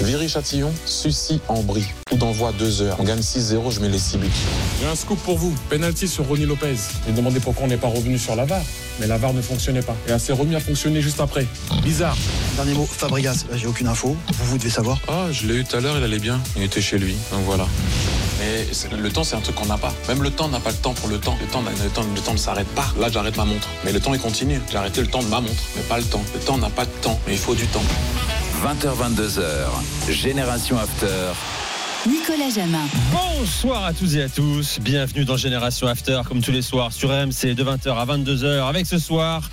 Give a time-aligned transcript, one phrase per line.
[0.00, 1.84] Viry-Châtillon, Sucy en brie.
[2.08, 2.96] Coup d'envoi 2 heures.
[2.98, 4.28] On gagne 6-0, je mets les 6 buts.
[4.80, 5.54] J'ai un scoop pour vous.
[5.68, 6.76] Penalty sur Ronnie Lopez.
[7.06, 8.62] J'ai demandé pourquoi on n'est pas revenu sur la VAR.
[8.98, 9.94] Mais la VAR ne fonctionnait pas.
[10.08, 11.46] Et elle s'est remis à fonctionner juste après.
[11.82, 12.16] Bizarre.
[12.56, 14.16] Dernier mot, Fabregas, là j'ai aucune info.
[14.34, 14.98] Vous, vous devez savoir.
[15.08, 16.40] Ah, je l'ai eu tout à l'heure, il allait bien.
[16.56, 17.66] Il était chez lui, donc voilà.
[18.38, 19.92] Mais le temps, c'est un truc qu'on n'a pas.
[20.08, 21.36] Même le temps n'a pas le temps pour le temps.
[21.40, 22.90] Le temps, le temps, le temps ne s'arrête pas.
[22.98, 23.68] Là, j'arrête ma montre.
[23.84, 24.60] Mais le temps, il continue.
[24.70, 26.22] J'ai arrêté le temps de ma montre, mais pas le temps.
[26.32, 27.82] Le temps n'a pas de temps, mais il faut du temps.
[28.62, 30.12] 20h, 22h.
[30.12, 31.06] Génération After.
[32.08, 32.78] Nicolas Jamin.
[33.12, 37.10] Bonsoir à tous et à tous, bienvenue dans Génération After comme tous les soirs sur
[37.10, 39.48] RMC de 20h à 22h avec ce soir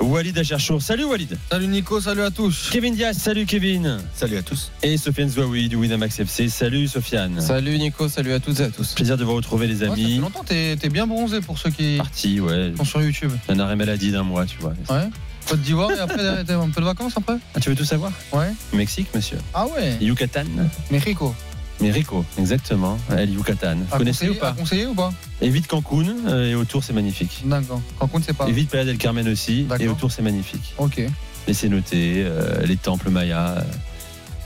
[0.00, 0.80] Walid Acharchour.
[0.82, 1.36] Salut Walid.
[1.50, 2.68] Salut Nico, salut à tous.
[2.70, 3.98] Kevin Diaz, salut Kevin.
[4.14, 4.70] Salut à tous.
[4.84, 6.48] Et Sofiane Zouaoui du Winamax FC.
[6.48, 7.40] Salut Sofiane.
[7.40, 8.94] Salut Nico, salut à toutes et à tous.
[8.94, 10.18] Plaisir de vous retrouver les Ouais, ça fait amis.
[10.18, 12.72] longtemps, t'es t'es bien bronzé pour ceux qui Parti, ouais.
[12.76, 13.32] sont sur YouTube.
[13.48, 14.74] Un arrêt maladie d'un mois, tu vois.
[14.88, 15.08] Ouais.
[15.48, 17.36] Côte d'Ivoire et après t'as un peu de vacances après?
[17.54, 18.12] Ah, tu veux tout savoir?
[18.32, 18.52] Ouais.
[18.72, 19.38] Mexique, monsieur.
[19.54, 19.96] Ah ouais?
[20.00, 20.44] Yucatan.
[20.90, 21.34] Mexico.
[21.80, 22.98] Mais Rico, exactement.
[23.10, 23.76] El Yucatan.
[23.90, 25.12] Vous connaissez ou pas conseiller ou pas?
[25.40, 27.40] Évite Cancun euh, et autour c'est magnifique.
[27.44, 27.80] D'accord.
[27.98, 28.46] Cancun c'est pas.
[28.48, 30.74] Évite Playa del Carmen aussi et autour c'est magnifique.
[30.76, 31.00] Ok.
[31.48, 33.56] Laissez noter euh, les temples mayas.
[33.56, 33.62] euh,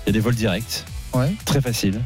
[0.07, 1.35] Il y a des vols directs, Ouais.
[1.45, 2.01] très facile,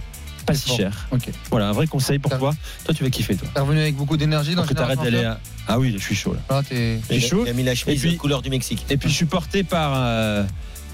[0.52, 1.06] pas si cher.
[1.10, 1.28] Ok.
[1.50, 2.54] Voilà, un vrai conseil pour toi.
[2.84, 3.48] Toi, tu vas kiffer, toi.
[3.54, 5.38] T'es revenu avec beaucoup d'énergie dans t'arrêtes d'aller à.
[5.66, 6.56] Ah oui, je suis chaud là.
[6.56, 7.00] Là, t'es.
[7.20, 7.42] Chaud.
[7.46, 8.84] Il a mis la chemise puis- couleur du Mexique.
[8.90, 10.42] Et puis je suis porté par, euh,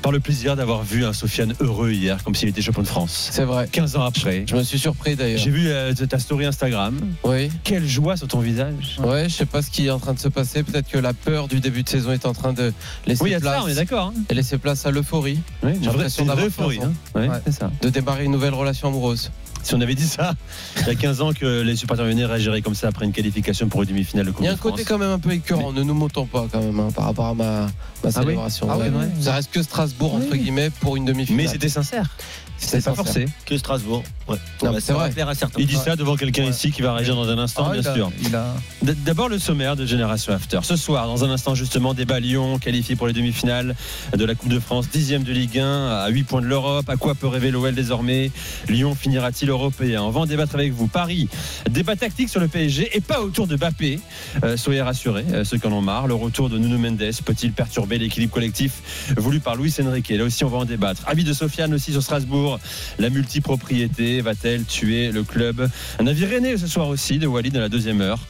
[0.03, 3.29] par le plaisir d'avoir vu un Sofiane heureux hier, comme s'il était champion de France.
[3.33, 3.69] C'est vrai.
[3.71, 4.45] 15 ans après.
[4.49, 5.39] Je me suis surpris d'ailleurs.
[5.39, 6.99] J'ai vu euh, ta story Instagram.
[7.23, 7.51] Oui.
[7.63, 8.97] Quelle joie sur ton visage.
[8.99, 10.63] Ouais, je sais pas ce qui est en train de se passer.
[10.65, 12.73] Peut-être que la peur du début de saison est en train de
[13.07, 14.13] laisser Oui, il y a de place ça, on est d'accord.
[14.15, 14.21] hein.
[14.29, 16.79] et laisser place à l'euphorie, Oui, J'ai l'impression d'avoir euphorie.
[16.79, 16.93] 15 ans.
[17.15, 17.21] hein.
[17.21, 17.37] Ouais, Ouais.
[17.47, 17.71] c'est ça.
[17.81, 19.31] de démarrer une nouvelle relation amoureuse.
[19.65, 20.35] Si on avait dit ça
[20.83, 23.69] il y a 15 ans que les supporters lyonnais réagiraient comme ça après une qualification
[23.69, 25.73] pour une demi-finale de Coupe Il y a un côté quand même un peu écœurant.
[25.73, 27.67] Ne nous montons pas quand même hein, par rapport à ma,
[28.05, 28.69] ma célébration.
[28.71, 28.99] Ah oui, Ouais.
[28.99, 29.09] ouais.
[29.21, 31.45] Ça reste que Strasbourg entre guilles pour une demi-finale.
[31.45, 32.09] Mais c'était sincère.
[32.57, 33.27] C'était pas forcé.
[33.47, 34.03] Que Strasbourg.
[34.27, 34.37] Ouais.
[34.63, 35.11] Non, c'est va vrai.
[35.11, 35.61] plaire à certains.
[35.61, 36.51] Il dit ça devant quelqu'un Ouais.
[36.51, 38.13] ici qui va réagir dans un instant, Ah, bien il a- sûr.
[38.25, 38.55] Il a.
[38.83, 40.61] D'abord le sommaire de Génération After.
[40.63, 43.75] Ce soir, dans un instant justement, débat Lyon qualifié pour les demi-finales
[44.17, 46.89] de la Coupe de France, dixième de Ligue 1, à 8 points de l'Europe.
[46.89, 48.31] À quoi peut rêver l'OL désormais?
[48.69, 50.03] Lyon finira-t-il européen?
[50.03, 50.87] On va en débattre avec vous.
[50.87, 51.29] Paris,
[51.71, 54.01] débat tactique sur le PSG et pas autour de Bappé.
[54.43, 56.07] Euh, soyez rassurés, euh, ceux qui en ont marre.
[56.07, 60.09] Le retour de Nuno Mendes peut-il perturber l'équilibre collectif voulu par Luis Enrique?
[60.11, 61.03] Là aussi, on va en débattre.
[61.07, 62.44] Avis de Sofiane aussi sur Strasbourg.
[62.99, 65.69] La multipropriété va-t-elle tuer le club
[65.99, 68.21] Un avis René ce soir aussi de Walid dans la deuxième heure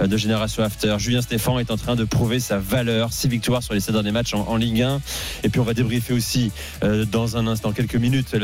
[0.00, 0.96] euh, de Génération After.
[0.98, 3.12] Julien Stéphan est en train de prouver sa valeur.
[3.12, 5.00] Six victoires sur les sept derniers matchs en, Ligue 1.
[5.44, 8.36] Et puis on va débriefer aussi euh, dans un instant, quelques minutes,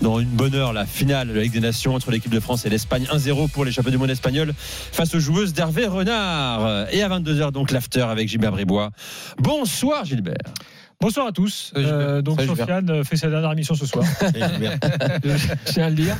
[0.00, 2.66] dans une bonne heure la finale de la Ligue des Nations entre l'équipe de France
[2.66, 7.02] et l'Espagne 1-0 pour les champions du monde espagnol face aux joueuses d'Hervé Renard et
[7.02, 8.90] à 22h donc l'after avec Gilbert Bribois
[9.38, 10.52] bonsoir Gilbert
[11.00, 11.72] Bonsoir à tous.
[11.76, 12.40] Euh, donc.
[12.40, 14.04] Sofiane euh, fait sa dernière émission ce soir.
[14.22, 16.16] Je tiens à le dire.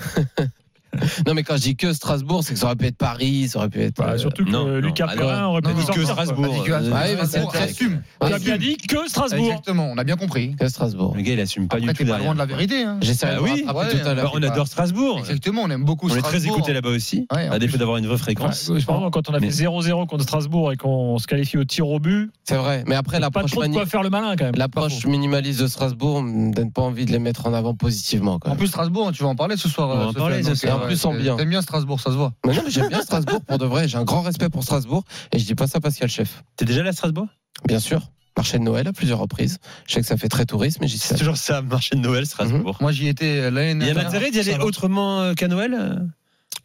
[1.27, 3.59] Non, mais quand je dis que Strasbourg, c'est que ça aurait pu être Paris, ça
[3.59, 3.97] aurait pu être.
[3.99, 4.87] Bah, surtout que non, euh, non.
[4.87, 7.49] Lucas Ah, Perrin aurait pu Non, nous non, que Strasbourg euh, Ouais, mais c'est On
[7.51, 8.03] assume.
[8.21, 8.39] Assume.
[8.45, 9.47] bien dit que Strasbourg.
[9.47, 10.55] Exactement, on a bien compris.
[10.57, 11.15] Que Strasbourg.
[11.17, 12.83] le gars il assume pas Après, du tout pas loin de la vérité.
[12.84, 12.99] hein.
[13.01, 13.65] J'essaierai Bah de me oui.
[13.67, 14.33] rattraper Ouais, tout à l'heure.
[14.34, 16.57] on adore Strasbourg Exactement, on aime beaucoup on est très Strasbourg.
[16.59, 18.71] écouté là-bas aussi à défaut d'avoir une vraie fréquence
[19.13, 22.31] quand on a fait 0-0 contre Strasbourg et qu'on se qualifie au tir au but,
[22.45, 22.84] C'est vrai.
[22.87, 24.55] Mais après, pas l'approche trop de quoi faire le malin quand même.
[24.57, 28.39] l'approche minimaliste de Strasbourg me donne pas envie de les mettre en avant positivement.
[28.45, 29.89] En plus, Strasbourg, tu vas en parler ce soir.
[29.89, 30.85] On va euh, en parler ce soir.
[30.86, 31.36] Plus, en bien.
[31.36, 32.32] T'aimes bien Strasbourg, ça se voit.
[32.47, 33.88] Mais non, mais j'aime bien Strasbourg pour de vrai.
[33.88, 36.06] J'ai un grand respect pour Strasbourg et je dis pas ça parce qu'il y a
[36.08, 36.42] le chef.
[36.56, 37.28] t'es déjà allé à Strasbourg?
[37.66, 38.02] Bien sûr.
[38.36, 39.59] Marché de Noël à plusieurs reprises.
[39.86, 42.00] Je sais que ça fait très tourisme, mais j'y suis c'est toujours ça marché de
[42.00, 44.09] Noël Strasbourg Moi, j'y étais euh, l'année il y a dernière.
[44.09, 46.03] intérêt d'y aller autrement euh, qu'à Noël?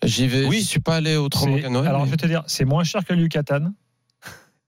[0.04, 0.46] J'y vais.
[0.48, 0.60] Oui.
[0.62, 1.88] Je suis pas allé autrement qu'à Noël.
[1.88, 3.72] Alors mais- je vais te dire, c'est moins cher que le Yucatan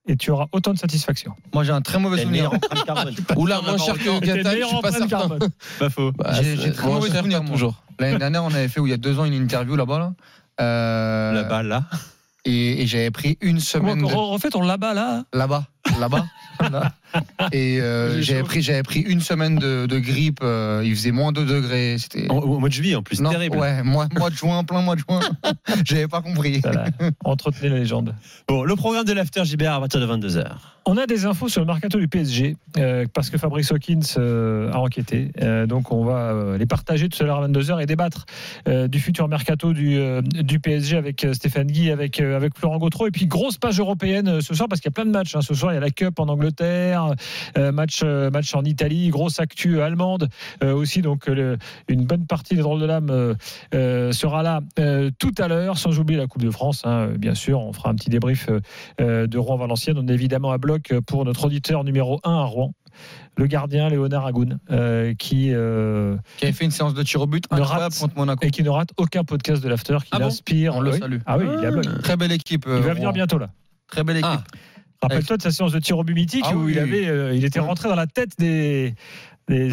[0.06, 1.34] et tu auras autant de satisfaction.
[1.52, 2.50] Moi, j'ai un très mauvais souvenir.
[3.36, 5.06] Oula, moins cher que Qatar, je suis pas certain.
[5.08, 5.38] carbone.
[5.78, 7.74] pas faux Bah, J'ai- très mauvais souvenir, toujours.
[7.98, 9.98] L'année dernière, on avait fait, où il y a deux ans, une interview là-bas.
[9.98, 10.12] Là.
[10.60, 11.84] Euh, là-bas là
[12.44, 15.64] Et, j'avais pris une semaine on de- refait ton là-bas là là-bas.
[15.98, 16.24] là-bas.
[17.52, 20.40] Et euh, j'avais pris, j'avais pris une semaine de, de grippe.
[20.42, 21.96] euh, il faisait moins 2 degrés.
[21.98, 22.26] C'était.
[22.30, 23.56] Au, au mois de juillet en plus, Non, terrible.
[23.56, 25.20] ouais, mois, mois de juin, plein mois de juin.
[25.84, 26.60] J'avais pas compris.
[26.62, 26.86] Voilà.
[27.24, 28.14] Entretenez la légende.
[28.48, 30.44] Bon, le programme de l'After JBR à partir de 22h.
[30.86, 34.70] On a des infos sur le mercato du PSG euh, parce que Fabrice Hawkins euh,
[34.70, 35.30] a enquêté.
[35.40, 38.26] Euh, donc on va euh, les partager tout à l'heure à 22h et débattre
[38.68, 42.58] euh, du futur mercato du, euh, du PSG avec euh, Stéphane Guy, avec, euh, avec
[42.58, 43.06] Florent Gautreau.
[43.06, 45.34] Et puis grosse page européenne euh, ce soir parce qu'il y a plein de matchs.
[45.34, 45.40] hein.
[45.40, 47.03] Ce soir il y a la Cup en Angleterre,
[47.58, 50.28] euh, match, euh, match en Italie, grosse actu allemande
[50.62, 51.02] euh, aussi.
[51.02, 51.58] Donc le-
[51.88, 53.34] une bonne partie des drôles de l'âme
[54.12, 56.82] sera là euh, tout à l'heure, sans oublier la Coupe de France.
[56.84, 58.48] hein, bien sûr, on fera un petit débrief
[58.98, 59.98] de Rouen-Valenciennes.
[59.98, 62.72] On est évidemment à bloc pour notre auditeur numéro 1 à Rouen,
[63.36, 67.26] le gardien Léonard Agoun, euh, qui, euh, Qui avait fait une séance de tir au
[67.26, 68.46] but Ne incroyable rate- contre Monaco.
[68.46, 70.24] et qui ne rate aucun podcast de l'After, qui Ah bon?
[70.26, 70.76] l'inspire.
[70.76, 70.98] On le Oui.
[70.98, 71.18] salue.
[71.26, 71.84] Ah oui, il est à bloc.
[72.02, 72.64] Très belle équipe.
[72.68, 73.50] Il va venir bientôt là.
[73.88, 74.40] Très belle équipe.
[75.02, 76.72] Rappelle-toi de sa séance de tir au but mythique Ah où oui.
[76.72, 78.94] il, avait, euh, il était rentré dans la tête des,
[79.48, 79.66] des.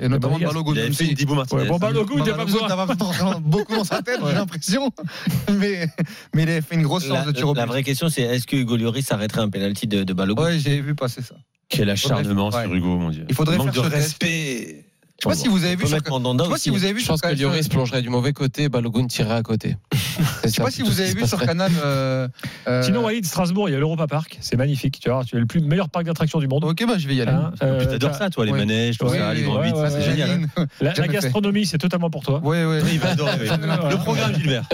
[0.00, 0.38] Et notamment.
[0.38, 0.74] Balogun.
[0.86, 1.62] Il fait une Dibou Martinez.
[1.62, 2.68] Ouais, bon, Balogun, il n'y a pas besoin.
[2.68, 4.90] pas besoin- beaucoup dans sa tête, j'ai l'impression.
[5.58, 5.88] Mais,
[6.34, 7.68] mais il avait fait une grosse séance La, de tir au la but.
[7.68, 10.42] vraie question, c'est est-ce que Hugo Lloris arrêterait un penalty de, de Balogun?
[10.42, 11.36] Ouais, j'ai vu passer ça.
[11.68, 13.24] Quel acharnement Faudrait- sur Hugo, mon Dieu.
[13.28, 14.84] Il faudrait Manque faire de ce respect.
[15.18, 15.98] Je sais pas si vous avez vu sur.
[16.10, 16.62] Mandanda Je sais pas aussi.
[16.64, 18.68] si vous avez vu Je sur pense que Canal- Lloris plongerait du mauvais côté et
[18.68, 19.76] Balogun tirerait à côté.
[20.44, 21.72] Je sais pas si vous avez vu sur Canal.
[21.82, 22.28] euh,
[22.68, 24.36] euh, Sinon, Walid, Strasbourg, il y a l'Europa Park.
[24.40, 25.00] C'est magnifique.
[25.02, 26.64] Tu vois, tu es le plus le meilleur parc d'attractions du monde.
[26.64, 27.30] Ok, bah je vais y aller.
[27.32, 28.58] Hein, euh, Puis t'adores ça, toi, les ouais.
[28.58, 30.02] manèges, tout Oui, ça, les grands c'est ouais.
[30.02, 30.46] génial.
[30.82, 32.40] La, gastronomie, c'est totalement pour toi.
[32.44, 32.78] Oui, oui.
[32.92, 33.38] Il va adorer.
[33.38, 34.68] Le programme, Gilbert.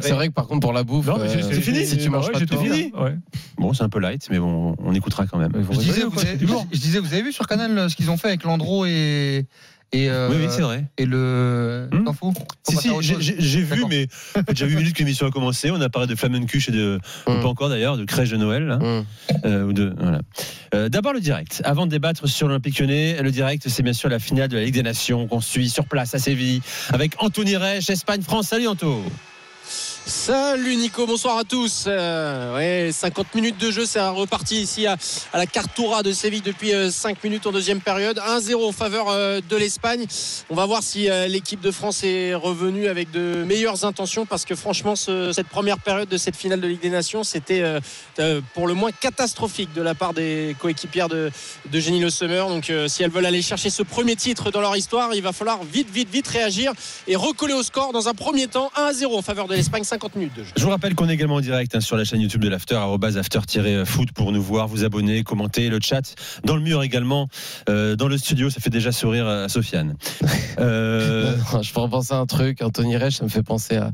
[0.00, 1.98] C'est vrai que par contre, pour la bouffe, Non, mais euh, c'est- c'est fini, si
[1.98, 2.62] tu bah manges pas porc.
[2.62, 2.92] fini.
[3.58, 5.52] Bon, c'est un peu light, mais bon, on écoutera quand même.
[5.70, 6.04] Je disais,
[7.00, 9.41] vous avez, vu sur Canal euh, ce qu'ils ont fait avec Landreau et.
[9.94, 10.86] Et, euh, Oui, oui, c'est vrai.
[10.96, 11.86] et le.
[11.92, 12.04] Hmm.
[12.04, 15.00] T'en fous Faut Si, si, j'ai- j'ai j'ai vu, mais fait déjà 8 minutes que
[15.00, 15.70] l'émission a commencé.
[15.70, 16.98] On a parlé de Flamencuche et de.
[17.26, 17.40] ou Mm.
[17.42, 18.64] Pas encore d'ailleurs, de crèche de Noël.
[18.64, 18.78] là.
[18.80, 19.04] Hum.
[19.44, 20.20] Euh, ou de, voilà.
[20.74, 21.60] Euh, D'abord le direct.
[21.66, 24.64] Avant de débattre sur l'Olympique lyonnais, le direct, c'est bien sûr la finale de la
[24.64, 28.48] Ligue des Nations qu'on suit sur place à Séville avec Anthony Reich, Espagne-France.
[28.48, 29.02] Salut Anto.
[30.04, 31.84] Salut Nico, bonsoir à tous.
[31.86, 34.96] Euh, ouais, 50 minutes de jeu, c'est reparti ici à,
[35.32, 38.18] la Cartoura de Séville depuis euh, 5 minutes en deuxième période.
[38.18, 40.04] 1-0 en faveur euh, de l'Espagne.
[40.50, 44.44] On va voir si euh, l'équipe de France est revenue avec de meilleures intentions parce
[44.44, 47.78] que franchement, ce- cette première période de cette finale de Ligue des Nations, c'était euh,
[48.18, 51.30] euh, pour le moins catastrophique de la part des coéquipières de,
[51.70, 52.44] de Jenny Le Sommer.
[52.48, 55.32] Donc euh, si elles veulent aller chercher ce premier titre dans leur histoire, il va
[55.32, 56.72] falloir vite, vite, vite réagir
[57.06, 60.32] et recoller au score dans un premier temps 1-0 en faveur de l'Espagne, 50 minutes
[60.38, 60.50] de jeu.
[60.56, 62.76] Je vous rappelle qu'on est également en direct hein, sur la chaîne YouTube de l'After,
[62.76, 66.14] arrobase after-foot pour nous voir, vous abonner, commenter le chat.
[66.44, 67.28] Dans le mur également,
[67.68, 69.96] euh, dans le studio, ça fait déjà sourire à Sofiane.
[70.58, 72.60] Euh, Non, je pourrais penser à un truc.
[72.62, 73.90] Anthony Reich, ça me fait penser à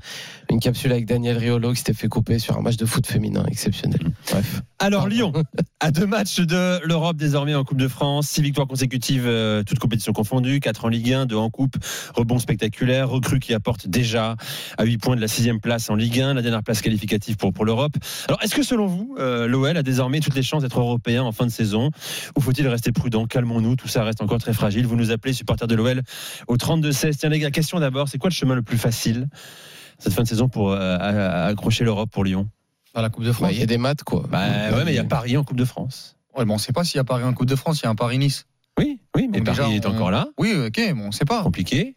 [0.51, 3.45] une capsule avec Daniel Riolo qui s'était fait couper sur un match de foot féminin
[3.47, 4.01] exceptionnel.
[4.31, 4.63] Bref.
[4.79, 5.33] Alors Lyon,
[5.81, 9.79] à deux matchs de l'Europe désormais en Coupe de France, six victoires consécutives, euh, toutes
[9.79, 11.77] compétitions confondues, quatre en Ligue 1, deux en Coupe,
[12.15, 14.37] rebond spectaculaire, recrue qui apporte déjà
[14.79, 17.53] à 8 points de la sixième place en Ligue 1, la dernière place qualificative pour,
[17.53, 17.95] pour l'Europe.
[18.29, 21.33] Alors est-ce que selon vous, euh, l'OL a désormais toutes les chances d'être européen en
[21.33, 21.91] fin de saison
[22.37, 23.27] ou faut-il rester prudent?
[23.27, 24.87] Calmons-nous, tout ça reste encore très fragile.
[24.87, 26.03] Vous nous appelez supporters de l'OL
[26.47, 27.17] au 32-16.
[27.17, 29.29] Tiens les gars, question d'abord, c'est quoi le chemin le plus facile?
[29.99, 30.97] Cette fin de saison pour euh,
[31.49, 32.49] accrocher l'Europe pour Lyon
[32.95, 33.51] À la Coupe de France.
[33.53, 34.25] Il y a des maths, quoi.
[34.31, 34.39] Bah
[34.73, 36.17] ouais, mais il y a Paris en Coupe de France.
[36.37, 37.87] Ouais, bon, on sait pas s'il y a Paris en Coupe de France, il y
[37.87, 38.47] a un Paris-Nice.
[38.79, 41.25] Oui, oui, mais Donc Paris déjà, est on- encore là, Oui, ok, bon, on sait
[41.25, 41.43] pas.
[41.43, 41.97] compliqué.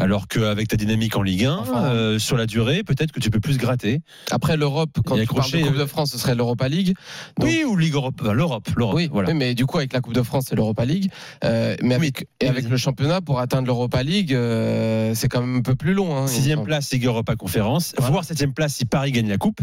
[0.00, 3.30] Alors qu'avec ta dynamique en Ligue 1, Enfin, euh, sur la durée, peut-être que tu
[3.30, 4.00] peux plus gratter.
[4.30, 6.94] Après l'Europe, quand tu parles de accroché, Coupe euh, de France, ce serait l'Europa League.
[7.36, 8.94] Donc- oui, ou Ligue Europe, enfin, l'Europe, l'Europe.
[8.94, 9.30] Oui, voilà.
[9.30, 11.10] oui, mais du coup, avec la Coupe de France, c'est l'Europa League.
[11.44, 15.56] Euh, mais avec, et avec le championnat, pour atteindre l'Europa League, euh, c'est quand même
[15.56, 16.16] un peu plus long.
[16.16, 17.92] Hein, Sixième place, Ligue Europa Conférence.
[17.96, 18.12] Voilà.
[18.12, 19.60] Voire septième place si Paris gagne la Coupe.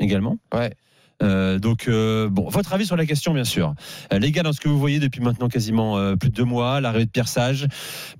[0.00, 0.38] Également.
[0.54, 0.72] Ouais.
[1.22, 3.74] Euh, donc, euh, bon, votre avis sur la question, bien sûr.
[4.12, 6.80] Euh, les gars, dans ce que vous voyez depuis maintenant quasiment plus de deux mois,
[6.80, 7.66] l'arrivée de Pierre Sage,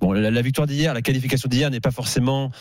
[0.01, 2.51] la victoire d'hier, la qualification d'hier n'est pas forcément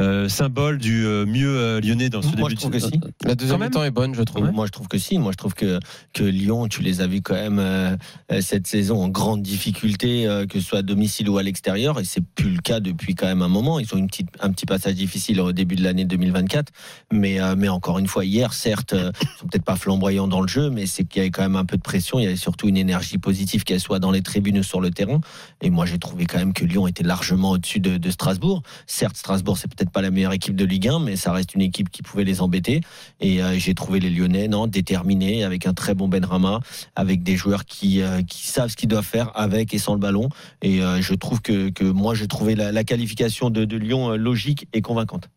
[0.00, 2.84] euh, symbole du euh, mieux euh, lyonnais dans ce Moi, début je trouve de que
[2.84, 3.00] si.
[3.24, 4.50] La deuxième mi-temps est bonne, je trouve.
[4.50, 5.18] Moi, je trouve que si.
[5.18, 5.78] Moi, je trouve que,
[6.12, 10.46] que Lyon, tu les as vus quand même euh, cette saison en grande difficulté, euh,
[10.46, 13.26] que ce soit à domicile ou à l'extérieur, et c'est plus le cas depuis quand
[13.26, 13.78] même un moment.
[13.78, 16.72] Ils ont une petite, un petit passage difficile au début de l'année 2024,
[17.12, 20.40] mais, euh, mais encore une fois, hier, certes, euh, ils sont peut-être pas flamboyants dans
[20.40, 22.18] le jeu, mais c'est qu'il y avait quand même un peu de pression.
[22.18, 24.90] Il y avait surtout une énergie positive, qu'elle soit dans les tribunes ou sur le
[24.90, 25.20] terrain.
[25.60, 28.62] Et moi, j'ai trouvé quand même que Lyon était largement au-dessus de, de Strasbourg.
[28.86, 31.60] Certes, Strasbourg, c'est peut-être pas la meilleure équipe de Ligue 1, mais ça reste une
[31.60, 32.80] équipe qui pouvait les embêter.
[33.20, 36.60] Et euh, j'ai trouvé les Lyonnais non déterminés, avec un très bon Benrama,
[36.96, 40.00] avec des joueurs qui, euh, qui savent ce qu'ils doivent faire avec et sans le
[40.00, 40.28] ballon.
[40.62, 45.28] Et euh, je trouve que, moi, j'ai trouvé la, qualification de, Lyon logique et convaincante.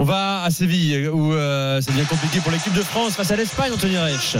[0.00, 3.36] On va à Séville où euh, c'est bien compliqué pour l'équipe de France face à
[3.36, 4.36] l'Espagne, Anthony Reich.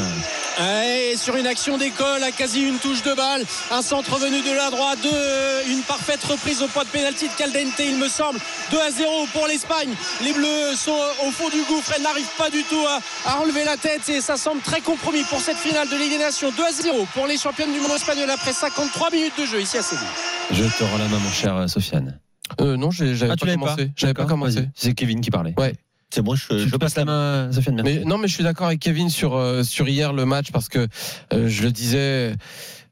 [0.63, 4.57] Et sur une action d'école, à quasi une touche de balle, un centre venu de
[4.57, 8.39] la droite, de, une parfaite reprise au point de pénalty de Caldente, il me semble.
[8.71, 9.91] 2 à 0 pour l'Espagne.
[10.23, 13.65] Les Bleus sont au fond du gouffre, elles n'arrivent pas du tout à, à, relever
[13.65, 16.53] la tête et ça semble très compromis pour cette finale de Ligue des Nations.
[16.57, 19.77] 2 à 0 pour les championnes du monde espagnol après 53 minutes de jeu ici
[19.77, 20.07] à Séville.
[20.53, 22.21] Je te rends la main, mon cher Sofiane.
[22.61, 23.91] Euh, non, j'avais Ah, pas commencé.
[23.97, 24.69] J'avais pas commencé.
[24.75, 25.55] C'est Kevin qui parlait.
[25.57, 25.75] Ouais.
[26.11, 27.83] C'est bon, je, passe la main Sofiane.
[27.85, 30.71] Mais non, mais je suis d'accord avec Kevin sur euh, sur hier le match parce
[30.71, 30.89] que
[31.35, 32.35] euh, je le disais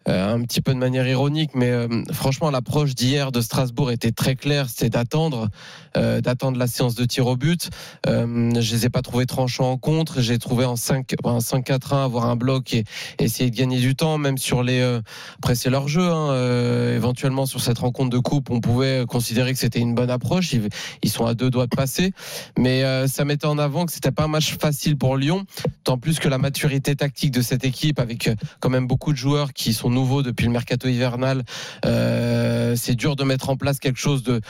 [0.07, 4.37] un petit peu de manière ironique, mais euh, franchement l'approche d'hier de Strasbourg était très
[4.37, 5.49] claire, c'était d'attendre
[5.97, 7.71] euh, d'attendre la séance de tir au but.
[8.07, 12.05] Euh, je les ai pas trouvés tranchants en contre, j'ai trouvé en 5 en 5-4-1
[12.05, 12.85] avoir un bloc et,
[13.19, 15.01] essayer de gagner du temps, même sur les euh,
[15.39, 16.09] après c'est leur jeu.
[16.09, 20.11] Hein, euh, éventuellement sur cette rencontre de coupe, on pouvait considérer que c'était une bonne
[20.11, 20.53] approche.
[20.53, 20.69] Ils,
[21.03, 22.13] ils sont à deux doigts de passer,
[22.59, 25.45] mais euh, ça mettait en avant que c'était pas un match facile pour Lyon,
[25.85, 29.19] tant plus que la maturité tactique de cette équipe, avec euh, quand même beaucoup de
[29.19, 31.43] joueurs qui sont nouveaux depuis le mercato hivernal.
[31.87, 34.41] Euh, c'est dur de mettre en place quelque chose de,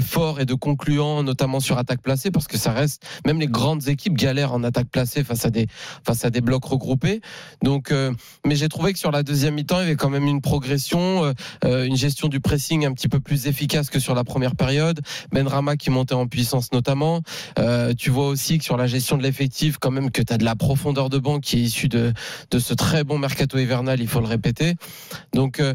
[0.00, 3.88] fort et de concluant, notamment sur attaque placée, parce que ça reste même les grandes
[3.88, 5.44] équipes galèrent en attaque placée face
[6.24, 7.20] à des blocs regroupés.
[7.62, 8.12] Donc, euh,
[8.46, 11.34] mais j'ai trouvé que sur la deuxième mi-temps, il y avait quand même une progression,
[11.64, 15.00] euh, une gestion du pressing un petit peu plus efficace que sur la première période.
[15.30, 17.20] Benrama qui montait en puissance notamment.
[17.98, 20.44] Tu vois aussi que sur la gestion de l'effectif, quand même que tu as de
[20.44, 22.14] la profondeur de banc qui est issue de
[22.58, 24.74] ce très bon mercato hivernal, il faut le répéter.
[25.32, 25.74] Donc euh,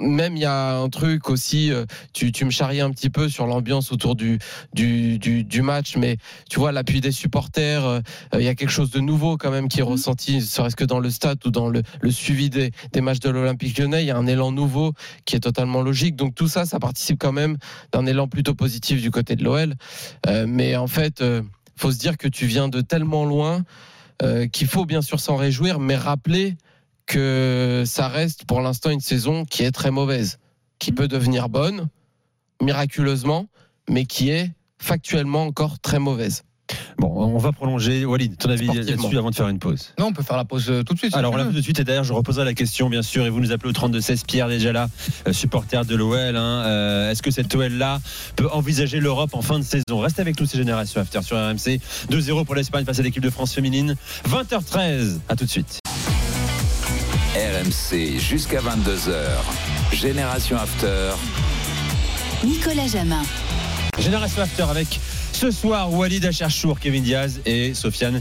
[0.00, 3.28] même il y a un truc aussi, euh, tu, tu me charriais un petit peu
[3.28, 4.38] sur l'ambiance autour du,
[4.74, 6.16] du, du, du match, mais
[6.50, 8.00] tu vois l'appui des supporters, euh,
[8.34, 10.98] il y a quelque chose de nouveau quand même qui est ressenti, serait-ce que dans
[10.98, 14.10] le stade ou dans le, le suivi des, des matchs de l'Olympique lyonnais, il y
[14.10, 14.92] a un élan nouveau
[15.24, 16.16] qui est totalement logique.
[16.16, 17.56] Donc tout ça, ça participe quand même
[17.92, 19.74] d'un élan plutôt positif du côté de l'OL.
[20.46, 21.22] Mais en fait,
[21.76, 23.64] faut se dire que tu viens de tellement loin
[24.52, 26.56] qu'il faut bien sûr s'en réjouir, mais rappeler
[27.06, 30.38] que ça reste pour l'instant une saison qui est très mauvaise,
[30.78, 31.88] qui peut devenir bonne,
[32.62, 33.46] miraculeusement,
[33.88, 36.42] mais qui est factuellement encore très mauvaise.
[36.98, 38.04] Bon, on va prolonger.
[38.04, 39.94] Walid, ton avis là-dessus avant de faire une pause.
[40.00, 41.12] Non, on peut faire la pause euh, tout de suite.
[41.12, 43.02] si Alors, on l'a vu tout de suite, et d'ailleurs, je reposerai la question, bien
[43.02, 44.88] sûr, et vous nous appelez au 32-16, Pierre déjà là,
[45.28, 46.34] euh, supporter de l'OL.
[46.36, 46.64] hein.
[46.66, 48.00] Euh, Est-ce que cette OL-là
[48.34, 50.00] peut envisager l'Europe en fin de saison?
[50.00, 51.78] Restez avec nous, ces générations After sur RMC.
[52.10, 53.94] 2-0 pour l'Espagne face à l'équipe de France féminine.
[54.28, 55.78] 20h13, à tout de suite.
[57.56, 59.94] RMC jusqu'à 22h.
[59.94, 61.12] Génération After.
[62.44, 63.22] Nicolas Jamin.
[63.98, 65.00] Génération After avec
[65.32, 68.20] ce soir Walid Acharchour, Kevin Diaz et Sofiane.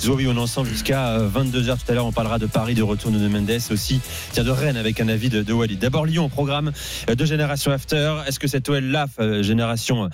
[0.00, 2.06] Zouavi, on est ensemble jusqu'à 22h tout à l'heure.
[2.06, 4.00] On parlera de Paris, de retour de Mendes aussi.
[4.32, 5.80] Tiens, de Rennes avec un avis de, de Walid.
[5.80, 6.70] D'abord, Lyon, programme
[7.08, 8.18] de Génération After.
[8.28, 10.08] Est-ce que cette OL-là, euh, Génération euh,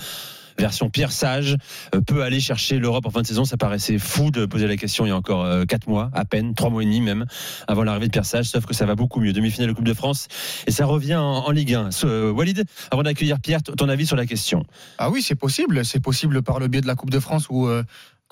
[0.59, 1.57] version Pierre Sage,
[1.95, 4.77] euh, peut aller chercher l'Europe en fin de saison Ça paraissait fou de poser la
[4.77, 7.27] question il y a encore 4 mois, à peine, 3 mois et demi même,
[7.69, 8.47] avant l'arrivée de Pierre Sage.
[8.47, 9.33] Sauf que ça va beaucoup mieux.
[9.33, 10.29] Demi-finale de Coupe de France
[10.67, 11.91] et ça revient en, Ligue 1.
[11.91, 14.65] Ce- euh, Walid, avant d'accueillir Pierre, ton avis sur la question?
[14.99, 15.85] Ah oui, c'est possible.
[15.85, 17.83] C'est possible par le biais de la Coupe de France où, euh,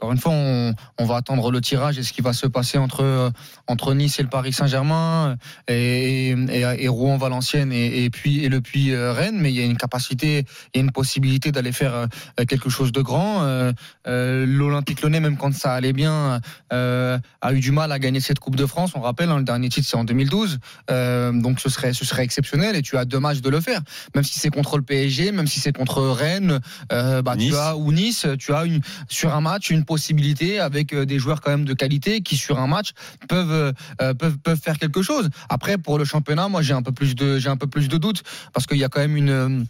[0.00, 2.78] encore une fois, on, on va attendre le tirage et ce qui va se passer
[2.78, 3.30] entre,
[3.66, 5.36] entre Nice et le Paris Saint-Germain
[5.68, 9.38] euh, et, et, et Rouen, Valenciennes et, et puis et le Puy euh, Rennes.
[9.38, 12.06] Mais il y a une capacité, il y a une possibilité d'aller faire euh,
[12.48, 13.42] quelque chose de grand.
[13.42, 13.74] Euh,
[14.06, 16.40] euh, L'Olympique Lyonnais, même quand ça allait bien,
[16.72, 18.92] euh, a eu du mal à gagner cette Coupe de France.
[18.94, 20.60] On rappelle, hein, le dernier titre c'est en 2012.
[20.90, 23.82] Euh, donc ce serait, ce serait exceptionnel et tu as deux matchs de le faire.
[24.14, 27.50] Même si c'est contre le PSG, même si c'est contre Rennes, bah, Nice.
[27.50, 31.18] tu as ou Nice, tu as une sur un match une possibilité avec euh, des
[31.18, 32.90] joueurs quand même de qualité qui sur un match
[33.28, 35.26] peuvent euh, peuvent peuvent faire quelque chose.
[35.48, 37.98] Après pour le championnat, moi j'ai un peu plus de j'ai un peu plus de
[38.04, 39.64] doutes parce qu'il y a quand même une euh,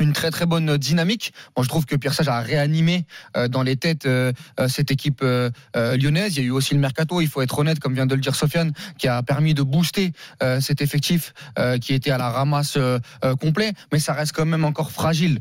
[0.00, 1.32] une très très bonne dynamique.
[1.56, 3.04] Moi, je trouve que Pierre Sage a réanimé
[3.36, 6.36] euh, dans les têtes euh, euh, cette équipe euh, euh, lyonnaise.
[6.36, 8.20] Il y a eu aussi le mercato, il faut être honnête, comme vient de le
[8.20, 12.30] dire Sofiane, qui a permis de booster euh, cet effectif euh, qui était à la
[12.30, 15.40] ramasse euh, euh, complet, mais ça reste quand même encore fragile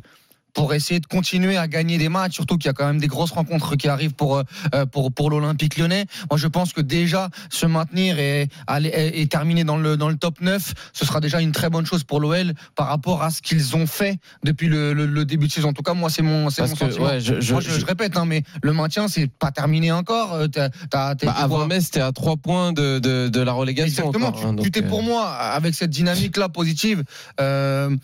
[0.53, 3.07] pour essayer de continuer à gagner des matchs, surtout qu'il y a quand même des
[3.07, 4.43] grosses rencontres qui arrivent pour euh,
[4.75, 6.05] euh, pour pour l'Olympique Lyonnais.
[6.29, 10.15] Moi, je pense que déjà se maintenir et aller et, terminer dans le dans le
[10.17, 13.41] top 9, ce sera déjà une très bonne chose pour l'OL par rapport à ce
[13.41, 15.69] qu'ils ont fait depuis le, le- le début de saison.
[15.69, 17.05] En tout cas, moi, c'est mon c'est mon que, sentiment.
[17.05, 20.33] ouais, je- je- Moi, je, répète, hein, mais le maintien, c'est pas terminé encore.
[20.33, 23.27] Euh, t'as- t'as- t'es- Bah, tu avant vois- Metz, c'était à 3 points de, de,
[23.29, 24.03] de la relégation.
[24.07, 24.27] Exactement.
[24.29, 27.03] encore, hein, tu tu t'es euh, pour moi avec cette dynamique-là positive.
[27.39, 27.95] Euh,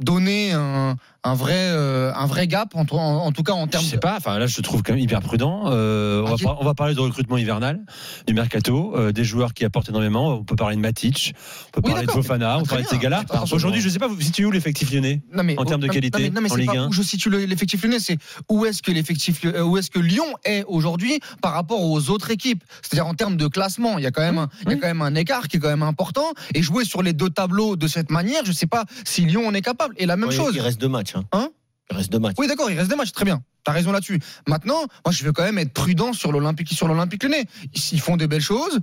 [0.00, 3.82] donner un, un vrai, euh, un vrai gap en, en tout cas en termes.
[3.84, 4.16] Je sais pas.
[4.18, 5.62] Enfin, là, je te trouve quand même hyper prudent.
[5.66, 7.80] Euh, on, va, par- on va parler de recrutement hivernal,
[8.26, 10.34] du mercato, euh, des joueurs qui apportent énormément.
[10.34, 11.34] On peut parler de Matic,
[11.68, 12.12] on peut Oui, parler de.
[12.12, 13.24] Fofana, on peut parler de ces gars-là.
[13.52, 15.92] Aujourd'hui, je sais pas, vous situez où l'effectif lyonnais Non, mais, en termes de non,
[15.92, 18.00] qualité non, mais, non, mais en Ligue pas 1 où je situe le- l'effectif lyonnais,
[18.00, 18.18] c'est
[18.50, 22.62] où est-ce que l'effectif, où est-ce que Lyon est aujourd'hui par rapport aux autres équipes?
[22.82, 25.02] C'est-à-dire en termes de classement, il y a quand même, il y a quand même
[25.02, 26.32] un écart qui est quand même important.
[26.54, 29.54] Et jouer sur les deux tableaux de cette manière, je sais pas si Lyon en
[29.54, 29.94] est capable.
[29.96, 30.52] Et la même chose.
[30.54, 31.13] Il reste deux matchs.
[31.14, 31.24] Hein.
[31.32, 31.48] Hein
[31.90, 32.36] il reste deux matchs.
[32.38, 33.42] Oui, d'accord, il reste des matchs, très bien.
[33.62, 34.20] T'as raison là-dessus.
[34.48, 37.46] Maintenant, moi, je veux quand même être prudent sur l'Olympique, sur l'Olympique Lyonnais.
[37.92, 38.80] Ils font des belles choses.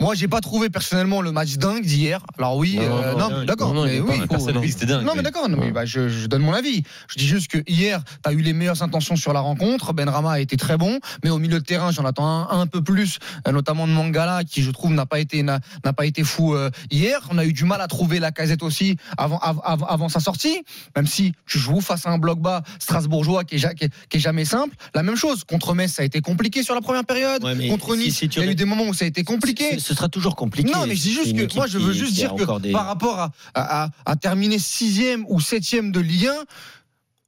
[0.00, 2.24] Moi, j'ai pas trouvé personnellement le match dingue d'hier.
[2.38, 5.04] Alors oui, Non, euh, non, d'accord, mais oui, c'était dingue.
[5.04, 6.82] non, mais d'accord, mais bah, je, je donne mon avis.
[7.08, 9.92] Je dis juste que hier, tu as eu les meilleures intentions sur la rencontre.
[9.92, 12.66] Ben Rama a été très bon, mais au milieu de terrain, j'en attends un, un
[12.66, 16.06] peu plus, euh, notamment de Mangala, qui je trouve n'a pas été n'a n'a pas
[16.06, 17.20] été fou euh, hier.
[17.30, 20.20] On a eu du mal à trouver la casette aussi avant av- av- avant sa
[20.20, 20.62] sortie,
[20.96, 23.90] même si tu joues face à un bloc bas strasbourgeois qui est, ja- qui est,
[24.08, 24.74] qui est jamais simple.
[24.94, 27.44] La même chose contre Metz, ça a été compliqué sur la première période.
[27.44, 29.78] Ouais, contre Nice, si il y a eu des moments où ça a été compliqué.
[29.90, 30.70] Ce sera toujours compliqué.
[30.72, 33.32] Non, mais C'est juste que moi, je veux juste dire que des- par rapport à,
[33.54, 36.44] à, à- à terminer sixième ou septième de Ligue 1, on,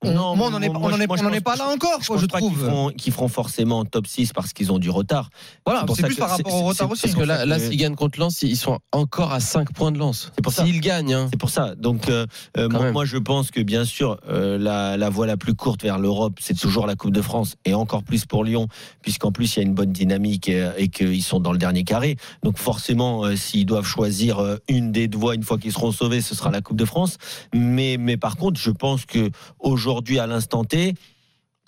[0.04, 2.16] Non, moi, on n'en est, moi, on en est, on pas là encore, Je quoi,
[2.16, 2.64] pense je pas qu'ils trouve.
[2.66, 5.30] feront, qu'ils feront forcément top 6 parce qu'ils ont du retard.
[5.64, 7.02] Voilà, c'est plus que par rapport au retard aussi.
[7.02, 10.32] Parce que là, s'ils gagnent contre Lens, ils sont encore à 5 points de Lens.
[10.34, 10.64] C'est pour ça.
[10.64, 11.28] S'ils gagnent, hein.
[11.30, 11.74] C'est pour ça.
[11.76, 15.54] Donc, euh, euh, moi, je pense que bien sûr, euh, la, la voie la plus
[15.54, 18.68] courte vers l'Europe, c'est toujours la Coupe de France, et encore plus pour Lyon,
[19.02, 21.84] puisqu'en plus il y a une bonne dynamique et, et qu'ils sont dans le dernier
[21.84, 22.16] carré.
[22.42, 26.20] Donc, forcément, euh, s'ils doivent choisir une des deux voies une fois qu'ils seront sauvés,
[26.20, 27.18] ce sera la Coupe de France.
[27.54, 29.30] Mais, mais par contre, je pense que
[29.60, 30.94] aujourd'hui, à l'instant T.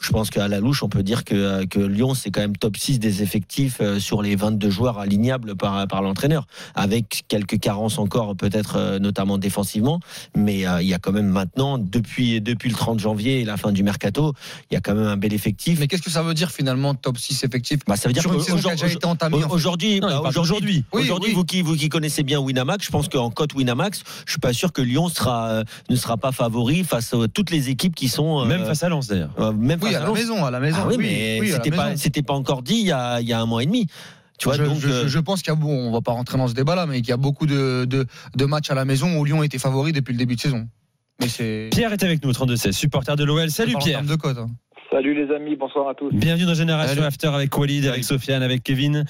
[0.00, 2.56] Je pense qu'à la louche, on peut dire que, euh, que Lyon, c'est quand même
[2.56, 7.58] top 6 des effectifs euh, sur les 22 joueurs alignables par, par l'entraîneur, avec quelques
[7.58, 10.00] carences encore, peut-être euh, notamment défensivement.
[10.36, 13.56] Mais euh, il y a quand même maintenant, depuis, depuis le 30 janvier et la
[13.56, 14.34] fin du mercato,
[14.70, 15.78] il y a quand même un bel effectif.
[15.80, 19.44] Mais qu'est-ce que ça veut dire finalement top 6 effectif Bah, ça veut dire qu'aujourd'hui-.
[19.50, 21.34] Aujourd'hui, bah, aujourd'hui, aujourd'hui, oui.
[21.34, 24.52] vous qui vous qui connaissez bien Winamax, je pense qu'en cote Winamax, je suis pas
[24.52, 28.08] sûr que Lyon sera euh, ne sera pas favori face à toutes les équipes qui
[28.08, 29.30] sont euh, Même face à Lens d'ailleurs.
[29.38, 30.78] euh, même Oui, face à la maison, à la maison.
[30.82, 31.96] Ah oui, mais oui, c'était pas maison.
[31.96, 33.86] c'était pas encore dit il y a il y a un mois et demi.
[34.38, 36.10] Tu vois je, donc je- euh, je pense qu'il y a, bon, on va pas
[36.12, 38.04] rentrer dans ce débat-là, mais qu'il y a beaucoup de, de,
[38.36, 40.66] de matchs à la maison où Lyon était favori depuis le début de saison.
[41.20, 41.68] Mais c'est.
[41.72, 43.48] Pierre est avec nous, 32-16, supporter de l'OL.
[43.50, 44.02] Salut Pierre.
[44.02, 44.38] de cote.
[44.38, 44.48] hein.
[44.90, 46.10] Salut les amis, bonsoir à tous.
[46.12, 47.06] Bienvenue dans Génération Salut.
[47.06, 49.04] After avec Walid, avec Sofiane, avec Kevin.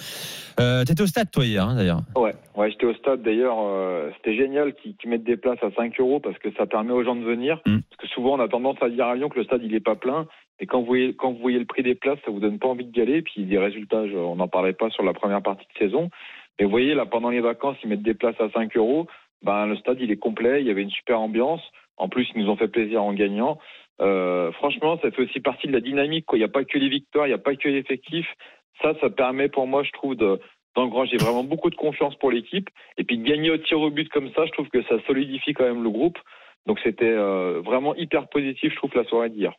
[0.60, 2.00] Euh, T'étais au stade toi hier hein, d'ailleurs.
[2.16, 3.56] Ouais, ouais j'étais au stade d'ailleurs.
[3.60, 6.92] euh, C'était génial qu'ils qu'ils mettent des places à 5 euros parce que ça permet
[6.92, 7.60] aux gens de venir.
[7.66, 7.78] Mm.
[7.90, 9.80] Parce que souvent on a tendance à dire à Lyon que le stade il est
[9.80, 10.26] pas plein.
[10.60, 12.68] Et quand vous voyez, quand vous voyez le prix des places, ça vous donne pas
[12.68, 13.22] envie de y aller.
[13.22, 16.10] Puis des résultats, je- on n'en parlait pas sur la première partie de saison.
[16.58, 19.06] Mais vous voyez là, pendant les vacances, ils mettent des places à 5 euros.
[19.42, 20.60] Ben le stade il est complet.
[20.60, 21.62] Il y avait une super ambiance.
[21.96, 23.58] En plus, ils nous ont fait plaisir en gagnant.
[24.00, 26.26] Euh, franchement, ça fait aussi partie de la dynamique.
[26.26, 26.38] quoi.
[26.38, 28.26] Il n'y a pas que les victoires, il n'y a pas que l'effectif.
[28.82, 30.40] Ça, ça permet pour moi, je trouve, de
[30.76, 32.68] d'engranger vraiment beaucoup de confiance pour l'équipe.
[32.98, 35.52] Et puis de gagner au tir au but comme ça, je trouve que ça solidifie
[35.54, 36.18] quand même le groupe.
[36.66, 39.52] Donc c'était euh, vraiment hyper positif, je trouve, la soirée d'hier.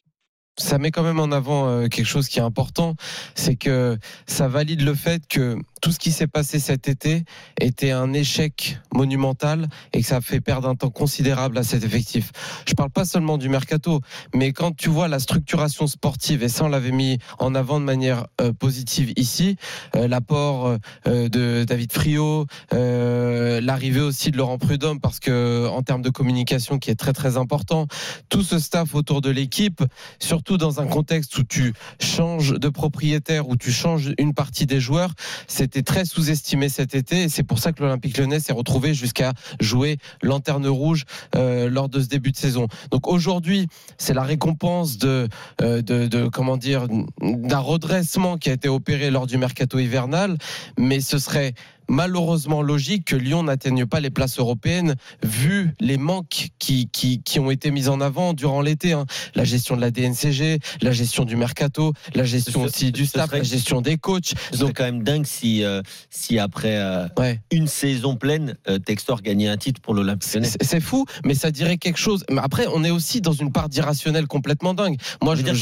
[0.58, 2.96] Ça met quand même en avant euh, quelque chose qui est important,
[3.34, 7.24] c'est que ça valide le fait que tout ce qui s'est passé cet été
[7.60, 12.32] était un échec monumental et que ça fait perdre un temps considérable à cet effectif.
[12.68, 14.02] Je parle pas seulement du mercato,
[14.34, 17.86] mais quand tu vois la structuration sportive, et ça on l'avait mis en avant de
[17.86, 19.58] manière euh, positive ici,
[19.96, 26.02] euh, l'apport de David Friot, euh, l'arrivée aussi de Laurent Prudhomme, parce que en termes
[26.02, 27.88] de communication qui est très très important,
[28.30, 29.84] tout ce staff autour de l'équipe,
[30.20, 34.80] surtout dans un contexte où tu changes de propriétaire, où tu changes une partie des
[34.80, 35.14] joueurs,
[35.48, 39.34] c'était très sous-estimé cet été et c'est pour ça que l'Olympique lyonnais s'est retrouvé jusqu'à
[39.60, 41.06] jouer lanterne rouge
[41.36, 42.68] euh, lors de ce début de saison.
[42.92, 45.28] Donc aujourd'hui, c'est la récompense de,
[45.62, 46.88] euh, de, de comment dire
[47.22, 50.38] d'un redressement qui a été opéré lors du mercato hivernal,
[50.78, 51.54] mais ce serait
[51.90, 57.40] malheureusement logique que Lyon n'atteigne pas les places européennes vu les manques qui, qui, qui
[57.40, 58.94] ont été mis en avant durant l'été.
[58.94, 59.06] hein.
[59.36, 63.10] La gestion de la DNCG, la gestion du mercato, la gestion Ce- aussi du ce
[63.12, 64.34] staff, serait- la gestion des coachs.
[64.54, 67.08] Serait quand même dingue si, euh, si après euh,
[67.52, 70.30] une saison pleine, euh, Textor gagnait un titre pour l'Olympique.
[70.62, 72.24] C'est fou, mais ça dirait quelque chose.
[72.30, 74.98] Mais après, on est aussi dans une part d'irrationnel complètement dingue.
[75.22, 75.56] Moi, Je fait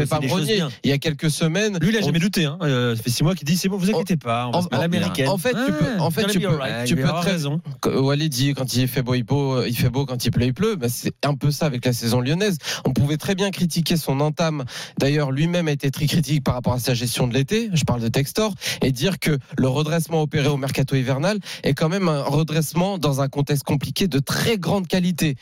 [0.00, 0.62] vais pas me renier.
[0.84, 2.44] Il y a quelques semaines, Lui, il a on- jamais douté.
[2.44, 2.58] Hein.
[2.62, 4.60] Euh, ça fait six mois qu'il dit c'est bon, vous inquiétez pas, on va en,
[4.62, 5.28] se mettre à en- l'américaine.
[5.28, 7.60] en fait, tu peux, en fait, tu peux, tu peux très, raison.
[7.84, 10.76] Wally dit quand il fait beau, euh, il, fait beau, quand il pleut, il pleut.
[10.76, 12.58] Bah, c'est un peu ça avec la saison lyonnaise.
[12.84, 14.64] On pouvait très bien critiquer son entame.
[14.98, 17.70] D'ailleurs, lui-même a été très critique par rapport à sa gestion de l'été.
[17.72, 21.88] Je parle de Textor et dire que le redressement opéré au mercato hivernal est quand
[21.88, 25.36] même un redressement dans un contexte compliqué de très grande qualité.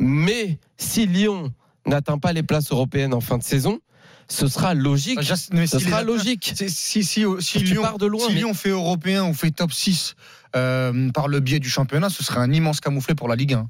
[0.00, 1.52] Mais si Lyon
[1.86, 3.80] n'atteint pas les places européennes en fin de saison,
[4.28, 5.18] ce sera logique.
[5.20, 6.52] Ah, ce si sera logique.
[6.54, 8.40] Si, si, si Lyon, de loin, si mais...
[8.40, 10.14] Lyon fait européen, on fait top 6
[10.56, 13.68] euh, par le biais du championnat, ce serait un immense camouflet pour la Ligue 1.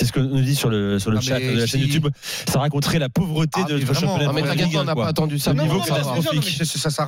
[0.00, 1.82] C'est ce que nous dit sur le, sur le chat de la chaîne.
[1.82, 2.08] YouTube.
[2.48, 4.32] Ça raconterait la pauvreté ah, de championnat.
[4.32, 4.42] Mais
[4.74, 5.52] on n'a pas attendu ça.
[5.52, 6.58] Non, catastrophique.
[6.64, 7.06] Ça, ça.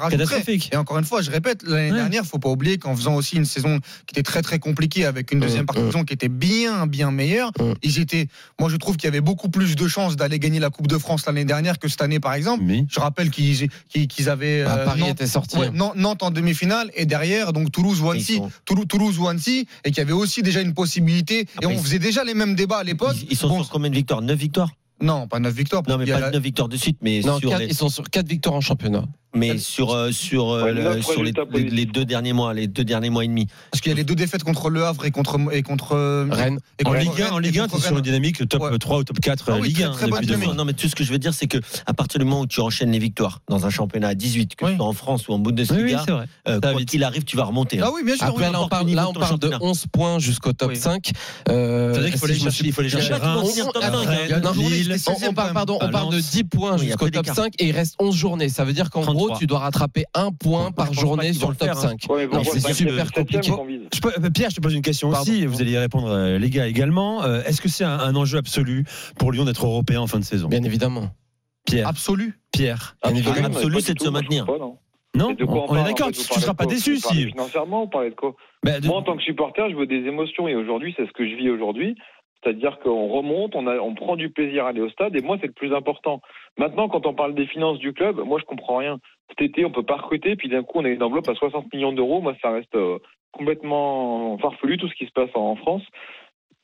[0.70, 1.96] Et encore une fois, je répète, l'année ouais.
[1.96, 5.33] dernière, faut pas oublier qu'en faisant aussi une saison qui était très très compliquée avec
[5.33, 5.92] une deuxième mm, partie de mm.
[5.92, 7.72] saison qui était bien bien meilleure, mm.
[7.83, 8.28] ils étaient.
[8.61, 10.98] Moi, je trouve qu'il y avait beaucoup plus de chances d'aller gagner la Coupe de
[10.98, 12.64] France l'année dernière que cette année, par exemple.
[12.90, 13.70] Je rappelle qu'ils
[14.28, 14.64] avaient.
[14.64, 15.57] Bah, euh, Paris Nantes, était sorti.
[15.57, 15.92] Hein.
[15.96, 20.12] Nantes en demi-finale et derrière donc Toulouse ou Annecy, Toulouse, Toulouse et qu'il y avait
[20.12, 21.40] aussi déjà une possibilité.
[21.40, 22.82] et ah, on faisait déjà les mêmes débats
[23.31, 24.23] ils, sont sur combien de victoires?
[24.23, 24.71] 9 victoires?
[25.01, 25.83] Non, pas 9 victoires.
[25.88, 28.55] Non, mais pas 9 victoires de suite, mais sur 4, ils sont sur 4 victoires
[28.55, 29.05] en championnat.
[29.35, 32.66] Mais euh, sur, euh, sur, ouais, le, sur les, les, les, deux derniers mois, les
[32.66, 33.47] deux derniers mois et demi.
[33.71, 36.27] Parce qu'il y a les deux défaites contre Le Havre et contre, et contre euh,
[36.31, 36.59] Rennes.
[36.79, 38.79] Et contre en Ligue 1, en Ligue 1, t'es sur une dynamique top ouais.
[38.79, 39.90] 3 ou top 4 ah oui, Ligue 1.
[39.92, 42.18] Très, très depuis non, mais tout ce que je veux dire, c'est que à partir
[42.18, 44.73] du moment où tu enchaînes les victoires dans un championnat à 18, que oui.
[44.73, 46.14] tu sois en France ou en Bundesliga, oui,
[46.49, 47.81] euh, quand il arrive, tu vas remonter.
[47.81, 47.85] Hein.
[47.87, 48.27] Ah oui, bien sûr.
[48.27, 51.11] Après, là, on parle, là, on parle de 11 points jusqu'au top 5.
[51.47, 52.64] C'est-à-dire qu'il faut les chercher.
[52.66, 53.14] Il faut les chercher.
[53.14, 53.18] On
[55.90, 58.51] parle de 10 points jusqu'au top 5 et il reste 11 journées.
[58.51, 61.74] Ça veut dire qu'en gros, tu dois rattraper un point par journée sur le top
[61.74, 62.06] 5.
[62.11, 62.42] Hein.
[62.44, 63.50] C'est super compliqué.
[63.52, 65.46] Euh, Pierre, je te pose une question aussi.
[65.46, 67.22] Vous allez y répondre, euh, les gars, également.
[67.22, 68.85] Euh, est-ce que c'est un, enjeu absolu
[69.18, 70.48] pour Lyon d'être européen en fin de saison?
[70.48, 71.11] Bien évidemment.
[71.66, 71.88] Pierre.
[71.88, 72.38] Absolu.
[72.52, 72.96] Pierre.
[73.02, 74.46] Absolu, c'est de se maintenir.
[75.14, 76.11] Non, on, est d'accord.
[76.11, 77.26] Tu ne seras pas déçu si.
[77.26, 80.48] Financièrement, on parlait de quoi bah, Moi, en tant que supporter, je veux des émotions
[80.48, 81.96] et aujourd'hui, c'est ce que je vis aujourd'hui.
[82.42, 85.52] C'est-à-dire qu'on remonte, on prend du plaisir à aller au stade, et moi, c'est le
[85.52, 86.20] plus important.
[86.58, 88.98] Maintenant, quand on parle des finances du club, moi, je comprends rien.
[89.30, 91.72] Cet été, on peut pas recruter, puis d'un coup, on a une enveloppe à 60
[91.72, 92.20] millions d'euros.
[92.20, 92.98] Moi, ça reste euh,
[93.32, 95.82] complètement farfelu tout ce qui se passe en France.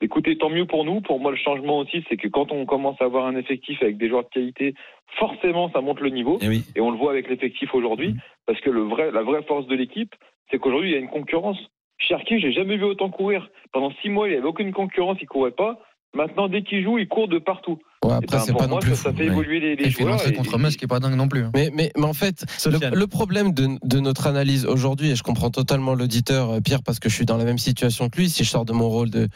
[0.00, 1.00] Écoutez, tant mieux pour nous.
[1.00, 3.96] Pour moi, le changement aussi, c'est que quand on commence à avoir un effectif avec
[3.96, 4.74] des joueurs de qualité,
[5.18, 6.38] forcément, ça monte le niveau.
[6.40, 8.14] Eh Et, on le voit avec l'effectif aujourd'hui,
[8.46, 10.14] parce que le vrai, la vraie force de l'équipe,
[10.50, 11.58] c'est qu'aujourd'hui, il y a une concurrence.
[11.98, 13.48] Cherki, j'ai jamais vu autant courir.
[13.72, 15.80] Pendant six mois, il n'y avait aucune concurrence, il courait pas.
[16.14, 17.80] Maintenant, dès qu'il joue, il court de partout.
[18.04, 18.90] Ouais, eh après, ben, c'est pas non plus.
[18.90, 20.26] Ça, fou, ça fait évoluer les, les joueurs.
[20.26, 20.32] Et...
[20.32, 21.46] contre Metz qui est pas dingue non plus.
[21.54, 25.50] Mais, mais, mais en fait, le, problème de, de notre analyse aujourd'hui, et je comprends
[25.50, 28.44] totalement l'auditeur, euh, Pierre, parce que je suis dans la même situation que lui, si
[28.44, 29.28] je sors de mon rôle de,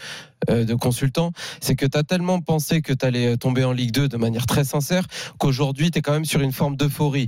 [0.51, 3.73] euh, de consultant, c'est que tu as tellement pensé que tu allais euh, tomber en
[3.73, 5.07] Ligue 2 de manière très sincère
[5.39, 7.27] qu'aujourd'hui, tu es quand même sur une forme d'euphorie.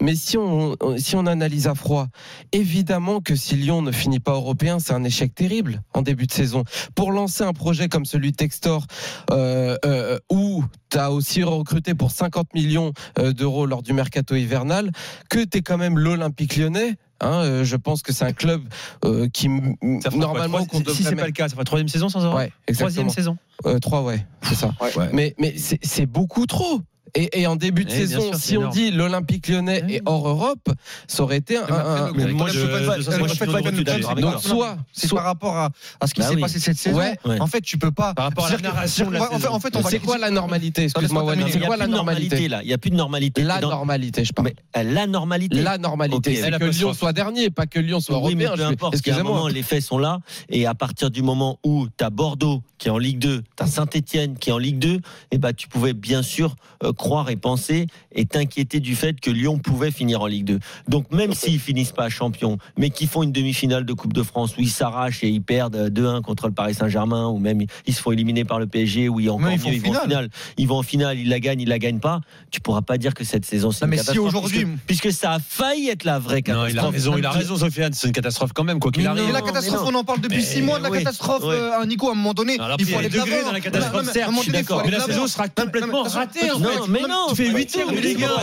[0.00, 2.08] Mais si on, si on analyse à froid,
[2.52, 6.32] évidemment que si Lyon ne finit pas européen, c'est un échec terrible en début de
[6.32, 6.64] saison.
[6.94, 8.86] Pour lancer un projet comme celui Textor,
[9.30, 14.90] euh, où tu as aussi recruté pour 50 millions euh, d'euros lors du mercato hivernal,
[15.28, 16.96] que tu es quand même l'Olympique lyonnais.
[17.20, 18.62] Hein, euh, je pense que c'est un club
[19.04, 21.88] euh, qui normalement quoi, 3, qu si, si c'est pas le cas, ça fera troisième
[21.88, 22.36] saison sans erreur.
[22.36, 23.36] Ouais, troisième saison.
[23.80, 24.74] Trois, ouais, c'est ça.
[24.80, 25.08] Ouais.
[25.12, 26.80] Mais mais c'est beaucoup trop.
[27.16, 30.68] Et, en début de eh, saison, si on dit l'Olympique lyonnais eh est hors Europe,
[31.06, 32.12] ça aurait été un.
[32.14, 34.76] mais moi, je, Donc, soit,
[35.14, 35.70] par rapport à,
[36.06, 37.00] ce qui bah s'est passé cette saison.
[37.38, 38.14] En fait, tu peux pas.
[38.14, 39.10] Par rapport à la narration.
[39.48, 42.78] En fait, C'est quoi la normalité Excuse-moi, C'est quoi la normalité là Il n'y a
[42.78, 43.42] plus de normalité.
[43.42, 44.50] La normalité, je parle.
[44.76, 45.62] Euh, la normalité.
[45.62, 46.36] La normalité.
[46.36, 48.54] C'est que Lyon soit dernier, pas que Lyon soit européen.
[48.56, 50.18] Peu importe, les faits sont là.
[50.48, 53.62] Et à partir du moment où tu as Bordeaux qui est en Ligue 2, tu
[53.62, 55.00] as Saint-Etienne qui est en Ligue 2,
[55.30, 59.30] eh ben, tu pouvais bien sûr euh, croire et penser est inquiété du fait que
[59.30, 60.58] Lyon pouvait finir en Ligue 2.
[60.88, 64.56] Donc même s'ils finissent pas champion, mais qu'ils font une demi-finale de Coupe de France
[64.56, 67.94] où ils s'arrachent et ils perdent euh, 2-1 contre le Paris Saint-Germain, ou même ils
[67.94, 70.30] se font éliminer par le PSG, ou ils, encore vont en finale.
[70.56, 72.22] Ils vont en finale, ils la gagnent, ils la gagnent pas.
[72.50, 73.86] Tu pourras pas dire que cette saison c'est.
[73.86, 76.72] Mais si aujourd'hui, puisque, ça a failli être la vraie catastrophe.
[76.72, 79.06] Non, il a raison, il a raison, Sofiane, c'est une catastrophe quand même quoi qu'il
[79.06, 79.30] arrive.
[79.30, 81.42] la catastrophe, on en parle depuis 6 mois de la catastrophe.
[81.44, 81.54] Oui.
[81.54, 84.10] Euh, Nico, à un moment donné, Alors, il faut aller de dans la catastrophe.
[84.10, 86.48] Certes, je suis d'accord, la saison sera complètement ratée.
[86.94, 88.42] Mais non, tu fais 8 tirs, les gars.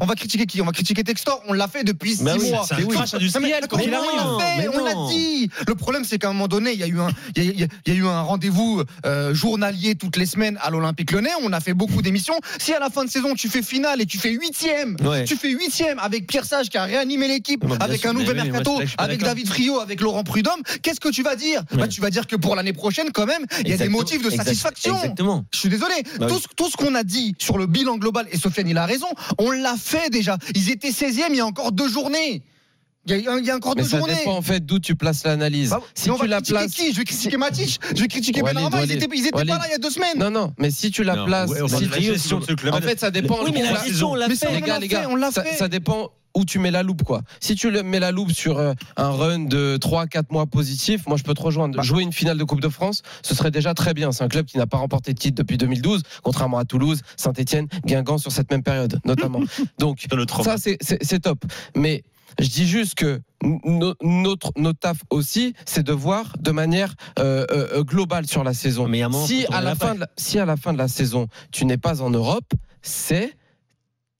[0.00, 0.60] On va critiquer qui?
[0.60, 1.42] On va critiquer Textor.
[1.48, 2.64] On l'a fait depuis bah 6 mois.
[2.66, 3.64] C'est un crash industriel.
[3.70, 5.50] On l'a fait, on l'a dit.
[5.66, 9.94] Le problème, c'est qu'à un moment donné, il y a eu un, rendez-vous euh, journalier
[9.94, 11.30] toutes les semaines à l'Olympique Lyonnais.
[11.42, 12.38] On a fait beaucoup d'émissions.
[12.58, 14.96] Si à la fin de saison, tu fais finale et tu fais huitième,
[15.26, 19.22] tu fais huitième avec Pierre Sage qui a réanimé l'équipe, avec un nouvel mercato, avec
[19.22, 20.60] David Frio, avec Laurent Prudhomme.
[20.82, 21.62] Qu'est-ce que tu vas dire?
[21.72, 24.22] Bah, tu vas dire que pour l'année prochaine, quand même, il y a des motifs
[24.22, 24.94] de satisfaction.
[24.96, 25.44] Exactement.
[25.52, 25.94] Je suis désolé.
[26.18, 28.86] Bah Tout ce ce qu'on a dit sur le bilan global, et Sofiane, il a
[28.86, 29.08] raison,
[29.38, 30.38] on l'a fait déjà.
[30.54, 32.42] Ils étaient 16e il y a encore deux journées.
[33.08, 34.16] Il y, a, il y a, encore Mais deux ça journées.
[34.16, 35.70] dépend en fait d'où tu places l'analyse.
[35.70, 36.92] Bah, si tu la places, qui?
[36.92, 39.74] Je vais critiquer Matich, je vais critiquer ouais, Benarama, ils étaient, pas là il y
[39.74, 40.18] a deux semaines.
[40.18, 41.84] Non non, mais si tu la places, ouais, si
[42.64, 43.38] la en fait ça dépend.
[43.44, 46.58] Oui, mais la gestion, on l'a fait, les gars, les gars, ça dépend où tu
[46.60, 47.22] mets la loupe quoi.
[47.40, 51.16] Si tu mets la loupe sur euh, un run de 3 4 mois positif, moi
[51.16, 51.82] je peux te rejoindre.
[51.82, 54.12] Jouer une finale de Coupe de France, ce serait déjà très bien.
[54.12, 57.66] C'est un club qui n'a pas remporté de titre depuis 2012, contrairement à Toulouse, Saint-Etienne,
[57.84, 59.40] Guingamp sur cette même période notamment.
[59.78, 60.06] Donc
[60.44, 61.44] ça c'est- top.
[61.74, 62.04] Mais
[62.38, 67.46] je dis juste que no- notre notre taf aussi, c'est de voir de manière euh,
[67.50, 68.86] euh, globale sur la saison.
[68.88, 69.94] Mais à un moment, si faut à tourner la la fin page.
[69.96, 73.34] de la, si à la fin de la saison tu n'es pas en Europe, c'est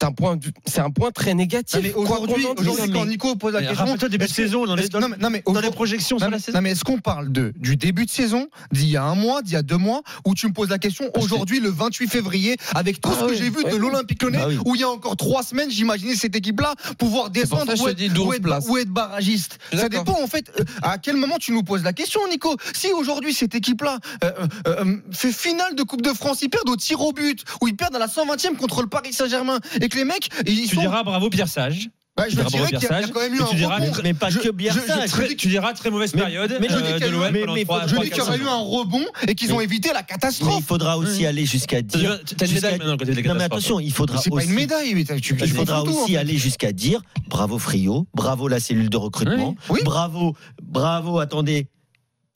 [0.05, 1.79] un point, du- c'est un point très négatif.
[1.97, 2.47] Aujourd'hui,
[2.93, 5.09] quand Nico pose la Mais question, rappelle-toi, début de saison, dans les- est-ce que- non,
[5.09, 6.59] mais- non, mais dans les projections non, sur mais- la saison.
[6.59, 9.41] Non, mais est-ce qu'on parle de du début de saison, d'il y a un mois,
[9.43, 12.57] d'il y a deux mois, où tu me poses la question aujourd'hui, le 28 février,
[12.75, 14.59] avec tout Ah ce que oui, j'ai vu de l'Olympique Lyonnais, Ah oui.
[14.67, 18.09] où il y a encore trois semaines, j'imaginais cette équipe-là pouvoir descendre ou être, dis
[18.11, 18.67] 12 ou être- places.
[18.69, 19.59] ou être barragiste.
[19.73, 20.51] Ça dépend en fait.
[20.61, 24.31] euh, à quel moment tu nous poses la question, Nico Si aujourd'hui cette équipe-là euh,
[24.67, 27.77] euh, fait finale de Coupe de France, ils perdent au tir au but, ou ils
[27.77, 30.81] perdent à la 120e contre le Paris Saint-Germain, et que les mecs, ils Tu sont
[30.83, 31.89] diras bravo Pierre Sage.
[32.17, 34.39] Bah, je Tu diras a- quand même eu Sage, un tu diras- mais pas Je-
[34.39, 34.85] que Biarritz.
[34.89, 37.95] je- je- Très- tu diras très mauvaise période mais euh, de l'OM mais- faut- Je
[38.01, 40.55] dis qu'il y aurait eu un rebond et qu'ils ont évité la Mais catastrophe.
[40.59, 42.19] il faudra aussi aller jusqu'à dire.
[42.25, 44.47] Tu as une médaille maintenant dis les Non mais attention, il faudra C'est pas aussi.
[44.47, 46.17] une médaille, mais tu, tu Il faudra tout, aussi en fait.
[46.17, 49.77] aller jusqu'à dire bravo Frio, bravo la cellule de recrutement, Oui.
[49.77, 49.81] Oui.
[49.85, 51.67] bravo, bravo, attendez,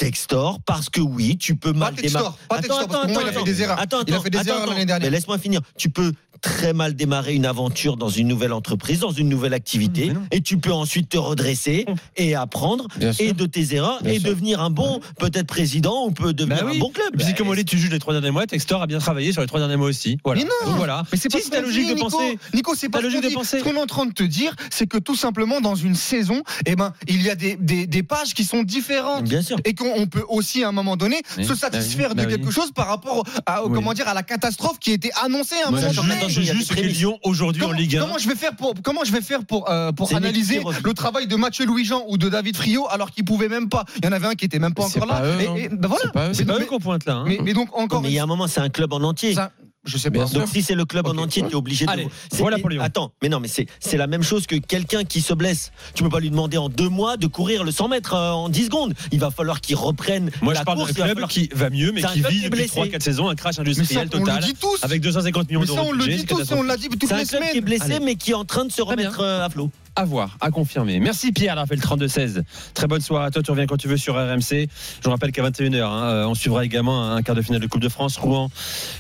[0.05, 2.31] Textor, parce que oui, tu peux mal démarrer.
[2.49, 3.79] pas Textor, parce que pour moi, il a fait des erreurs.
[3.79, 4.73] Attends, Il a attends, fait des attends, erreurs attends.
[4.73, 5.11] l'année dernière.
[5.11, 5.61] Mais laisse-moi finir.
[5.77, 10.11] Tu peux très mal démarrer une aventure dans une nouvelle entreprise, dans une nouvelle activité,
[10.31, 11.85] et tu peux ensuite te redresser
[12.17, 13.27] et apprendre Bien sûr.
[13.27, 14.31] et de tes erreurs Bien et sûr.
[14.31, 16.77] devenir un bon, peut-être président ou peut devenir Bah oui.
[16.79, 17.09] un bon club.
[17.15, 19.01] Puis si, Bah, comme on dit, tu juges les trois derniers mois, Textor a bien
[19.01, 20.17] travaillé sur les trois derniers mois aussi.
[20.25, 20.41] Voilà.
[20.41, 21.05] Mais non Donc voilà.
[21.13, 22.09] Mais c'est pas Si, ta logique dit, de Nico.
[22.09, 22.39] penser.
[22.55, 23.59] Nico, c'est pas Ta logique de penser.
[23.59, 26.43] Ce qu'on est en train de te dire, c'est que tout simplement, dans une saison,
[26.65, 29.25] eh ben, il y a des, des, des pages qui sont différentes.
[29.25, 29.59] Bien sûr.
[29.67, 31.45] Et qu'on on peut aussi, à un moment donné, Oui.
[31.45, 32.37] se satisfaire Bah de oui.
[32.37, 33.73] quelque chose par rapport à, Oui.
[33.75, 36.15] comment dire, à la catastrophe qui était annoncée à un Moi, moment je donné.
[36.29, 36.83] je juge ce qu'est.
[36.83, 38.01] Lyon aujourd'hui en Comment, Ligue 1.
[38.01, 41.27] comment je vais faire pour comment je vais faire pour euh, pour analyser le travail
[41.27, 43.85] de Mathieu Louis Jean ou de David Friot alors qu'ils pouvaient même pas?
[43.99, 45.57] Il y en avait un qui était même pas encore pas là eux, et, non.
[45.57, 46.65] et- ben voilà C'est pas eux.
[46.65, 47.15] Qu'on pointe là.
[47.15, 47.25] hein.
[47.27, 49.35] mais, mais donc encore mais il y a un moment, c'est un club en entier.
[49.35, 49.51] ça,
[49.85, 50.41] je sais Bien sûr.
[50.41, 51.91] Donc si c'est le club en entier, tu es obligé de.
[51.91, 52.83] Allez, c'est- voilà pour Lyon.
[52.83, 55.73] Attends, mais non, mais c'est c'est la même chose que quelqu'un qui se blesse.
[55.95, 58.49] Tu peux pas lui demander en deux mois de courir le 100 mètres euh, en
[58.49, 58.95] 10 secondes.
[59.13, 60.93] Il va falloir qu'il reprenne Moi, la je parle course.
[60.93, 62.69] d'un club falloir- qui va mieux, mais C'est un qui vit depuis blessé.
[62.81, 65.67] 3-4 saisons un crash ça industriel on le total dit tous avec 250 millions ça
[65.75, 65.87] d'euros.
[65.89, 67.47] on le dit c'est tous et on l'a dit toutes C'est un les club qui
[67.47, 68.05] est semaines blessé, Allez.
[68.05, 69.71] mais qui est en train de se remettre euh, à flot.
[69.97, 71.01] À voir, à confirmer.
[71.01, 72.43] Merci Pierre, rappel 32-16.
[72.75, 74.41] Très bonne soirée à toi, tu reviens quand tu veux sur RMC.
[74.51, 74.67] Je
[75.05, 77.81] vous rappelle qu'à 21h, hein, euh, on suivra également un quart de finale de Coupe
[77.83, 78.51] de France, Rouen,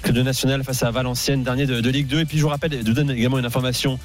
[0.02, 2.20] que de National face à Valenciennes, dernier de, de Ligue 2.
[2.20, 3.98] Et puis je vous rappelle, je vous donne également une information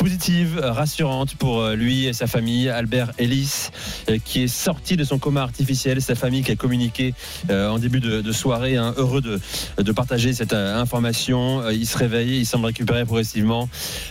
[0.00, 3.68] positive, rassurante pour euh, lui et sa famille, Albert Ellis,
[4.08, 6.00] euh, qui est sorti de son coma artificiel.
[6.00, 7.12] Sa famille qui a communiqué
[7.50, 11.68] euh, en début de, soirée, hein, heureux de, partager cette information.
[11.68, 13.68] Il se réveille, il semble récupérer progressivement.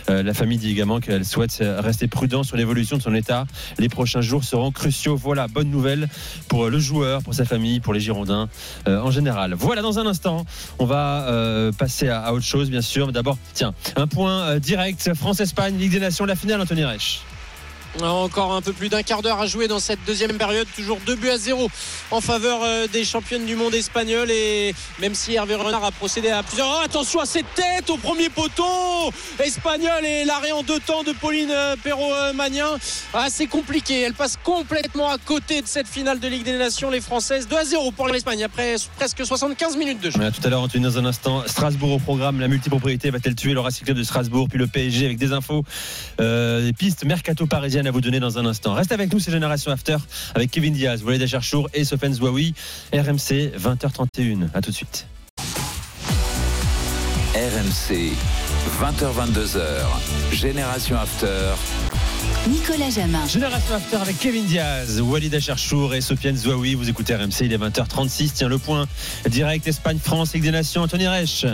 [0.08, 3.46] La famille dit également qu'elle souhaite rester prudent sur l'évolution de son état.
[3.78, 5.16] Les prochains jours seront cruciaux.
[5.16, 6.08] Voilà, bonne nouvelle
[6.48, 8.48] pour le joueur, pour sa famille, pour les Girondins
[8.86, 9.54] en général.
[9.54, 10.44] Voilà, dans un instant,
[10.78, 13.10] on va passer à, autre chose, bien sûr.
[13.10, 17.22] D'abord, tiens, un point direct France-Espagne, Ligue des Nations, la finale, Anthony Reich.
[18.00, 20.66] Encore un peu plus d'un quart d'heure à jouer dans cette deuxième période.
[20.76, 21.68] Toujours 2 buts à 0
[22.12, 24.30] en faveur euh, des championnes du monde espagnol.
[24.30, 26.68] Et même si Hervé Renard a procédé à plusieurs.
[26.70, 28.62] Oh, attention à cette tête au premier poteau
[29.42, 32.76] espagnol et l'arrêt en deux temps de Pauline euh, Perrault-Magnin.
[33.12, 34.02] Ah, c'est compliqué.
[34.02, 36.90] Elle passe complètement à côté de cette finale de Ligue des Nations.
[36.90, 40.18] Les Françaises 2 à 0 pour l'Espagne après presque 75 minutes de jeu.
[40.18, 42.38] Tout à l'heure, Anthony, dans un instant, Strasbourg au programme.
[42.40, 44.48] La multipropriété va-t-elle tuer le Racing de Strasbourg?
[44.48, 45.64] Puis le PSG avec des infos,
[46.20, 48.74] euh, des pistes mercato parisiennes à vous donner dans un instant.
[48.74, 49.96] Reste avec nous, c'est Génération After
[50.34, 52.54] avec Kevin Diaz, Walid Acharchour et Sofiane Zouaoui.
[52.92, 54.48] RMC, 20h31.
[54.54, 55.06] À tout de suite.
[57.34, 58.12] RMC,
[58.82, 59.60] 20h22h,
[60.32, 61.54] Génération After.
[62.48, 63.26] Nicolas Jamin.
[63.26, 66.74] Génération After avec Kevin Diaz, Walid Acharchour et Sofiane Zouaoui.
[66.74, 68.32] Vous écoutez RMC, il est 20h36.
[68.34, 68.86] Tiens, le point
[69.28, 70.82] direct Espagne-France, Ligue des Nations.
[70.82, 71.46] Anthony Reich.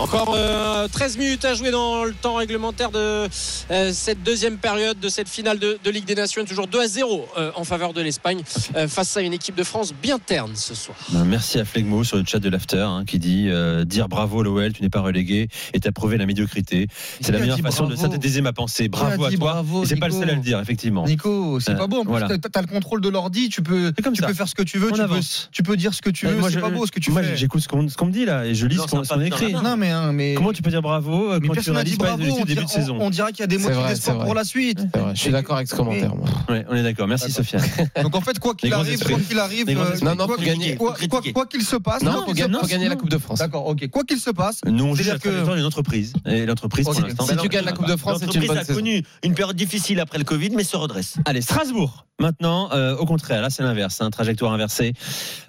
[0.00, 3.28] Encore euh, 13 minutes à jouer dans le temps réglementaire de
[3.70, 6.42] euh, cette deuxième période de cette finale de, de Ligue des Nations.
[6.46, 8.40] Toujours 2 à 0 euh, en faveur de l'Espagne
[8.76, 10.96] euh, face à une équipe de France bien terne ce soir.
[11.10, 14.42] Ben, Merci à Flegmo sur le chat de l'After hein, qui dit euh, dire bravo
[14.42, 16.88] l'OL, tu n'es pas relégué et t'as prouvé la médiocrité.
[17.20, 18.88] C'est la meilleure façon de bravo synthétiser ma pensée.
[18.88, 19.38] Bravo à toi.
[19.38, 21.04] bravo, et c'est pas le Nico seul à le dire, effectivement.
[21.04, 21.98] Nico, c'est Euh, pas beau.
[21.98, 22.28] En plus, voilà.
[22.38, 24.28] t'as t'as le contrôle de l'ordi, tu peux, C'est comme tu ça.
[24.28, 25.50] peux faire ce que tu veux, tu peux, avance.
[25.52, 26.36] tu peux dire ce que tu veux.
[26.36, 27.36] moi, C'est je- pas beau ce que tu moi, fais.
[27.36, 29.52] j'écoute ce qu'on ce qu'on me dit là et je lis Non, ce qu'on écrit.
[29.52, 30.08] Non, mais jamais.
[30.08, 31.98] Hein, mais Comment tu peux dire bravo euh, mais quand tu personne n'a dit réalises
[31.98, 32.22] pas bravo.
[32.22, 34.18] les On, début dira- de saison on- on dira qu'il y a des motifs d'espoir
[34.24, 34.80] pour la suite.
[35.14, 36.14] Je suis d'accord avec ce commentaire.
[36.14, 36.26] moi.
[36.48, 37.06] Ouais, on est d'accord.
[37.08, 37.62] Merci Sofiane.
[38.02, 39.96] Donc en fait, quoi qu'il arrive, quoi qu'il arrive, euh.
[40.02, 42.34] Non, non, quoi qu'il- se passe, Non, qu'il
[42.68, 43.38] gagner, la Coupe de France.
[43.38, 43.88] D'accord, ok.
[43.90, 46.12] Quoi qu'il se passe, Nous, on juge que- d'une entreprise.
[46.26, 47.26] Et l'entreprise, pour l'instant.
[47.26, 49.56] Si tu gagnes la Coupe de France, c'est une L'entreprise bonne a connu une période
[49.56, 51.14] difficile après le Covid, mais se redresse.
[51.24, 52.06] Allez, Strasbourg.
[52.18, 54.92] Maintenant, euh, au contraire, là c'est l'inverse, c'est un trajectoire inversée.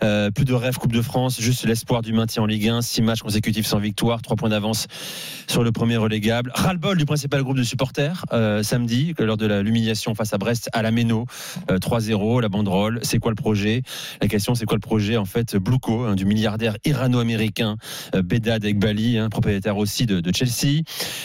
[0.04, 3.02] Euh, plus de rêve Coupe de France, juste l'espoir du maintien en Ligue 1, six
[3.02, 4.88] matchs consécutifs sans victoire, trois points d'avance
[5.48, 6.52] sur le premier relégable.
[6.54, 10.82] Ras-le-bol du principal groupe de supporters euh, samedi, lors de l'humiliation face à Brest à
[10.82, 11.26] la Méno,
[11.70, 13.00] euh, 3-0, la banderole.
[13.04, 13.84] C'est quoi le projet?
[14.22, 17.78] La question, c'est quoi le projet En fait, Blouko, hein, du milliardaire irano-américain
[18.16, 20.84] euh, Bedad Ekbali, hein, propriétaire aussi de, Chelsea.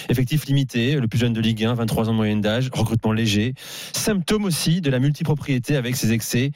[0.09, 3.55] Effectif limité, le plus jeune de Ligue 1, 23 ans de moyenne d'âge, recrutement léger.
[3.93, 6.51] Symptôme aussi de la multipropriété avec ses excès.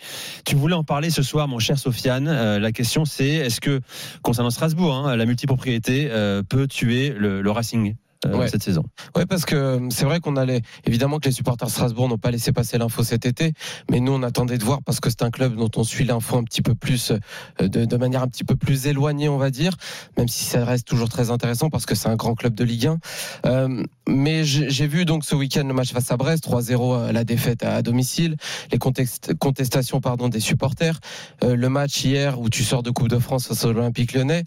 [0.45, 2.29] Tu voulais en parler ce soir, mon cher Sofiane.
[2.29, 3.81] Euh, la question c'est est-ce que,
[4.23, 8.49] concernant Strasbourg, hein, la multipropriété euh, peut tuer le, le Racing euh, Ouais.
[8.49, 8.85] cette saison
[9.17, 12.19] Ouais, parce que euh, c'est vrai qu'on allait évidemment que les supporters de Strasbourg n'ont
[12.19, 13.53] pas laissé passer l'info cet été,
[13.91, 16.37] mais nous on attendait de voir parce que c'est un club dont on suit l'info
[16.37, 17.13] un petit peu plus
[17.61, 19.77] euh, de, de manière un petit peu plus éloignée, on va dire,
[20.17, 22.87] même si ça reste toujours très intéressant parce que c'est un grand club de Ligue
[22.87, 22.99] 1.
[23.47, 27.25] Euh, mais j'ai vu donc ce week-end le match face à Brest, 3-0 euh, la
[27.25, 28.37] défaite à, à domicile,
[28.73, 30.99] les contest- contestations pardon des supporters,
[31.45, 34.45] euh, le match hier où tu sors de Coupe de France face à l'Olympique Lyonnais,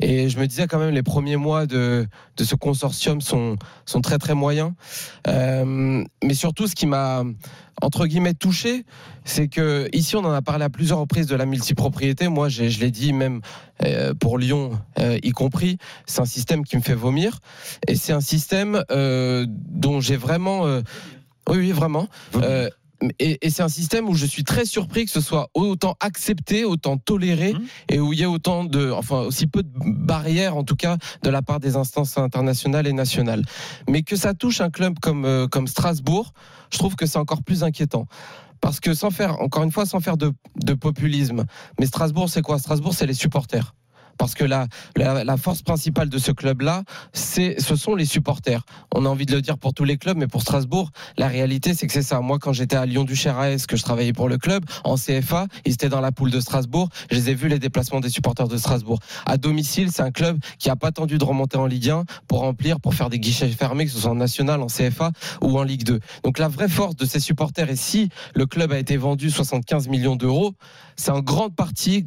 [0.00, 4.00] et je me disais quand même les premiers mois de de ce consortium sont, sont
[4.00, 4.72] très très moyens.
[5.26, 7.22] Euh, mais surtout, ce qui m'a
[7.82, 8.84] entre guillemets touché,
[9.24, 12.28] c'est que ici on en a parlé à plusieurs reprises de la multipropriété.
[12.28, 13.40] Moi, je l'ai dit même
[13.82, 17.38] euh, pour Lyon, euh, y compris, c'est un système qui me fait vomir
[17.88, 20.64] et c'est un système dont j'ai vraiment,
[21.48, 22.08] oui, oui, vraiment.
[22.36, 22.68] Euh,
[23.18, 26.64] et, et c'est un système où je suis très surpris que ce soit autant accepté,
[26.64, 27.54] autant toléré,
[27.88, 30.96] et où il y ait autant de, enfin aussi peu de barrières en tout cas
[31.22, 33.44] de la part des instances internationales et nationales.
[33.88, 36.32] Mais que ça touche un club comme euh, comme Strasbourg,
[36.72, 38.06] je trouve que c'est encore plus inquiétant.
[38.60, 41.44] Parce que sans faire, encore une fois, sans faire de, de populisme,
[41.78, 42.58] mais Strasbourg, c'est quoi?
[42.58, 43.74] Strasbourg, c'est les supporters.
[44.18, 48.64] Parce que la, la, force principale de ce club-là, ce sont les supporters.
[48.94, 51.74] On a envie de le dire pour tous les clubs, mais pour Strasbourg, la réalité,
[51.74, 52.20] c'est que c'est ça.
[52.20, 55.72] Moi, quand j'étais à Lyon-Duchère AS, que je travaillais pour le club, en CFA, ils
[55.72, 56.88] étaient dans la poule de Strasbourg.
[57.10, 59.00] Je les ai vus les déplacements des supporters de Strasbourg.
[59.26, 62.40] À domicile, c'est un club qui a pas attendu de remonter en Ligue 1 pour
[62.40, 65.62] remplir, pour faire des guichets fermés, que ce soit en national, en CFA ou en
[65.62, 66.00] Ligue 2.
[66.22, 69.88] Donc la vraie force de ces supporters, et si le club a été vendu 75
[69.88, 70.54] millions d'euros,
[70.96, 72.06] c'est en grande partie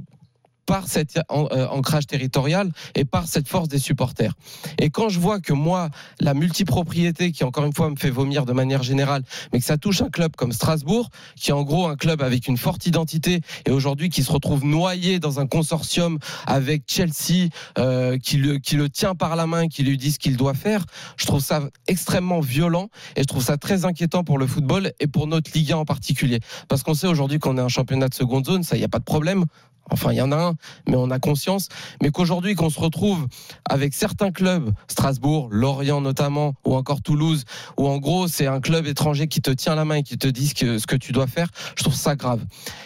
[0.67, 4.33] par cet euh, ancrage territorial et par cette force des supporters.
[4.77, 8.45] Et quand je vois que moi, la multipropriété, qui encore une fois me fait vomir
[8.45, 11.87] de manière générale, mais que ça touche un club comme Strasbourg, qui est en gros
[11.87, 16.19] un club avec une forte identité et aujourd'hui qui se retrouve noyé dans un consortium
[16.45, 17.49] avec Chelsea,
[17.79, 20.53] euh, qui, le, qui le tient par la main, qui lui dit ce qu'il doit
[20.53, 20.83] faire,
[21.15, 25.07] je trouve ça extrêmement violent et je trouve ça très inquiétant pour le football et
[25.07, 26.41] pour notre Ligue 1 en particulier.
[26.67, 28.89] Parce qu'on sait aujourd'hui qu'on est un championnat de seconde zone, ça, il n'y a
[28.89, 29.45] pas de problème.
[29.89, 30.53] Enfin, il y en a un,
[30.87, 31.69] mais on a conscience.
[32.01, 33.27] Mais qu'aujourd'hui, qu'on se retrouve
[33.69, 37.43] avec certains clubs, Strasbourg, Lorient notamment, ou encore Toulouse,
[37.77, 40.27] où en gros, c'est un club étranger qui te tient la main et qui te
[40.27, 42.43] dit ce que, ce que tu dois faire, je trouve ça grave.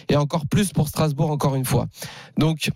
[0.10, 1.88] Et encore plus pour Strasbourg, encore une fois.
[2.38, 2.69] Donc,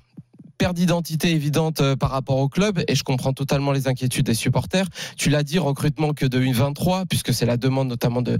[0.58, 4.34] perte d'identité évidente euh, par rapport au club et je comprends totalement les inquiétudes des
[4.34, 4.88] supporters.
[5.18, 8.38] Tu l'as dit, recrutement que de une 23 puisque c'est la demande notamment de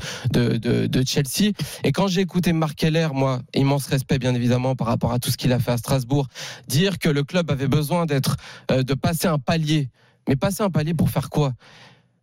[1.06, 1.52] Chelsea.
[1.84, 5.32] Et quand j'ai écouté Marc Keller, moi, immense respect bien évidemment par rapport à tout
[5.32, 6.28] ce qu'il a fait à Strasbourg,
[6.68, 8.38] dire que le club avait besoin d'être,
[8.72, 9.90] euh, de passer un palier.
[10.28, 11.54] Mais passer un palier pour faire quoi?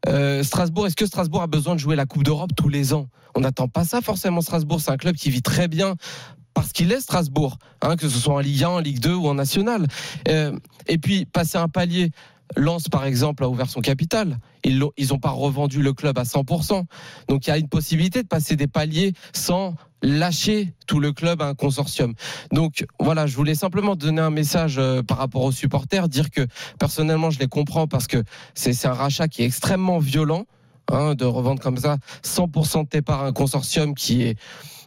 [0.09, 3.09] Euh, Strasbourg, est-ce que Strasbourg a besoin de jouer la Coupe d'Europe tous les ans?
[3.35, 4.41] On n'attend pas ça forcément.
[4.41, 5.95] Strasbourg, c'est un club qui vit très bien
[6.55, 9.29] parce qu'il est Strasbourg, hein, que ce soit en Ligue 1, en Ligue 2 ou
[9.29, 9.87] en National.
[10.29, 12.11] Euh, et puis passer un palier.
[12.57, 14.39] Lens, par exemple, a ouvert son capital.
[14.65, 16.85] Ils n'ont pas revendu le club à 100%.
[17.29, 21.41] Donc il y a une possibilité de passer des paliers sans lâcher tout le club
[21.43, 22.15] à un consortium.
[22.53, 26.47] Donc voilà, je voulais simplement donner un message euh, par rapport aux supporters, dire que
[26.79, 28.23] personnellement je les comprends parce que
[28.55, 30.45] c'est un rachat qui est extrêmement violent.
[30.91, 34.37] hein, de revendre comme ça 100% de tes parts à un consortium qui est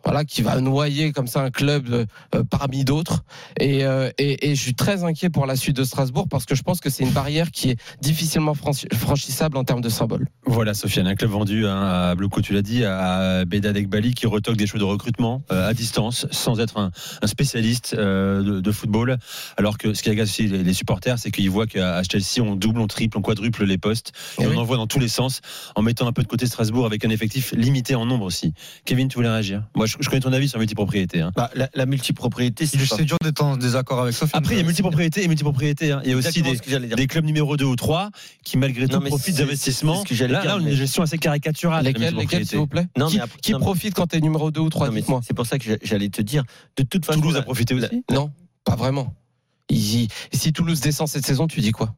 [0.06, 3.24] voilà qui va noyer comme ça un club euh, euh, parmi d'autres
[3.60, 6.56] et, euh, et, et je suis très inquiet pour la suite de Strasbourg parce que
[6.56, 10.28] je pense que c'est une barrière qui est difficilement franchi- franchissable en termes de symbole.
[10.46, 14.28] Voilà, Sofiane, un club vendu hein, à Blocco, tu l'as dit, à Bedad Ekbali qui
[14.28, 16.92] retoque des choix de recrutement euh, à distance, sans être un,
[17.22, 19.18] un spécialiste euh, de, de football.
[19.58, 22.42] Alors que ce qui agace aussi les, les supporters, c'est qu'ils voient qu'à à Chelsea,
[22.42, 24.58] on double, on triple, on quadruple les postes et, Eh on oui.
[24.58, 25.42] envoie dans tous les sens
[25.76, 28.54] en mettant un peu de côté Strasbourg avec un effectif limité en nombre aussi.
[28.86, 29.64] Kevin, tu voulais réagir?
[29.76, 31.22] Moi, je je, je connais ton avis sur la multipropriété.
[31.22, 31.32] hein.
[31.36, 34.32] Bah, la, la multipropriété, c'est pas- C'est dur d'être en désaccord avec Sophie.
[34.36, 35.92] Après, il y a multipropriété et multipropriété.
[35.92, 36.02] hein.
[36.04, 38.10] Il y a aussi des, clubs numéro 2 ou 3
[38.44, 40.04] qui, malgré tout, profitent d'investissements.
[40.10, 41.86] Là, dire, là, on a une gestion assez caricaturale.
[41.86, 44.52] Lesquels, s'il vous plaît Non, Qui, mais après- qui non, mais- profite quand t'es numéro
[44.52, 45.22] 2 ou 3 Non, mais Dites-moi.
[45.26, 46.44] c'est pour ça que j'a- j'allais te dire.
[46.78, 48.04] De toute façon, Toulouse a profité aussi.
[48.12, 48.32] Non,
[48.64, 49.14] pas vraiment.
[49.72, 51.94] Si Toulouse descend cette saison, tu dis quoi?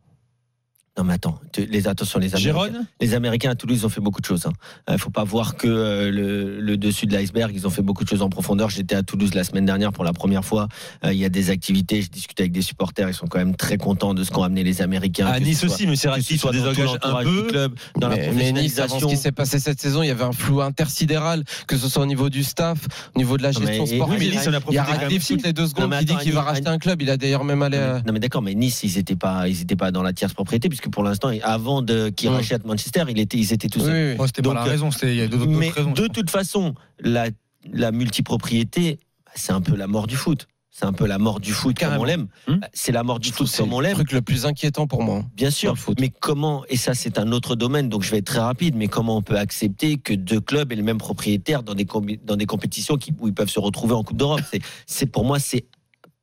[0.97, 2.39] Non, mais attends, les attention, les Américains.
[2.43, 4.47] Gérone Les Américains à Toulouse ils ont fait beaucoup de choses.
[4.89, 7.51] Il ne faut pas voir que euh, le, le dessus de l'iceberg.
[7.53, 8.69] Ils ont fait beaucoup de choses en profondeur.
[8.71, 10.67] J'étais à Toulouse la semaine dernière pour la première fois.
[11.05, 12.01] Euh, Il y a des activités.
[12.01, 13.07] Je discutais avec des supporters.
[13.09, 15.27] Ils sont quand même très contents de ce qu'ont amené les Américains.
[15.27, 17.41] À Nice soit- aussi, mais c'est se désengagent un peu.
[17.43, 20.07] du club, dans la mais, mais Nice, avant ce qui s'est passé cette saison, il
[20.07, 22.79] y avait un flou intersidéral, que ce soit au niveau du staff,
[23.15, 24.19] au niveau de la Non, gestion mais- sportive.
[24.19, 25.99] oui, mais Nice, on a il y a Radcliffe toutes les deux Non, secondes mais
[25.99, 27.01] qui dit qu'il va racheter un club.
[27.01, 27.77] Il a d'ailleurs même allé.
[27.77, 30.13] Non, mais- Non mais d'accord, mais Nice ils étaient pas, ils étaient pas dans la
[30.13, 32.35] tierce propriété puisque pour l'instant, avant de qu'ils Ouais.
[32.37, 33.81] rachètent Manchester, il était, ils étaient tous.
[33.85, 34.17] Oui, oui, oui.
[34.19, 35.91] Ouais, C'était pas la euh, raison, c'était- il y a d'autres raisons.
[35.91, 37.27] de toute façon, la,
[37.71, 38.99] la multipropriété,
[39.35, 40.47] c'est un peu la mort du foot.
[40.69, 42.03] C'est un peu la mort du foot comme Carrément.
[42.03, 42.27] on l'aime.
[42.47, 42.59] Hum.
[42.71, 43.95] C'est la mort du foot c'est comme on le l'aime.
[43.95, 45.23] truc le plus inquiétant pour moi.
[45.35, 45.97] Bien sûr, le foot.
[45.99, 48.87] mais comment, et ça c'est un autre domaine, donc je vais être très rapide, mais
[48.87, 51.87] comment on peut accepter que deux clubs aient le même propriétaire dans des,
[52.23, 54.41] dans des compétitions qui, où ils peuvent se retrouver en Coupe d'Europe?
[54.51, 55.65] C'est, c'est Pour moi, c'est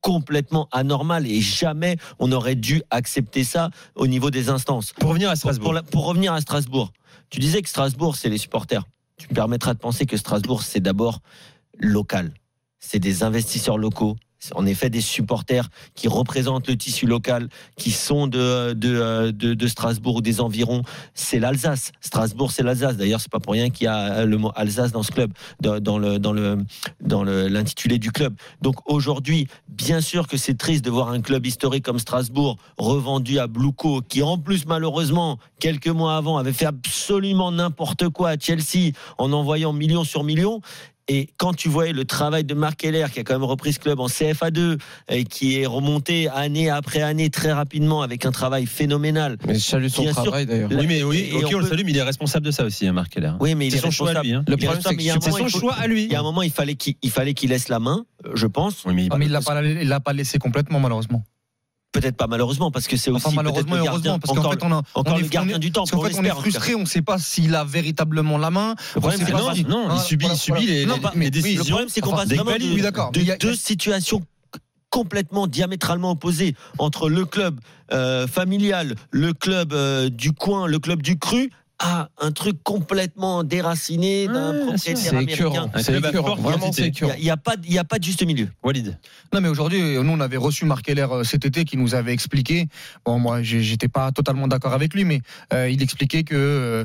[0.05, 4.92] complètement anormal et jamais on aurait dû accepter ça au niveau des instances.
[4.92, 5.64] Pour revenir à Pour, Strasbourg.
[5.64, 6.92] pour la- pour revenir à Strasbourg,
[7.30, 8.84] tu disais que Strasbourg, c'est les supporters.
[9.16, 11.20] Tu me permettras de penser que Strasbourg, c'est d'abord
[11.78, 12.32] local.
[12.80, 14.16] C'est des investisseurs locaux.
[14.55, 20.16] En effet des supporters qui représentent le tissu local, qui sont de, de, de, Strasbourg
[20.16, 20.82] ou des environs.
[21.14, 21.92] C'est l'Alsace.
[22.01, 22.97] Strasbourg, c'est l'Alsace.
[22.97, 25.99] D'ailleurs, c'est pas pour rien qu'il y a le mot Alsace dans ce club, dans,
[25.99, 26.59] le dans le
[27.01, 28.34] dans l'intitulé du club.
[28.61, 33.38] Donc aujourd'hui, bien sûr que c'est triste de voir un club historique comme Strasbourg revendu
[33.38, 38.38] à Bluco, qui en plus malheureusement quelques mois avant avait fait absolument n'importe quoi à
[38.38, 40.61] Chelsea en envoyant millions sur millions.
[41.09, 43.78] Et quand tu voyais le travail de Marc Keller, qui a quand même repris ce
[43.78, 44.78] club en CFA2,
[45.11, 49.36] et qui est remonté année après année très rapidement avec un travail phénoménal.
[49.46, 50.70] Mais je salue son travail d'ailleurs.
[50.72, 52.64] Oui, mais oui, et ok, on on le salue, mais il est responsable de ça
[52.64, 53.32] aussi, hein, Marc Keller.
[53.40, 54.32] Oui, mais il C'est est son choix à lui.
[54.32, 54.44] hein.
[54.48, 56.05] Le problème, c'est son faut- choix à lui.
[56.05, 58.46] Il y a un moment, il fallait qu'il il fallait qu'il laisse la main, je
[58.46, 58.84] pense.
[58.86, 61.22] Oui, mais il- Ah, pas, il l'a pas laissé complètement, malheureusement.
[61.95, 64.64] Peut-être pas malheureusement, parce que c'est aussi Enfin, malheureusement le gardien, heureusement, parce qu'en fait,
[64.64, 64.82] on a.
[64.95, 65.82] encore on le est- gardien on est- du temps.
[65.84, 68.74] Parce qu'en fait, on est frustré, on ne sait pas s'il a véritablement la main.
[68.97, 69.32] Le problème, c'est
[69.68, 71.62] non, il subit- il subit les- non, les- mais- les oui, décisions.
[71.62, 73.12] Le problème, c'est qu'on Enfin, passe vraiment de, oui, d'accord.
[73.12, 74.22] de a- deux situations
[74.90, 77.61] complètement diamétralement opposées entre le club
[77.92, 81.51] euh, familial, le club euh, du coin, le club du cru,
[81.87, 85.70] à un truc complètement déraciné d'un Ouais, propriétaire C'est américain.
[85.76, 86.35] C'est écœurant.
[86.37, 88.49] Vraiment, c'est Il n'y a, pas- il y a pas de juste milieu.
[88.62, 88.97] Walid.
[89.35, 92.12] Non, mais aujourd'hui, nous, on avait reçu Marc Keller euh, cet été qui nous avait
[92.14, 92.68] expliqué.
[93.05, 95.20] Bon, moi, j'étais pas totalement d'accord avec lui, mais
[95.53, 96.85] euh, il expliquait que, euh,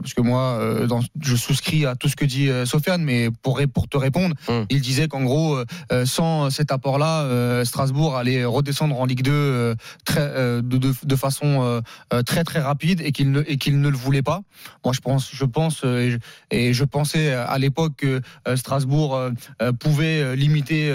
[0.00, 3.28] parce que moi, euh, dans- je souscris à tout ce que dit euh, Sofiane, mais
[3.42, 4.66] pour, pour te répondre, Hum.
[4.68, 5.58] il disait qu'en gros,
[6.06, 9.74] sans cet apport-là, euh, Strasbourg allait redescendre en Ligue 2 euh,
[10.04, 11.80] très, euh, de, de, de façon
[12.26, 14.40] très très rapide et qu'il ne, et qu'il ne le voulait pas.
[14.84, 16.18] Moi, je pense, je pense, euh, et je,
[16.50, 20.90] et je pensais à l'époque que euh, Strasbourg euh, pouvait limiter,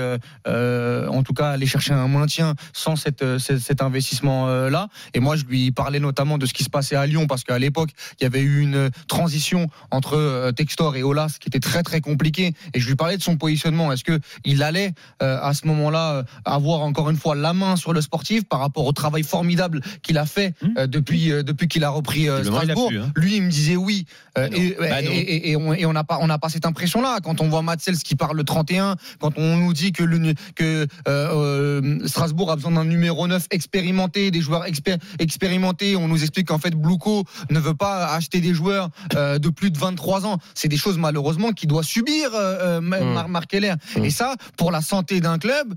[0.47, 4.87] euh, en tout cas, aller chercher un maintien sans cette, cet, investissement-là.
[5.13, 7.59] Et moi, je lui parlais notamment de ce qui se passait à Lyon, parce qu'à
[7.59, 12.01] l'époque, il y avait eu une transition entre Textor et Olas qui était très très
[12.01, 12.53] compliquée.
[12.73, 13.91] Et je lui parlais de son positionnement.
[13.91, 18.01] Est-ce que il allait à ce moment-là avoir encore une fois la main sur le
[18.01, 22.27] sportif par rapport au travail formidable qu'il a fait euh, depuis depuis qu'il a repris
[22.43, 23.08] Strasbourg pu, hein.
[23.15, 24.05] Lui, il me disait oui.
[24.37, 27.17] Euh, et, Bah et- on et on n'a pas on n'a pas cette impression là
[27.23, 30.63] quand on voit Matsels qui parle le 31 quand on nous dit que le que
[30.83, 36.21] euh, euh, Strasbourg a besoin d'un numéro 9 expérimenté des joueurs expé- expérimentés on nous
[36.21, 40.25] explique qu'en fait Blouco ne veut pas acheter des joueurs euh, de plus de 23
[40.25, 40.37] ans.
[40.53, 42.79] C'est des choses malheureusement qu'il doit subir Mm.
[42.81, 44.05] Mar- Marc Keller Mm.
[44.05, 45.73] et ça pour la santé d'un club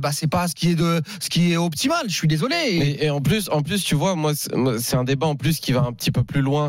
[0.00, 2.04] bah c'est pas ce qui est de ce qui est optimal.
[2.08, 2.96] Je suis désolé.
[3.00, 5.80] Et, en plus, en plus, tu vois, moi, c'est un débat en plus qui va
[5.82, 6.61] un petit peu plus loin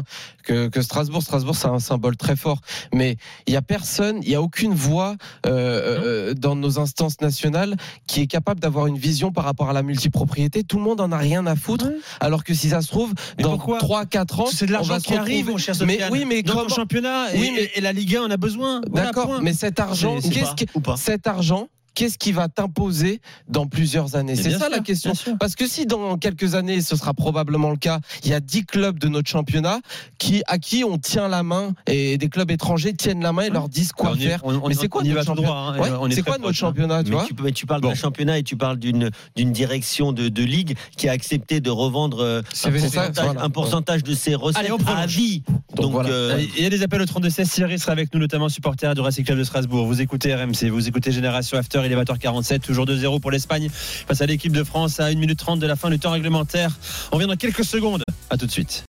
[0.43, 1.21] que, que Strasbourg.
[1.21, 2.59] Strasbourg, c'est un symbole très fort,
[2.93, 3.17] mais
[3.47, 5.15] il y a personne, il y a aucune voix
[5.45, 7.75] euh, euh, dans nos instances nationales
[8.07, 10.63] qui est capable d'avoir une vision par rapport à la multipropriété.
[10.63, 11.87] Tout le monde en a rien à foutre,
[12.19, 15.15] alors que si ça se trouve, Mais dans pourquoi 3-4 ans, C'est de l'argent qui
[15.15, 16.11] arrive, mon cher Mais Sofiane.
[16.11, 18.37] oui, mais Dans comment le championnat Oui, et, mais- et la Ligue 1, on a
[18.37, 18.81] besoin.
[18.91, 20.65] D'accord, mais cet argent, qu'est-ce que
[20.97, 25.13] cet argent qu'est-ce qui va t'imposer dans plusieurs années C'est ça sûr, la question.
[25.39, 28.65] Parce que si dans quelques années, ce sera probablement le cas, il y a 10
[28.65, 29.79] clubs de notre championnat
[30.17, 33.49] qui, à qui on tient la main et des clubs étrangers tiennent la main et
[33.49, 34.39] leur disent quoi On y- faire.
[34.43, 36.43] on- on- mais c'est quoi on notre championnat droit, hein, Ouais, on est quoi notre
[36.43, 36.67] proche, hein.
[36.67, 39.11] championnat, tu Mais vois tu, mais tu parles d'un championnat et tu parles d'une
[39.51, 43.41] direction de, de ligue qui a accepté de revendre euh, un, ça, pourcentage, voilà.
[43.43, 45.43] un pourcentage de ses recettes Allez, on à vie.
[45.75, 46.09] Donc, voilà.
[46.09, 48.93] euh, Il y a des appels au 32 16 Thierry sera avec nous, notamment supporter
[48.95, 49.85] du Racing Club de Strasbourg.
[49.85, 54.21] Vous écoutez RMC, vous écoutez Génération After, il est 20h47, toujours 2-0 pour l'Espagne face
[54.21, 56.71] à l'équipe de France à 1 minute 30 de la fin du temps réglementaire.
[57.11, 58.03] On vient dans quelques secondes.
[58.29, 58.83] À tout de suite.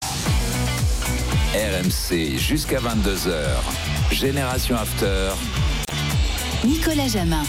[1.54, 4.14] RMC jusqu'à 22h.
[4.14, 5.32] Génération After.
[6.64, 7.44] Nicolas Jamin.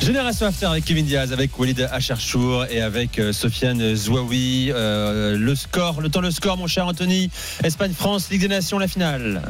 [0.00, 4.70] Génération After avec Kevin Diaz, avec Walid Acharchour et avec euh, Sofiane Zouaoui.
[4.72, 7.30] Euh, le score, le temps, le score, mon cher Anthony.
[7.62, 9.42] Espagne-France, Ligue des Nations, la finale.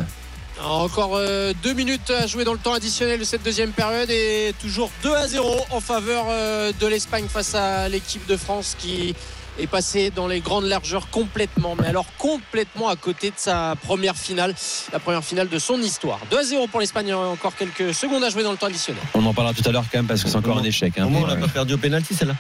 [0.65, 4.55] Encore euh, deux minutes à jouer dans le temps additionnel de cette deuxième période et
[4.61, 9.15] toujours 2 à 0 en faveur euh, de l'Espagne face à l'équipe de France qui
[9.59, 14.17] est passée dans les grandes largeurs complètement, mais alors complètement à côté de sa première
[14.17, 14.55] finale,
[14.93, 16.19] la première finale de son histoire.
[16.31, 19.03] 2 à 0 pour l'Espagne, encore quelques secondes à jouer dans le temps additionnel.
[19.15, 20.95] On en parlera tout à l'heure quand même parce que c'est encore un échec.
[20.99, 21.05] hein.
[21.05, 21.41] au moins, on n'a Ouais.
[21.41, 22.35] pas perdu au pénalty, celle-là.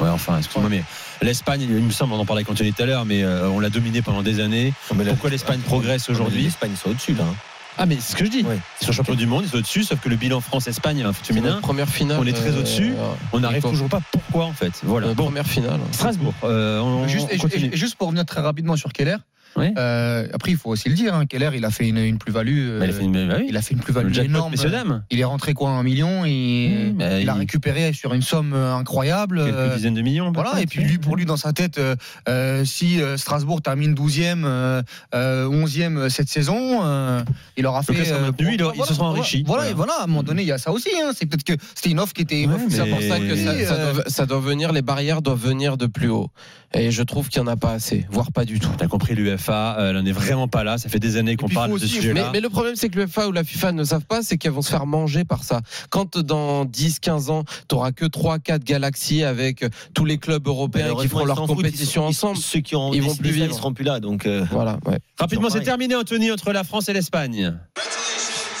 [0.00, 0.82] Ouais, enfin, excuse-moi, mais
[1.22, 3.60] l'Espagne, il me semble, on en parlait avec Anthony tout à l'heure, mais euh, on
[3.60, 4.72] l'a dominé pendant des années.
[4.88, 7.24] Pourquoi l'Espagne progresse aujourd'hui L'Espagne, sont au-dessus, là.
[7.24, 7.34] hein.
[7.78, 8.44] Ah, mais c'est ce que je dis.
[8.82, 11.26] Ils sont champions du monde, ils sont au-dessus, sauf que le bilan France-Espagne, un foot
[11.26, 12.92] féminin, première finale, on est très euh, au-dessus.
[12.98, 14.00] euh, On n'arrive toujours pas.
[14.12, 14.72] Pourquoi en fait?
[14.82, 15.14] Voilà.
[15.14, 15.80] Bon, première finale.
[15.92, 16.34] Strasbourg.
[16.44, 17.66] euh, on, Juste, on et- continue.
[17.66, 19.16] et- et juste pour revenir très rapidement sur Keller.
[19.56, 19.72] Ouais.
[19.76, 21.14] euh, après, il faut aussi le dire.
[21.14, 22.68] Hein, Keller, il a fait une, une plus-value.
[22.68, 23.76] euh, Bah, il a fait une- bah oui.
[23.82, 24.54] plus-value jackpot, énorme.
[24.54, 25.02] dames.
[25.10, 28.52] Il est rentré quoi un million et Mmh, bah, il a récupéré sur une somme
[28.54, 29.42] euh, incroyable.
[29.44, 30.30] Quelques euh, dizaines de millions.
[30.32, 31.96] Voilà, et puis lui, pour lui, dans sa tête, euh,
[32.28, 34.82] euh, si euh, Strasbourg termine 12e, euh,
[35.14, 37.22] euh, 11e cette saison, euh,
[37.56, 37.92] il aura fait.
[38.12, 39.42] euh, maintenu, il ils se sont voilà, enrichis.
[39.46, 39.70] Voilà, Voilà.
[39.70, 40.88] et voilà, à un moment donné, il y a ça aussi.
[41.02, 42.82] hein, c'est peut-être que c'était une offre qui était Ouais, refusée.
[42.84, 45.40] mais- C'est pour ça que ça, ça euh, doit, ça doit venir, les barrières doivent
[45.44, 46.30] venir de plus haut.
[46.72, 48.70] Et je trouve qu'il n'y en a pas assez, voire pas du tout.
[48.78, 50.78] T'as compris, l'UFA, euh, elle n'en est vraiment pas là.
[50.78, 52.30] Ça fait des années qu'on parle de ce Mais, sujet-là.
[52.32, 54.62] mais le problème, c'est que l'UEFA ou la FIFA ne savent pas, c'est qu'elles vont
[54.62, 55.62] se faire manger par ça.
[55.90, 59.64] Quand dans 10, 15 ans, tu n'auras que 3, 4 galaxies avec
[59.94, 62.38] tous les clubs européens qui feront leur foutent, compétition ils sont- ensemble.
[62.38, 63.46] Ceux qui ont ils vont plus vivre.
[63.50, 63.98] ils seront plus là.
[63.98, 64.98] Donc, euh, Voilà, ouais.
[65.18, 67.58] Rapidement, c'est terminé, Anthony, entre la France et l'Espagne.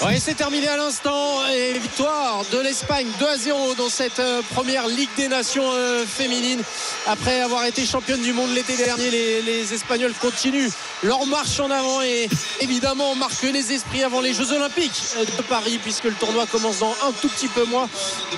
[0.02, 4.40] Ouais, c'est terminé à l'instant et victoire de l'Espagne 2 à 0 dans cette euh,
[4.54, 6.62] première Ligue des Nations euh, féminine.
[7.06, 10.70] Après avoir été championne du monde l'été dernier, les, Espagnols continuent
[11.02, 12.30] leur marche en avant et
[12.60, 16.78] évidemment marquent les esprits avant les Jeux Olympiques euh, de Paris puisque le tournoi commence
[16.78, 17.88] dans un tout petit peu moins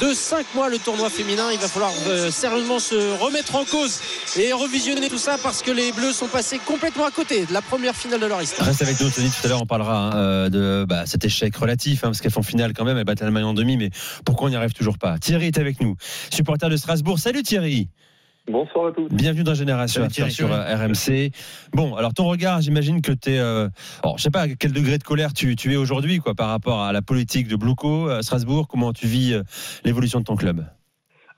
[0.01, 1.53] de 5 mois le tournoi féminin.
[1.53, 1.93] Il va falloir
[2.33, 4.01] sérieusement se remettre en cause
[4.37, 7.63] et revisionner tout ça parce que les Bleus sont passés complètement à côté de la
[7.63, 8.67] première finale de leur histoire.
[8.67, 9.31] Reste avec nous, Anthony.
[9.31, 12.43] Tout à l'heure, on parlera hein, de bah, cet échec relatif, hein, parce qu'elles font
[12.43, 12.97] finale quand même.
[12.97, 13.91] Elles battent l'Allemagne en demi, mais
[14.25, 15.19] pourquoi on n'y arrive toujours pas?
[15.19, 15.97] Thierry est avec nous,
[16.31, 17.19] supporter de Strasbourg.
[17.19, 17.89] Salut Thierry.
[18.49, 19.09] Bonsoir à tous.
[19.09, 20.33] Bienvenue dans Génération After Thierry.
[20.33, 21.31] sur euh, RMC.
[21.73, 23.39] Bon, alors ton regard, j'imagine que tu es.
[23.39, 23.69] Euh,
[24.03, 26.49] alors, je sais pas à quel degré de colère tu, tu es aujourd'hui quoi, par
[26.49, 28.67] rapport à la politique de Blouco à Strasbourg.
[28.67, 29.43] Comment tu vis euh,
[29.85, 30.65] l'évolution de ton club?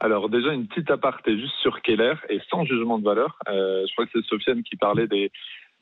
[0.01, 3.39] Alors déjà une petite aparté juste sur Keller et sans jugement de valeur.
[3.49, 5.31] Euh, je crois que c'est Sofiane qui parlait des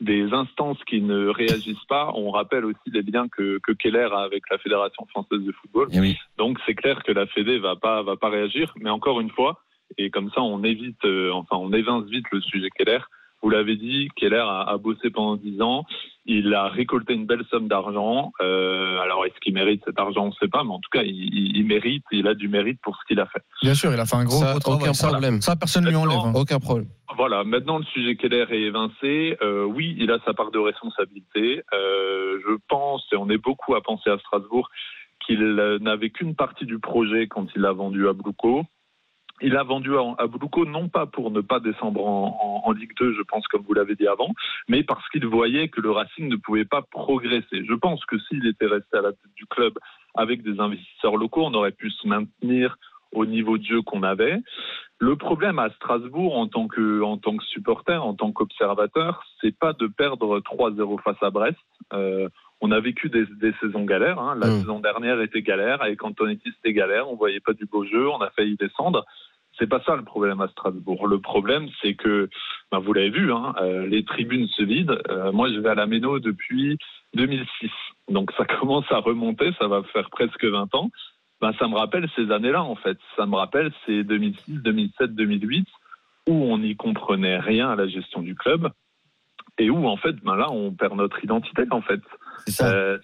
[0.01, 2.11] des instances qui ne réagissent pas.
[2.14, 5.88] On rappelle aussi les liens que, que Keller a avec la Fédération française de football.
[5.93, 6.16] Eh oui.
[6.38, 8.74] Donc c'est clair que la Fédé va pas va pas réagir.
[8.80, 9.61] Mais encore une fois,
[9.99, 13.01] et comme ça on évite, euh, enfin on évince vite le sujet Keller.
[13.43, 15.84] Vous l'avez dit, Keller a, a bossé pendant 10 ans.
[16.26, 18.32] Il a récolté une belle somme d'argent.
[18.40, 20.24] Euh, alors, est-ce qu'il mérite cet argent?
[20.24, 22.05] On ne sait pas, mais en tout cas, il, il- il mérite.
[22.12, 23.43] Il a du mérite pour ce qu'il a fait.
[23.62, 24.80] Bien sûr, il a fait un gros, Ça, gros travail.
[24.82, 25.40] aucun Ça, problème.
[25.40, 26.18] Ça, personne ne lui enlève.
[26.24, 26.32] hein.
[26.36, 26.86] Aucun problème.
[27.16, 29.36] Voilà, maintenant le sujet Keller est évincé.
[29.43, 31.62] Euh, oui, il a sa part de responsabilité.
[31.74, 34.70] Euh, je pense, et on est beaucoup à penser à Strasbourg,
[35.26, 35.40] qu'il
[35.80, 38.62] n'avait qu'une partie du projet quand il l'a vendu à Blouco.
[39.43, 42.95] Il a vendu à, Blouco non pas pour ne pas descendre en, en- en Ligue
[42.99, 44.32] 2, je pense, comme vous l'avez dit avant,
[44.68, 47.64] mais parce qu'il voyait que le Racing ne pouvait pas progresser.
[47.68, 49.74] Je pense que s'il était resté à la tête du club
[50.14, 52.78] avec des investisseurs locaux, on aurait pu se maintenir
[53.12, 54.38] au niveau de jeu qu'on avait.
[54.99, 59.57] Le problème à Strasbourg en tant que, en tant que supporter, en tant qu'observateur, c'est
[59.59, 61.59] pas de perdre 3-0 face à Brest.
[61.93, 62.28] Euh,
[62.61, 64.20] on a vécu des, des saisons galères.
[64.20, 64.36] hein.
[64.36, 64.61] La Mm.
[64.61, 65.82] saison dernière était galère.
[65.82, 67.11] Avec Antonetti, c'était galère.
[67.11, 68.09] On voyait pas du beau jeu.
[68.09, 69.05] On a failli descendre.
[69.59, 71.07] C'est pas ça le problème à Strasbourg.
[71.07, 72.29] Le problème, c'est que,
[72.71, 74.97] ben, vous l'avez vu, hein, euh, les tribunes se vident.
[75.09, 76.79] Euh, moi, je vais à la Méno depuis
[77.15, 77.71] 2006.
[78.09, 79.53] Donc ça commence à remonter.
[79.59, 80.91] Ça va faire presque 20 ans
[81.43, 82.97] ben, ça me rappelle ces années-là, en fait.
[83.17, 85.67] Ça me rappelle ces 2006, 2007, 2008,
[86.29, 88.71] où on n'y comprenait rien à la gestion du club
[89.59, 92.01] et où, en fait, ben là, on perd notre identité, en fait.
[92.47, 92.63] C'est.
[92.65, 92.99] Euh,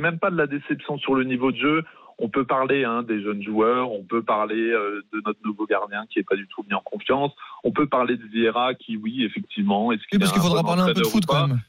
[0.00, 1.84] même pas de la déception sur le niveau de jeu.
[2.18, 6.04] On peut parler hein, des jeunes joueurs, on peut parler euh, de notre nouveau gardien
[6.10, 7.32] qui est pas du tout mis en confiance,
[7.64, 10.86] on peut parler de Vieira qui, oui, effectivement, est-ce Oui, parce qu'il faudra parler un
[10.86, 11.60] peu de foot quand même.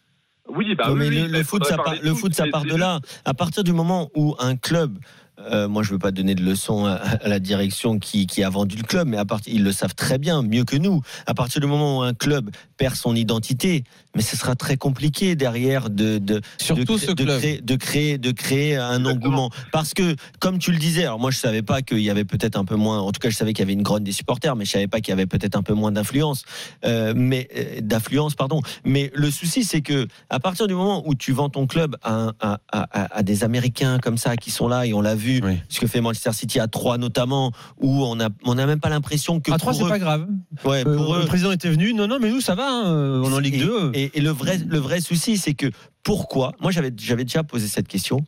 [0.50, 2.76] Oui, bah Non, oui, mais oui, le, foot, ça part, le foot, ça part de
[2.76, 3.00] là.
[3.24, 4.98] À partir du moment où un club,
[5.40, 8.50] euh, moi je veux pas donner de leçons à, à la direction qui, qui a
[8.50, 11.02] vendu le club, mais à partir, ils le savent très bien, mieux que nous.
[11.26, 13.84] À partir du moment où un club perd son identité,
[14.16, 17.40] mais ce sera très compliqué derrière de de Surtout de, ce de club.
[17.40, 19.50] créer, de créer de créer un engouement.
[19.72, 22.56] Parce que comme tu le disais, alors moi je savais pas qu'il y avait peut-être
[22.58, 23.00] un peu moins.
[23.00, 24.88] En tout cas, je savais qu'il y avait une grogne des supporters, mais je savais
[24.88, 26.44] pas qu'il y avait peut-être un peu moins d'influence,
[26.86, 28.62] euh, mais euh, d'affluence, pardon.
[28.86, 32.32] Mais le souci, c'est que à partir du moment où tu vends ton club à,
[32.40, 35.60] à- à des Américains comme ça qui sont là et on l'a vu, Oui.
[35.70, 38.90] ce que fait Manchester City à 3 notamment, où on a on a même pas
[38.90, 40.28] l'impression que À 3, pour c'est pas grave.
[40.66, 41.94] Ouais, Euh, pour eux, le président était venu.
[41.94, 42.68] Non, non, mais nous, ça va.
[42.70, 43.92] hein, On est en Ligue et, 2.
[43.94, 45.68] Et, et le vrai, le vrai souci, c'est que
[46.04, 48.20] pourquoi Moi, j'avais, j'avais déjà posé cette question.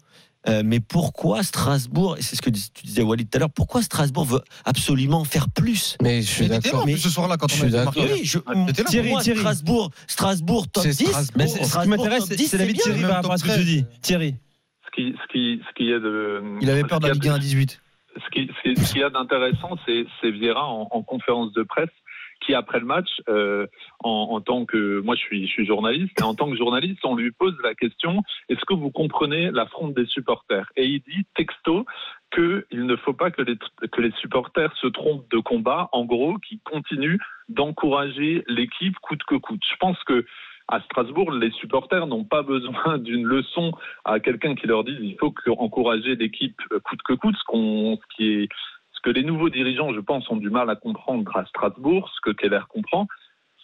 [0.48, 3.50] euh, mais pourquoi Strasbourg, et c'est ce que dis- tu disais Walid tout à l'heure,
[3.50, 5.98] pourquoi Strasbourg veut absolument faire plus?
[6.04, 6.84] Mais je suis Mais d'accord.
[6.84, 8.02] plus, ce soir-là quand Je on suis a marqué.
[8.14, 8.38] Oui, je,
[8.68, 8.90] T'étais là.
[8.90, 9.40] Thierry, moi, Thierry.
[9.40, 11.06] Strasbourg, Strasbourg top C'est 10.
[11.08, 11.34] Strasbourg.
[11.38, 13.38] Mais c'est- ce qui Strasbourg, m'intéresse, c'est 10, c'est l'avis de Thierry par rapport à
[13.40, 13.86] ce que tu dis.
[14.04, 14.36] Thierry.
[14.96, 16.42] Ce qui, ce qui, ce qui est de.
[16.62, 17.82] Il avait peur de la ce Ligue qu'il y 1 a à 18.
[18.24, 21.90] ce qui, ce qui- y a d'intéressant, c'est, c'est Vieira en, en conférence de presse
[22.46, 23.66] qui, après le match, euh,
[24.04, 27.00] en, en tant que moi, je suis, je suis journaliste, et en tant que journaliste,
[27.04, 30.70] on lui pose la question est-ce que vous comprenez la des supporters?
[30.76, 31.86] Et il dit texto
[32.34, 33.58] qu'il ne faut pas que les,
[33.92, 37.20] que les supporters se trompent de combat, en gros, qui continuent
[37.50, 39.62] d'encourager l'équipe coûte que coûte.
[39.72, 40.26] Je pense que
[40.68, 43.72] à Strasbourg, les supporters n'ont pas besoin d'une leçon
[44.04, 47.98] à quelqu'un qui leur dise il faut encourager l'équipe euh, coûte que coûte, ce, qu'on,
[47.98, 48.50] ce qui est
[48.94, 52.22] ce que les nouveaux dirigeants, je pense, ont du mal à comprendre à Strasbourg, ce
[52.22, 53.08] que Keller comprend,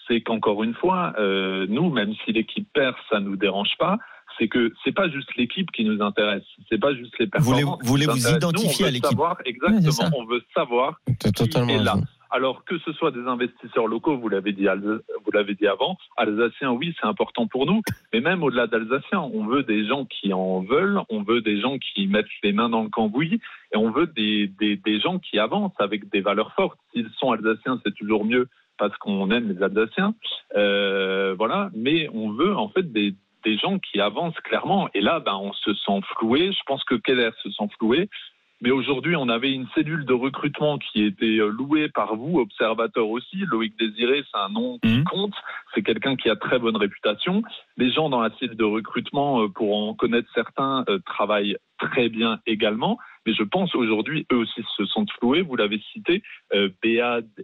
[0.07, 3.97] c'est qu'encore une fois, euh, nous, même si l'équipe perd, ça nous dérange pas.
[4.37, 7.81] C'est que c'est pas juste l'équipe qui nous intéresse, c'est pas juste les performances.
[7.81, 8.31] qui voulez vous intéressent.
[8.53, 9.09] Nous, identifier on à veut l'équipe?
[9.09, 11.27] savoir- Exactement, on veut savoir qui
[11.71, 11.95] est là.
[12.31, 16.71] Alors que ce soit des investisseurs locaux, vous l'avez dit, vous l'avez dit avant, Alsaciens,
[16.71, 17.81] oui, c'est important pour nous,
[18.13, 21.77] mais même au-delà d'Alsaciens, on veut des gens qui en veulent, on veut des gens
[21.77, 23.41] qui mettent les mains dans le cambouis,
[23.73, 26.79] et on veut des, des, des gens qui avancent avec des valeurs fortes.
[26.93, 30.15] S'ils sont Alsaciens, c'est toujours mieux parce qu'on aime les Alsaciens,
[30.55, 31.69] euh, voilà.
[31.75, 33.13] Mais on veut en fait des
[33.43, 34.89] des gens qui avancent clairement.
[34.93, 36.51] Et là, ben, on se sent floué.
[36.51, 38.09] Je pense que Keller se sent floué.
[38.61, 43.09] Mais aujourd'hui, on avait une cellule de recrutement qui était euh, louée par vous, observateurs
[43.09, 43.37] aussi.
[43.47, 45.03] Loïc Désiré, c'est un nom qui Mhm.
[45.05, 45.33] compte.
[45.73, 47.41] C'est quelqu'un qui a très bonne réputation.
[47.77, 52.09] Les gens dans la cellule de recrutement, euh, pour en connaître certains, euh, travaillent très
[52.09, 52.99] bien également.
[53.25, 55.41] Mais je pense aujourd'hui, eux aussi se sentent floués.
[55.41, 56.23] Vous l'avez cité,
[56.55, 56.69] euh,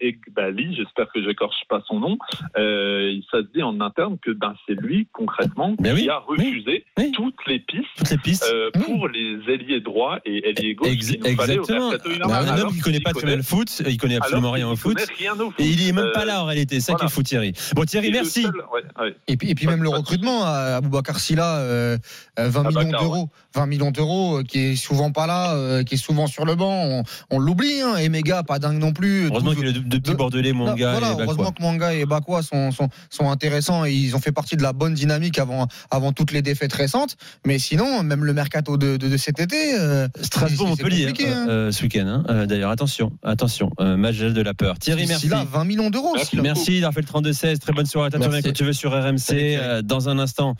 [0.01, 2.17] Egbali, j'espère que j'écorche pas son nom.
[2.57, 6.85] Euh, ça se dit en interne que ben, c'est lui, concrètement, qui oui, a refusé
[6.97, 7.11] oui.
[7.13, 8.45] toutes les pistes Toutes les pistes.
[8.51, 10.89] euh, pour les ailiers droits et ailiers gauche.
[10.91, 11.91] Ex- qu'il au exactement.
[12.27, 14.67] Bah, un homme qui connaît qu'il pas très bien le foot, il connaît absolument rien
[14.67, 14.95] au qu'il foot.
[14.95, 15.59] connaît rien au foot.
[15.59, 17.07] Et il est même Euh, pas là en réalité, c'est ça qui voilà.
[17.07, 17.53] est fou Thierry.
[17.75, 18.43] Bon Thierry, et merci.
[18.43, 19.15] seul- ouais, ouais.
[19.27, 21.97] Et puis, et puis même le recrutement, à Aboubacar Silla, euh,
[22.39, 25.95] euh, 20 millions d'euros, 20 millions d'euros, euh, qui est souvent pas là, euh, qui
[25.95, 26.71] est souvent sur le banc.
[26.85, 27.97] On, on l'oublie, hein.
[27.97, 29.27] Et méga, pas dingue non plus.
[29.27, 31.23] Heureusement qu'il y a deux, deux petits de- bordelais, voilà, et Bakwa.
[31.23, 34.63] heureusement que Mwanga et Bakwa sont, sont, sont intéressants et ils ont fait partie de
[34.63, 37.15] la bonne dynamique avant, avant toutes les défaites récentes.
[37.45, 39.77] Mais sinon, même le mercato de, de, de cet été.
[39.79, 41.45] euh, Strasbourg Montpellier hein, hein.
[41.49, 42.07] euh, ce week-end.
[42.07, 42.23] hein.
[42.29, 44.77] Euh, D'ailleurs attention, attention, euh, match de la peur.
[44.79, 45.27] Thierry, merci.
[45.27, 46.15] 20 millions d'euros.
[46.41, 46.81] Merci.
[46.81, 47.59] D'avoir fait le 32-16.
[47.59, 48.09] Très bonne soirée.
[48.11, 49.17] Quand tu veux sur RMC.
[49.57, 50.55] Euh, dans un instant,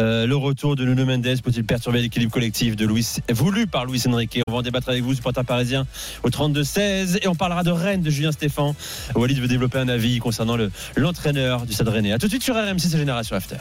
[0.00, 4.02] euh, le retour de Nuno Mendes peut-il perturber l'équilibre collectif de Luis, voulu par Luis
[4.06, 5.88] Enrique On va en débattre avec vous, supporter parisien,
[6.22, 7.18] au 32-16.
[7.20, 8.76] Et on parlera de Rennes de Julien Stéphan.
[9.16, 12.12] Walid veut développer un avis concernant le- l'entraîneur du Stade Rennais.
[12.12, 13.56] A tout de suite sur RMC, c'est Génération After.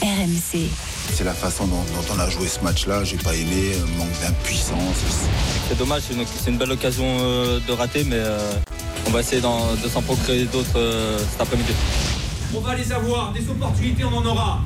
[0.00, 0.70] RMC.
[1.12, 3.04] C'est la façon dont, dont on a joué ce match-là.
[3.04, 5.04] J'ai pas aimé, euh, manque d'impuissance.
[5.68, 8.38] C'est dommage, c'est une, belle occasion euh, de rater, mais euh,
[9.06, 11.72] on va essayer de s'en procurer d'autres euh, cet après-midi.
[12.56, 14.60] On va les avoir, des opportunités, on en aura.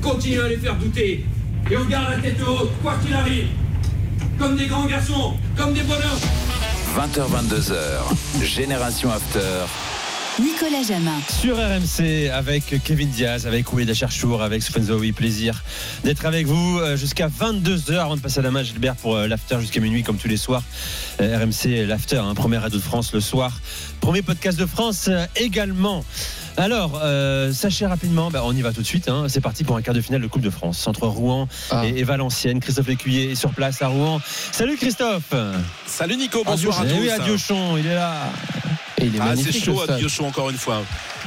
[0.00, 1.24] Continuez à les faire douter.
[1.68, 3.48] Et on garde la tête haute, quoi qu'il arrive.
[4.40, 6.18] Comme des grands garçons, comme des bonheurs.
[6.96, 9.66] 20h, 22h, Génération After.
[10.40, 11.20] Nicolas Jamin.
[11.28, 15.12] Sur RMC avec Kevin Diaz, avec Oueda Cherchour, avec Stéphane Zoui.
[15.12, 15.62] Plaisir
[16.04, 19.26] d'être avec vous euh, jusqu'à 22h avant de passer à la main Gilbert pour euh,
[19.28, 20.62] l'after jusqu'à minuit comme tous les soirs.
[21.20, 23.60] Euh, RMC l'after, hein, première radio de France le soir.
[24.00, 26.02] Premier podcast de France également.
[26.56, 29.08] Alors, euh, sachez rapidement, bah, on y va tout de suite.
[29.08, 29.26] hein.
[29.28, 31.82] C'est parti pour un quart de finale de Coupe de France entre Rouen Ah.
[31.86, 32.60] et, et Valenciennes.
[32.60, 34.20] Christophe Lécuyer est sur place à Rouen.
[34.52, 35.32] Salut Christophe.
[35.86, 36.98] Salut Nico, bonsoir à Eh tous.
[37.00, 38.14] oui, à Diochon, il est là.
[38.98, 39.96] Et il est Ah, c'est chaud à.
[39.96, 40.82] Diochon encore une fois.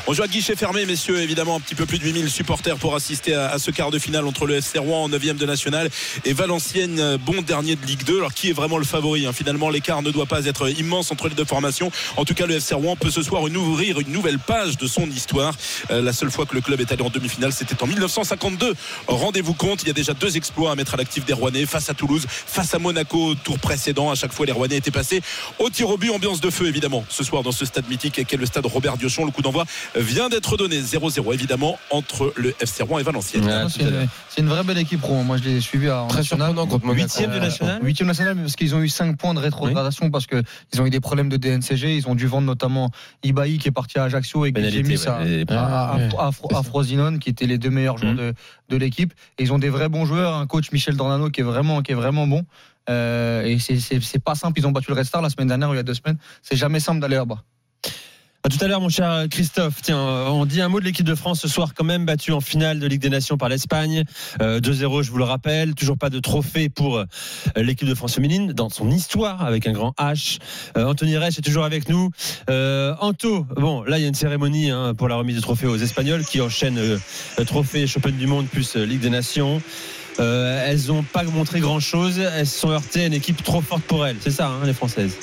[0.05, 1.21] On joue à guichet fermé, messieurs.
[1.21, 4.27] Évidemment, un petit peu plus de 8000 supporters pour assister à, ce quart de finale
[4.27, 5.89] entre le FC Rouen en 9e de national
[6.25, 8.17] et Valenciennes, euh, bon dernier de Ligue 2.
[8.17, 9.31] Alors, qui est vraiment le favori hein?
[9.31, 11.89] Finalement, l'écart ne doit pas être immense entre les deux formations.
[12.17, 15.09] En tout cas, le FC Rouen peut ce soir ouvrir une nouvelle page de son
[15.09, 15.55] histoire.
[15.89, 18.75] Euh, la seule fois que le club est allé en demi-finale, c'était en 1952.
[19.07, 21.89] Rendez-vous compte, il y a déjà deux exploits à mettre à l'actif des Rouennais face
[21.89, 24.11] à Toulouse, face à Monaco tour précédent.
[24.11, 25.21] À chaque fois, les Rouennais étaient passés
[25.59, 27.05] au tir au but, ambiance de feu évidemment.
[27.07, 29.63] Ce soir, dans ce stade mythique qu'est le stade Robert Diochon, le coup d'envoi
[29.95, 33.67] vient d'être donné 0-0 évidemment entre le FC Rouen et Valenciennes.
[33.69, 35.23] C'est une, vraie belle équipe, Rouen.
[35.23, 36.47] Moi, je l'ai suivi en Très national.
[36.49, 37.03] surprenant contre Monaco.
[37.03, 40.41] Huitième de national Huitième national, parce qu'ils ont eu 5 points de rétrogradation parce que
[40.73, 41.95] ils ont eu des problèmes de DNCG.
[41.97, 42.89] Ils ont dû vendre notamment
[43.23, 46.09] Ibaï qui est parti à Ajaccio et qui j'ai mis ouais, à, à- ouais.
[46.17, 48.17] à à Frosinone, qui étaient les deux meilleurs joueurs Mhm.
[48.19, 48.33] de,
[48.69, 49.13] de l'équipe.
[49.37, 50.35] Et ils ont des vrais bons joueurs.
[50.35, 52.43] Un coach Michel Dornano qui est vraiment, qui est vraiment bon.
[52.89, 54.59] Euh, et c'est pas simple.
[54.59, 56.17] Ils ont battu le Red Star la semaine dernière ou il y a deux semaines.
[56.41, 57.43] C'est jamais simple d'aller là-bas.
[58.49, 59.75] Tout à l'heure, mon cher Christophe.
[59.81, 62.33] Tiens, euh, on dit un mot de l'équipe de France ce soir, quand même battue
[62.33, 64.03] en finale de Ligue des Nations par l'Espagne.
[64.41, 65.75] Euh, 2-0, je vous le rappelle.
[65.75, 67.05] Toujours pas de trophée pour euh,
[67.55, 70.39] l'équipe de France féminine dans son histoire avec un grand H.
[70.77, 72.09] Euh, Anthony Reich est toujours avec nous.
[72.49, 75.67] Euh, Anto, bon, là, il y a une cérémonie hein, pour la remise de trophée
[75.67, 76.97] aux Espagnols qui enchaînent euh,
[77.45, 79.61] trophée championne du monde plus euh, Ligue des Nations.
[80.19, 82.19] Euh, elles n'ont pas montré grand chose.
[82.19, 84.17] Elles se sont heurtées à une équipe trop forte pour elles.
[84.19, 85.17] C'est ça, hein, les Françaises.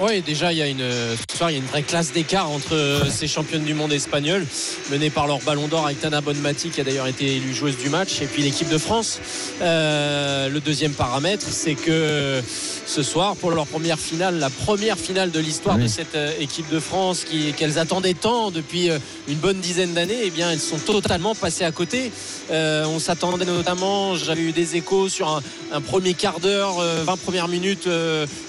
[0.00, 2.50] Oui, déjà, il y a une, ce soir, il y a une vraie classe d'écart
[2.50, 4.44] entre euh, ces championnes du monde espagnoles,
[4.90, 7.88] menées par leur ballon d'or avec Tana Bonmati, qui a d'ailleurs été élue joueuse du
[7.88, 9.20] match, et puis l'équipe de France.
[9.62, 12.42] Euh, le deuxième paramètre, c'est que
[12.86, 15.84] ce soir, pour leur première finale, la première finale de l'histoire Oui.
[15.84, 18.90] de cette euh, équipe de France, qui- qu'elles attendaient tant depuis
[19.28, 22.12] une bonne dizaine d'années, eh bien, elles sont totalement passées à côté.
[22.50, 25.42] Euh, on s'attendait notamment, j'avais eu des échos sur un,
[25.72, 27.88] un premier quart d'heure, euh, 20 premières minutes,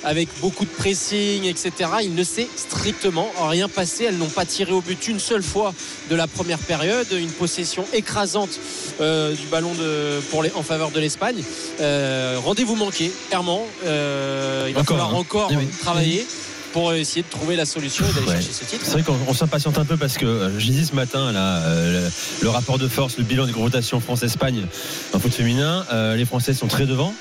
[0.04, 1.72] avec beaucoup de pressing, etc.
[2.04, 4.06] Il ne s'est strictement rien passé.
[4.06, 5.74] Elles n'ont pas tiré au but une seule fois
[6.10, 7.08] de la première période.
[7.12, 8.60] Une possession écrasante
[9.02, 11.44] euh, du ballon de, pour les, en faveur de l'Espagne.
[11.82, 13.66] Euh, Rendez-vous manqué, clairement.
[13.86, 15.20] Euh, il va Encore, falloir hein.
[15.20, 15.68] encore Eh oui.
[15.82, 16.26] travailler
[16.74, 18.34] pour essayer de trouver la solution et d'aller Ouais.
[18.36, 18.82] chercher ce titre.
[18.86, 21.64] C'est vrai qu'on on s'impatiente un peu parce que je disais ce matin là,
[22.42, 24.66] le, rapport de force, le bilan des confrontations France-Espagne
[25.14, 25.86] en foot féminin,
[26.16, 27.14] les Français sont très devant.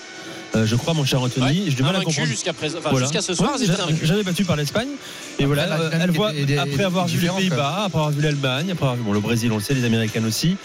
[0.57, 2.27] Euh, je crois, mon cher Anthony, j'ai du mal à comprendre.
[2.29, 3.07] jusqu'à présent, enfin, Voilà.
[3.07, 4.07] jusqu'à ce soir, Ouais, elles étaient ja- invaincues.
[4.07, 4.89] Jamais battu par l'Espagne.
[5.39, 8.85] Et voilà, euh, elle voit, après avoir vu les Pays-Bas, après avoir vu l'Allemagne, après
[8.85, 10.57] avoir vu bon, le Brésil, on le sait, les Américaines aussi.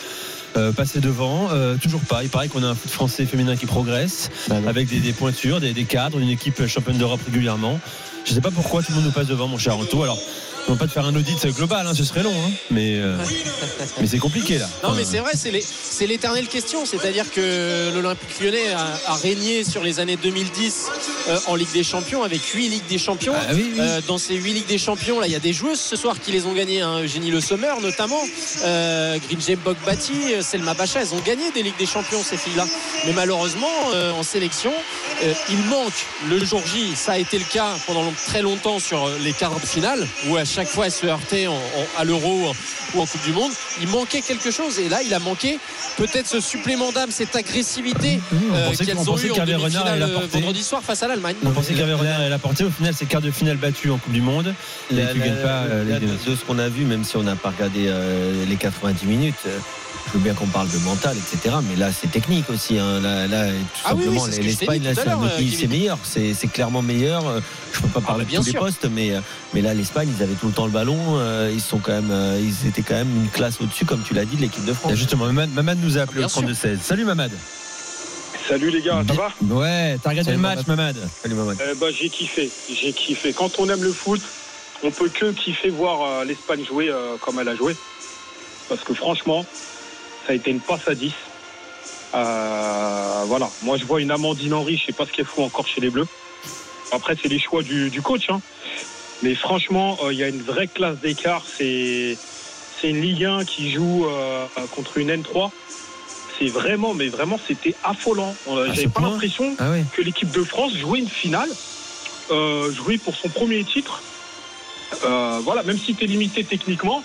[0.57, 2.23] euh, passer devant, euh, toujours pas.
[2.23, 4.29] Il paraît qu'on a un foot français féminin qui progresse,
[4.67, 7.79] avec des, des pointures, des, des cadres, une équipe championne d'Europe régulièrement.
[8.25, 10.03] Je sais pas pourquoi tout le monde nous passe devant, mon cher Anto.
[10.03, 10.19] Alors,
[10.67, 13.17] on va pas de faire un audit global, hein, ce serait long, hein, mais, euh,
[13.99, 14.67] mais c'est compliqué là.
[14.83, 16.85] Non, mais c'est vrai, c'est l'éternelle question.
[16.85, 20.87] C'est-à-dire que l'Olympique lyonnais a, a régné sur les années 2010
[21.29, 23.33] euh, en Ligue des Champions avec 8 Ligues des Champions.
[23.35, 23.79] Ah oui, oui.
[23.79, 26.19] Euh, dans ces 8 Ligues des Champions, là, il y a des joueuses ce soir
[26.19, 26.81] qui les ont gagnées.
[26.81, 27.01] Hein.
[27.01, 28.21] Eugénie Le Sommer, notamment.
[28.63, 31.01] Grinjem Bogbati, Selma Bacha.
[31.01, 32.65] Elles ont gagné des Ligues des Champions, ces filles-là.
[33.05, 33.67] Mais malheureusement,
[34.17, 34.71] en sélection,
[35.49, 36.95] il manque le jour J.
[36.95, 40.35] Ça a été le cas pendant long- très longtemps sur les quarts de finale, où
[40.37, 41.57] à chaque fois elles se en- en-
[41.99, 42.53] à l'Euro
[42.93, 43.51] ou en Coupe du Monde.
[43.81, 44.79] Il manquait quelque chose.
[44.79, 45.57] Et là, il a manqué
[45.97, 50.01] peut-être ce supplément d'âme, cette agressivité on euh, pensait- qu'elles on ont eu en demi-finale
[50.03, 51.35] euh, vendredi soir face à l'Allemagne.
[51.45, 52.63] On pensait qu'Hervé Renard allait l'apporter.
[52.65, 54.53] Au final, c'est quart de finale battu en Coupe du Monde.
[54.91, 56.31] Et La- tu la- gagnes pas euh, la Nations.
[56.31, 59.35] de ce qu'on a vu, même si on n'a pas regardé euh, les 90 minutes,
[59.47, 59.57] euh,
[60.07, 61.55] je veux bien qu'on parle de mental, etc.
[61.69, 62.77] Mais là, c'est technique aussi.
[62.79, 62.99] hein.
[62.99, 63.53] Là, là, tout
[63.85, 65.69] Ah oui, oui, simplement, l'Espagne, là, c'est un l'heure, autre pays, c'est Kevin.
[65.79, 65.97] meilleur.
[66.03, 67.27] C'est clairement meilleur.
[67.27, 67.39] Euh,
[67.73, 68.59] Je peux pas parler bah, bien de tous sûr.
[68.59, 69.21] les postes, mais, euh,
[69.53, 70.97] mais là, l'Espagne, ils avaient tout le temps le ballon.
[71.17, 74.25] euh, Ils sont quand même, ils étaient quand même une classe au-dessus, comme tu l'as
[74.25, 74.91] dit, de l'équipe de France.
[74.91, 76.79] Et Justement, Mamad, nous a appelé Bien au 32-16.
[76.81, 77.31] Salut Mamad.
[78.49, 80.97] Salut les gars, ça va Ouais, t'as regardé Salut, le match, Mamad.
[81.21, 81.57] Salut, Mamad.
[81.71, 83.31] Eh ben, J'ai kiffé, j'ai kiffé.
[83.33, 84.19] Quand on aime le foot,
[84.83, 87.75] on peut que kiffer voir euh, l'Espagne jouer euh, comme elle a joué.
[88.67, 89.45] Parce que franchement,
[90.25, 91.11] ça a été une passe à 10.
[92.13, 95.67] Euh, voilà, moi je vois une Amandine Henry, je sais pas ce qu'elle fout encore
[95.67, 96.07] chez les Bleus.
[96.91, 98.29] Après, c'est les choix du, du coach.
[98.29, 98.41] hein.
[99.23, 101.43] Mais franchement, euh, il y a une vraie classe d'écart.
[101.57, 102.17] C'est
[102.81, 104.45] c'est une Ligue 1 qui joue euh,
[104.75, 105.51] contre une N3.
[106.39, 108.35] C'est vraiment, mais vraiment, c'était affolant.
[108.47, 109.83] J'avais pas l'impression Ah oui.
[109.93, 111.49] que l'équipe de France jouait une finale,
[112.29, 114.01] jouait pour son premier titre.
[115.03, 117.03] Voilà, même si tu es limité techniquement,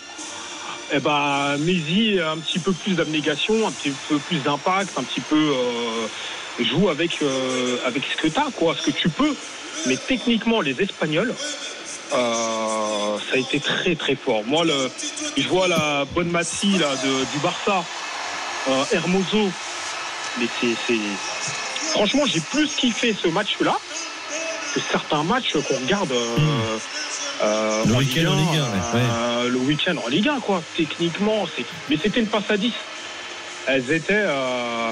[0.93, 5.03] eh ben, Messi a un petit peu plus d'abnégation, un petit peu plus d'impact, un
[5.03, 9.09] petit peu euh, joue avec, euh, avec ce que tu as, quoi, ce que tu
[9.09, 9.35] peux.
[9.87, 11.35] Mais techniquement, les Espagnols,
[12.13, 14.45] euh, ça a été très très fort.
[14.45, 14.65] Moi,
[15.37, 16.95] je vois la bonne Mati là,
[17.33, 17.85] du Barça,
[18.93, 19.51] Hermoso,
[20.39, 20.95] mais c'est,
[21.93, 23.77] franchement, j'ai plus kiffé ce match-là
[24.75, 26.79] que certains matchs qu'on regarde euh,
[27.43, 30.41] Euh, Le en week-end en 1, Ligue 1, ouais, euh, Le week-end en Ligue 1,
[30.41, 30.63] quoi.
[30.77, 31.65] Techniquement, c'est.
[31.91, 32.73] Mais c'était une passe à 10.
[33.67, 34.15] Elles étaient.
[34.27, 34.91] euh,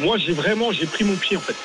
[0.00, 1.56] Moi, j'ai vraiment, j'ai pris mon pied en fait.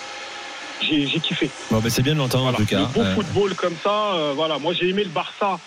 [0.81, 1.49] J'ai j'ai kiffé.
[1.69, 2.79] Bon, ben, c'est bien de l'entendre en tout cas.
[2.79, 4.57] Le beau Euh, football comme ça, euh, voilà.
[4.59, 5.59] Moi, j'ai aimé le Barça,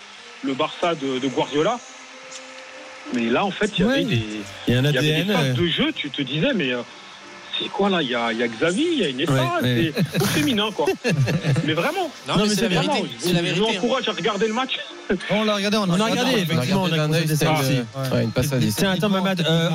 [0.42, 1.78] le Barça de, de Guardiola.
[3.14, 4.22] Mais là, en fait, il y avait des,
[4.68, 5.26] il y a un il y avait ADN.
[5.26, 5.92] des phases euh, de jeu.
[5.94, 6.80] Tu te disais, mais euh,
[7.62, 8.02] c'est quoi là?
[8.02, 9.92] Il y a, y a Xavi, il y a Iniesta, Ouais, ouais.
[10.12, 10.86] c'est au féminin, quoi.
[11.66, 12.10] mais vraiment.
[12.28, 14.78] Non, mais c'est la vérité, Je, la je vous encourage à regarder le match.
[15.30, 17.44] On l'a regardé, on, On a regardé, effectivement, on a regardé aussi.
[17.44, 18.74] euh, une passe à 10.
[18.76, 19.68] Tiens, attends, Mamad, euh,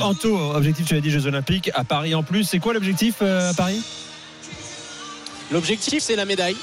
[0.00, 2.44] Anto, objectif, tu l'as dit, Jeux Olympiques, à Paris en plus.
[2.44, 3.80] C'est quoi l'objectif euh, à Paris?
[5.50, 6.56] L'objectif, c'est la médaille.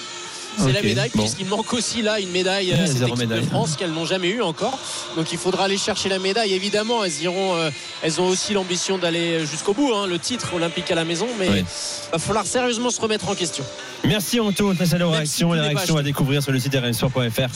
[0.57, 1.21] C'est la médaille, bon.
[1.23, 3.41] puisqu'il manque aussi là une médaille Ouais, à cette zéro équipe médaille.
[3.45, 4.77] de France qu'elles n'ont jamais eu encore.
[5.15, 6.53] Donc il faudra aller chercher la médaille.
[6.53, 7.69] Évidemment, elles iront, euh,
[8.03, 9.91] elles ont aussi l'ambition d'aller jusqu'au bout.
[9.93, 11.63] hein, le titre olympique à la maison, mais Oui.
[12.11, 13.63] va falloir sérieusement se remettre en question.
[14.03, 16.51] Merci Anto, on passe à la réaction, tout la n'est pas réaction à découvrir sur
[16.51, 17.49] le site rmsport.fr.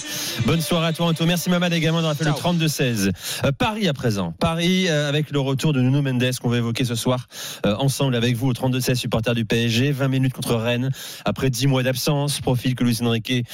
[0.48, 3.12] Bonne soirée à toi Anto, merci Mamad également d'avoir fait le 32-16.
[3.46, 6.86] Euh, Paris à présent, Paris euh, avec le retour de Nuno Mendes qu'on va évoquer
[6.86, 7.28] ce soir
[7.68, 10.90] euh, ensemble avec vous au 32-16 supporters du PSG, 20 minutes contre Rennes
[11.24, 13.46] après 10 mois d'absence, profil que Luis Enrique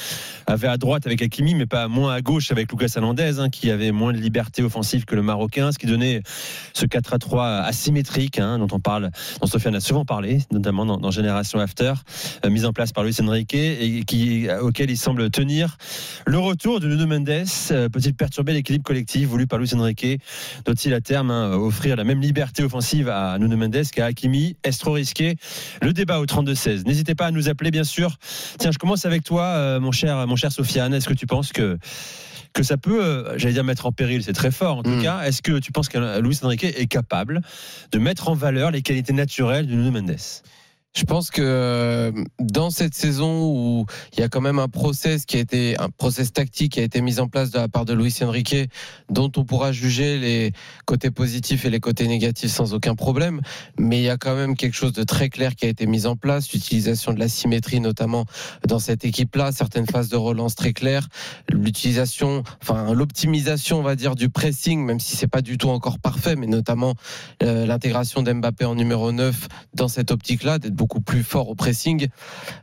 [0.46, 3.70] avait à droite avec Hakimi mais pas moins à gauche avec Lucas Hernandez hein, qui
[3.70, 6.22] avait moins de liberté offensive que le Marocain, ce qui donnait
[6.72, 9.10] ce 4 à 3 asymétrique hein, dont on parle,
[9.40, 11.94] dont Sofiane a souvent parlé, notamment dans, Génération After,
[12.44, 15.76] euh, mise en place par Luis Enrique et qui, auquel il semble tenir.
[16.26, 17.28] Le retour de Nuno Mendes
[17.70, 20.20] euh, peut-il perturber l'équilibre collectif voulu par Luis Enrique?
[20.64, 24.56] Doit-il à terme hein, offrir la même liberté offensive à Nuno Mendes qu'à Hakimi?
[24.64, 25.36] Est-ce trop risqué?
[25.82, 26.86] Le débat au 32-16.
[26.86, 28.16] N'hésitez pas à nous appeler, bien sûr.
[28.58, 30.94] Tiens, je commence avec toi, euh, mon cher, mon cher Sofiane.
[30.94, 31.78] Est-ce que tu penses que
[32.52, 35.02] que ça peut, euh, j'allais dire mettre en péril, c'est très fort en tout Mm.
[35.02, 35.20] cas.
[35.24, 37.42] Est-ce que tu penses que Luis Enrique est capable
[37.92, 40.16] de mettre en valeur les qualités naturelles de Nuno Mendes?
[40.96, 43.84] Je pense que euh, dans cette saison où
[44.14, 46.84] il y a quand même un process qui a été un process tactique qui a
[46.84, 48.70] été mis en place de la part de Luis Enrique,
[49.10, 50.52] dont on pourra juger les
[50.86, 53.42] côtés positifs et les côtés négatifs sans aucun problème,
[53.78, 56.06] mais il y a quand même quelque chose de très clair qui a été mis
[56.06, 58.24] en place, l'utilisation de la symétrie notamment
[58.66, 61.08] dans cette équipe-là, certaines phases de relance très claires,
[61.50, 65.98] l'utilisation, enfin l'optimisation, on va dire, du pressing, même si c'est pas du tout encore
[65.98, 66.94] parfait, mais notamment
[67.42, 72.08] euh, l'intégration d'Mbappé en numéro 9 dans cette optique-là, d'être plus fort au pressing.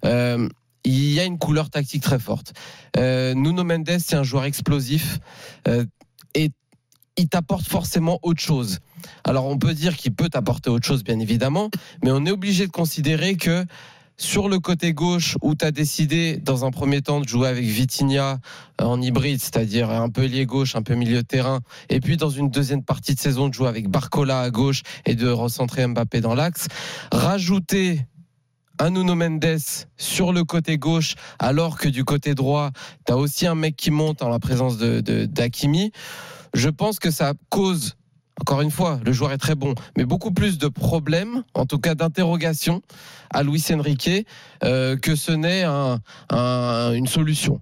[0.05, 0.47] Euh,
[0.85, 2.53] il y a une couleur tactique très forte.
[2.97, 5.19] Euh, Nuno Mendes, c'est un joueur explosif
[5.67, 5.85] euh,
[6.35, 6.51] et
[7.17, 8.79] il t'apporte forcément autre chose.
[9.23, 11.69] Alors on peut dire qu'il peut t'apporter autre chose, bien évidemment,
[12.03, 13.65] mais on est obligé de considérer que
[14.17, 17.65] sur le côté gauche, où tu as décidé dans un premier temps de jouer avec
[17.65, 18.39] Vitinha
[18.79, 21.59] en hybride, c'est-à-dire un peu lié gauche, un peu milieu de terrain,
[21.89, 25.15] et puis dans une deuxième partie de saison de jouer avec Barcola à gauche et
[25.15, 26.67] de recentrer Mbappé dans l'axe,
[27.11, 28.05] rajouter
[28.81, 29.59] Nuno Mendes
[29.97, 32.71] sur le côté gauche, alors que du côté droit,
[33.05, 35.03] tu as aussi un mec qui monte en la présence de.
[36.53, 37.95] Je pense que ça cause,
[38.41, 41.79] encore une fois, le joueur est très bon, mais beaucoup plus de problèmes, en tout
[41.79, 42.81] cas d'interrogations,
[43.31, 44.27] à Luis Enrique,
[44.63, 45.99] euh, que ce n'est un-
[46.29, 47.59] un- une solution.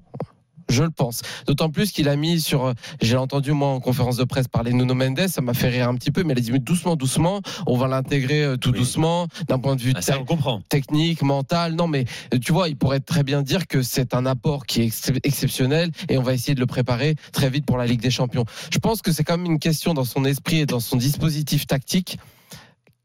[0.72, 1.22] Je le pense.
[1.48, 2.74] D'autant plus qu'il a mis sur.
[3.02, 5.90] J'ai entendu, moi, en conférence de presse parler de Nuno Mendes, ça m'a fait rire
[5.90, 8.72] un petit peu, mais il a dit mais doucement, doucement, on va l'intégrer euh, tout
[8.72, 10.62] doucement, d'un point de vue Ah, Ça, on comprend.
[10.70, 11.74] technique, mental.
[11.76, 14.82] Non, mais euh, tu vois, il pourrait très bien dire que c'est un apport qui
[14.82, 18.02] est ex- exceptionnel et on va essayer de le préparer très vite pour la Ligue
[18.02, 18.46] des Champions.
[18.74, 21.68] Je pense que c'est quand même une question dans son esprit et dans son dispositif
[21.68, 22.18] tactique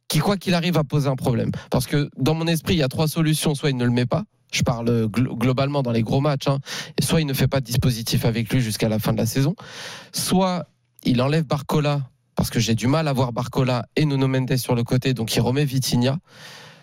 [0.09, 1.51] qui, quoi qu'il arrive, va poser un problème.
[1.71, 3.55] Parce que dans mon esprit, il y a trois solutions.
[3.57, 4.23] Soit il ne le met pas.
[4.57, 6.49] Je parle glo- globalement dans les gros matchs.
[6.49, 6.59] hein.
[7.01, 9.55] Soit il ne fait pas de dispositif avec lui jusqu'à la fin de la saison.
[10.13, 10.67] Soit
[11.05, 12.03] il enlève Barcola
[12.35, 15.35] parce que j'ai du mal à voir Barcola et Nuno Mendes sur le côté, donc
[15.37, 16.19] il remet Vitinha.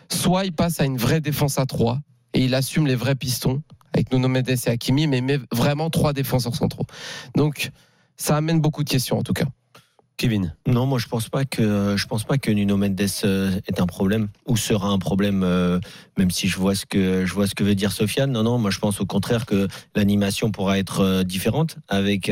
[0.09, 1.99] Soit il passe à une vraie défense à 3
[2.33, 3.61] et il assume les vrais pistons
[3.93, 6.85] avec Nuno Mendes et Hakimi, mais met vraiment trois défenseurs centraux.
[7.35, 7.69] Donc
[8.17, 9.45] ça amène beaucoup de questions en tout cas.
[10.17, 13.87] Kevin Non, moi je pense pas que pense pas que Nuno Mendes euh, est un
[13.87, 15.79] problème ou sera un problème, euh,
[16.17, 18.31] même si je vois ce que je vois ce que veut dire Sofiane.
[18.31, 22.31] Non, non, moi je pense au contraire que l'animation pourra être euh, différente avec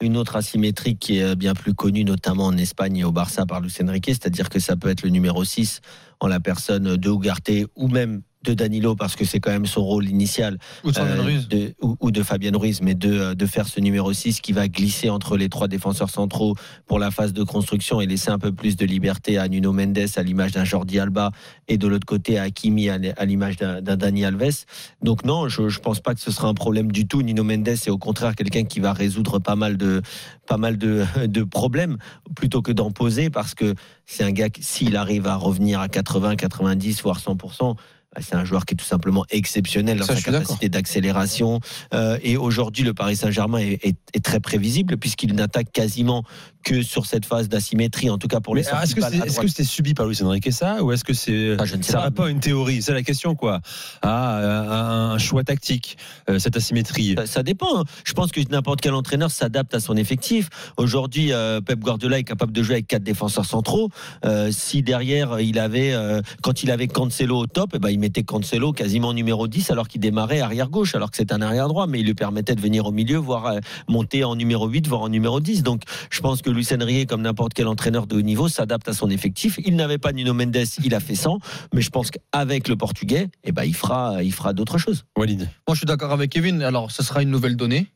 [0.00, 3.60] une autre asymétrie qui est bien plus connue, notamment en Espagne et au Barça par
[3.60, 5.80] Luis Enrique, c'est-à-dire que ça peut être le numéro 6
[6.20, 9.84] en la personne de Ugarte ou même de Danilo parce que c'est quand même son
[9.84, 11.48] rôle initial Ou de Fabian euh, Ruiz.
[11.48, 14.66] de- ou, ou de Fabien Ruiz mais de, de faire ce numéro 6 qui va
[14.68, 16.54] glisser entre les trois défenseurs centraux
[16.86, 19.98] pour la phase de construction et laisser un peu plus de liberté à Nuno Mendes
[20.16, 21.32] à l'image d'un Jordi Alba
[21.68, 24.64] et de l'autre côté à Hakimi à l'image d'un Dani Alves
[25.02, 27.68] donc non je, je pense pas que ce sera un problème du tout Nuno Mendes
[27.68, 30.00] est au contraire quelqu'un qui va résoudre pas mal de
[30.46, 31.98] pas mal de, de problèmes
[32.34, 33.74] plutôt que d'en poser parce que
[34.06, 37.76] c'est un gars qui, s'il arrive à revenir à 80 90 voire 100% bah,
[38.18, 41.60] c'est un joueur qui est tout simplement exceptionnel dans Ça, sa capacité d'accélération.
[41.94, 46.24] Euh, et aujourd'hui, le Paris Saint-Germain est, est- est très prévisible puisqu'il n'attaque quasiment
[46.62, 50.06] que sur cette phase d'asymétrie, en tout cas pour les est-ce que c'est subi par
[50.06, 52.82] Luis Enrique ça ou est-ce que c'est Ah, ça pas, répond à une théorie?
[52.82, 53.60] C'est la question quoi
[54.02, 55.96] à un, choix tactique
[56.28, 57.80] euh, cette asymétrie Ça, ça dépend.
[57.80, 57.84] hein.
[58.04, 60.48] Je pense que n'importe quel entraîneur s'adapte à son effectif.
[60.76, 63.88] Aujourd'hui, euh, Pep Guardiola est capable de jouer avec quatre défenseurs centraux.
[64.24, 67.98] Euh, si derrière il avait, euh, quand il avait Cancelo au top, eh ben, il
[67.98, 71.68] mettait Cancelo quasiment numéro 10 alors qu'il démarrait arrière gauche, alors que c'est un arrière
[71.68, 73.58] droit, mais il lui permettait de venir au milieu, voire euh,
[73.88, 75.62] monter en numéro 8, voire en numéro 10.
[75.62, 78.92] Donc, je pense que Luis Enrique, comme n'importe quel entraîneur de haut niveau, s'adapte à
[78.92, 79.58] son effectif.
[79.64, 81.38] Il n'avait pas Nuno Mendes, il a fait 100,
[81.74, 85.04] mais je pense qu'avec le Portugais, eh ben, il fera, il fera d'autres choses.
[85.16, 86.62] Walid Moi, je suis d'accord avec Kevin.
[86.62, 87.86] Alors, ce sera une nouvelle donnée.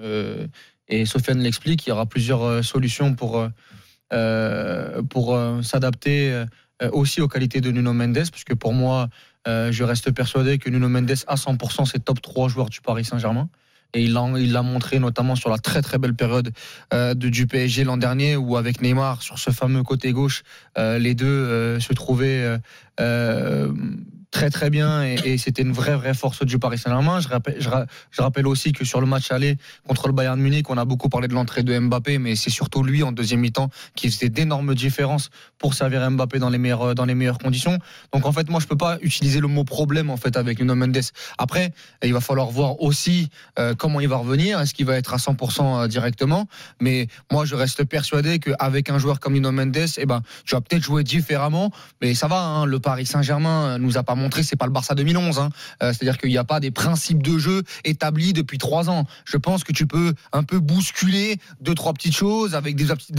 [0.00, 0.46] Euh,
[0.88, 1.86] et Sofiane l'explique.
[1.86, 3.48] Il y aura plusieurs euh, solutions pour,
[4.12, 6.44] euh, pour euh, s'adapter
[6.82, 8.28] euh, aussi aux qualités de Nuno Mendes.
[8.30, 9.08] Parce que pour moi,
[9.46, 13.04] euh, je reste persuadé que Nuno Mendes, à 100%, c'est top 3 joueurs du Paris
[13.04, 13.48] Saint-Germain.
[13.94, 16.50] Et il l'a montré notamment sur la très très belle période
[16.92, 20.42] euh, de, du PSG l'an dernier, où avec Neymar, sur ce fameux côté gauche,
[20.78, 22.58] euh, les deux euh, se trouvaient
[24.34, 27.20] très très bien et, c'était une vraie vraie force du Paris Saint-Germain.
[27.20, 29.56] Je rappelle, je, ra- je rappelle aussi que sur le match aller
[29.86, 32.82] contre le Bayern Munich, on a beaucoup parlé de l'entrée de Mbappé, mais c'est surtout
[32.82, 37.04] lui en deuxième mi-temps qui faisait d'énormes différences pour servir Mbappé dans les meilleures dans
[37.04, 37.78] les meilleures conditions.
[38.12, 40.74] Donc en fait, moi je peux pas utiliser le mot problème en fait avec Nuno
[40.74, 40.98] Mendes.
[41.38, 41.72] Après,
[42.02, 43.28] il va falloir voir aussi
[43.60, 44.60] euh, comment il va revenir.
[44.60, 46.48] Est-ce qu'il va être à 100% directement?
[46.80, 50.60] Mais moi je reste persuadé qu'avec un joueur comme Nuno Mendes, eh ben tu vas
[50.60, 51.70] peut-être jouer différemment,
[52.02, 52.40] mais ça va.
[52.42, 55.38] hein, le Paris Saint-Germain nous a pas montré, c'est pas le Barça 2011.
[55.38, 55.50] hein.
[55.82, 59.06] Euh, C'est-à-dire qu'il n'y a pas des principes de jeu établis depuis trois ans.
[59.24, 63.12] Je pense que tu peux un peu bousculer deux trois petites choses avec des, petites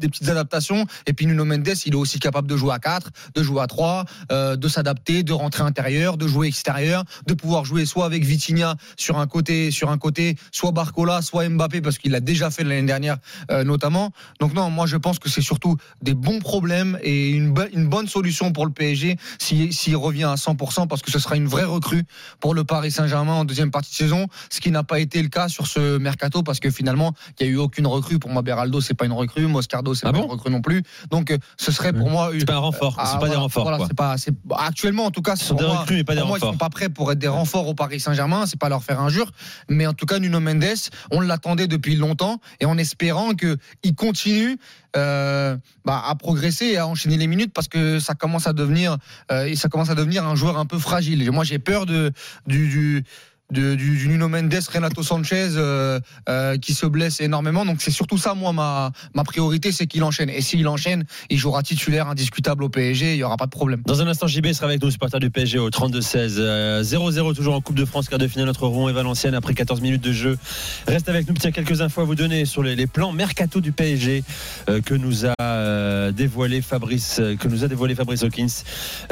[0.00, 0.86] des petites adaptations.
[1.06, 3.66] Et puis Nuno Mendes, il est aussi capable de jouer à 4, de jouer à
[3.66, 8.24] 3, euh, de s'adapter, de rentrer intérieur, de jouer extérieur, de pouvoir jouer soit avec
[8.24, 12.50] Vitinha sur un côté, sur un côté, soit Barcola, soit Mbappé, parce qu'il l'a déjà
[12.50, 13.18] fait l'année dernière
[13.50, 14.10] euh, notamment.
[14.40, 17.86] Donc non, moi je pense que c'est surtout des bons problèmes et une, bo- une
[17.88, 21.46] bonne solution pour le PSG s'il s'il revient à 100%, parce que ce sera une
[21.46, 22.04] vraie recrue
[22.40, 25.28] pour le Paris Saint-Germain en deuxième partie de saison, ce qui n'a pas été le
[25.28, 28.18] cas sur ce mercato, parce que finalement, il n'y a eu aucune recrue.
[28.18, 30.82] Pour moi, Beraldo, c'est pas une recrue, Moscardo, c'est pas une recrue non plus.
[31.10, 32.30] Donc, euh, ce serait pour moi.
[32.38, 33.88] c'est pas un renfort Ah, c'est pas des voilà, renforts voilà, quoi.
[33.96, 34.16] pas,
[34.58, 36.40] actuellement, en tout cas, Ce sont des moi- recrues, mais pas des pour moi, Ils
[36.42, 36.54] renforts.
[36.54, 38.46] sont pas prêts pour être des renforts au Paris Saint-Germain.
[38.46, 39.30] C'est pas leur faire injure.
[39.68, 40.64] Mais en tout cas, Nuno Mendes,
[41.10, 44.58] on l'attendait depuis longtemps et en espérant qu'il continue
[44.96, 48.96] euh, bah, à progresser et à enchaîner les minutes parce que ça commence à devenir,
[49.30, 51.30] euh, et ça commence à devenir un joueur un peu fragile.
[51.30, 52.12] Moi, j'ai peur de,
[52.46, 53.04] du
[53.50, 57.64] de- du, Nuno Mendes, Renato Sanchez euh, euh, qui se blesse énormément.
[57.64, 58.92] Donc c'est surtout ça, moi, ma,
[59.24, 60.30] priorité, c'est qu'il enchaîne.
[60.30, 63.82] Et s'il enchaîne, il jouera titulaire indiscutable au PSG, il n'y aura pas de problème.
[63.86, 66.36] Dans un instant, JB sera avec nous, supporter du PSG au 32-16.
[66.38, 69.54] Euh, 0-0 toujours en Coupe de France, quart de finale entre Rouen et Valenciennes après
[69.54, 70.38] 14 minutes de jeu.
[70.86, 74.24] Reste avec nous, tiens, quelques infos à vous donner sur les, plans mercato du PSG
[74.68, 78.46] euh, que nous a euh, dévoilé Fabrice, euh, que nous a dévoilé Fabrice Hawkins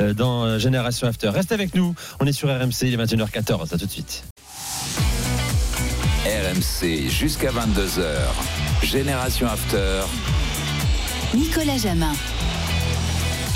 [0.01, 1.29] euh, dans euh, Génération After.
[1.29, 3.75] Reste avec nous, on est sur RMC, il est 21h14.
[3.75, 4.28] À tout de suite.
[6.25, 8.03] RMC jusqu'à 22h.
[8.83, 10.03] Génération After.
[11.35, 12.13] Nicolas Jamin.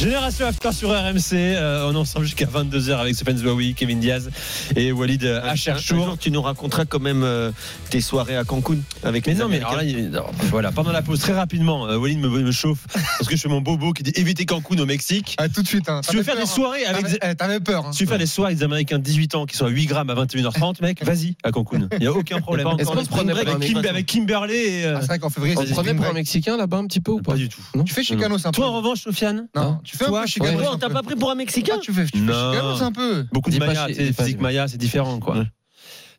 [0.03, 4.31] Génération After sur RMC, euh, on est ensemble jusqu'à 22h avec Sofiane Zouaoui, Kevin Diaz
[4.75, 6.05] et Walid Un Acharchour.
[6.07, 7.53] jour, tu nous raconteras quand même euh,
[7.89, 11.03] tes soirées à Cancun avec Mais les non, mais alors là, non, voilà, pendant la
[11.03, 14.03] pause, très rapidement, euh, Walid me, me chauffe parce que je fais mon bobo qui
[14.03, 15.37] dit éviter Cancun au Mexique.
[15.39, 15.89] Ah, tout de suite.
[15.89, 16.01] Hein.
[16.11, 16.91] Tu veux faire des peur, soirées hein.
[16.95, 17.87] avec T'avais- des- eh, T'avais peur.
[17.87, 17.91] hein.
[17.97, 19.87] Tu veux faire des soirées avec des Américains de 18 ans qui sont à 8
[19.87, 21.87] grammes à 21h30, mec, vas-y à Cancun.
[21.93, 22.67] Il n'y a aucun problème.
[22.77, 24.85] Est-ce qu'on Avec se prenait Kim- pour un avec Kimberley et.
[24.87, 26.13] euh, Ah, c'est vrai qu'en février, On c'est prenait pour un.
[26.13, 27.61] Mexicain là-bas un petit peu ou pas Pas du tout.
[27.87, 28.51] Tu fais Chicano, c'est.
[28.51, 29.47] Toi, en revanche, Sofiane?
[29.55, 30.59] Non, tu fais un peu Chicano.
[30.59, 30.67] ouais.
[30.73, 32.53] on t'a pas pris pour un Mexicain Ah, tu fais, tu fais Non.
[32.53, 33.25] Chicano, c'est un peu.
[33.33, 35.45] Beaucoup de Maya, physique Maya, c'est différent, quoi.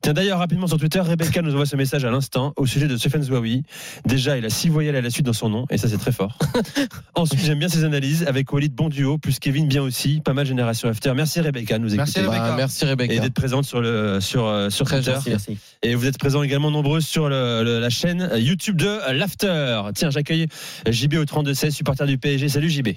[0.02, 2.98] Tiens, d'ailleurs, rapidement sur Twitter, Rebecca nous envoie ce message à l'instant au sujet de
[2.98, 3.64] Sofiane Zouaoui.
[4.06, 6.12] Déjà, il a six voyelles à la suite dans son nom, et ça, c'est très
[6.12, 6.38] fort.
[7.16, 10.20] Ensuite, j'aime bien ses analyses avec Walid, bon duo, plus Kevin, bien aussi.
[10.20, 11.14] Pas mal Génération After.
[11.16, 12.28] Merci Rebecca de nous Merci, écouter.
[12.36, 12.50] Rebecca.
[12.50, 13.20] Bah, merci Et Rebecca.
[13.22, 15.14] d'être présente sur, le, sur, euh, sur Très Twitter.
[15.14, 15.30] gentil.
[15.30, 15.58] Merci.
[15.84, 19.84] Et vous êtes présents également nombreux sur le- le- la chaîne YouTube de l'After.
[19.96, 20.48] Tiens, j'accueille
[20.86, 22.50] JB au 32-16, supporter du PSG.
[22.50, 22.90] Salut JB.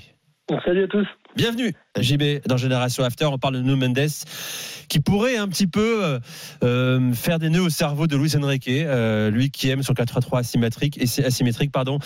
[0.64, 1.06] Salut à tous.
[1.34, 3.24] Bienvenue JB dans Génération After.
[3.24, 4.06] On parle de Nuno Mendes
[4.88, 6.18] qui pourrait un petit peu euh,
[6.62, 10.38] euh, faire des nœuds au cerveau de Luis Enrique, euh, lui qui aime son 4-3-3
[10.38, 11.72] asymétrique, asymétrique.
[11.72, 11.98] Pardon.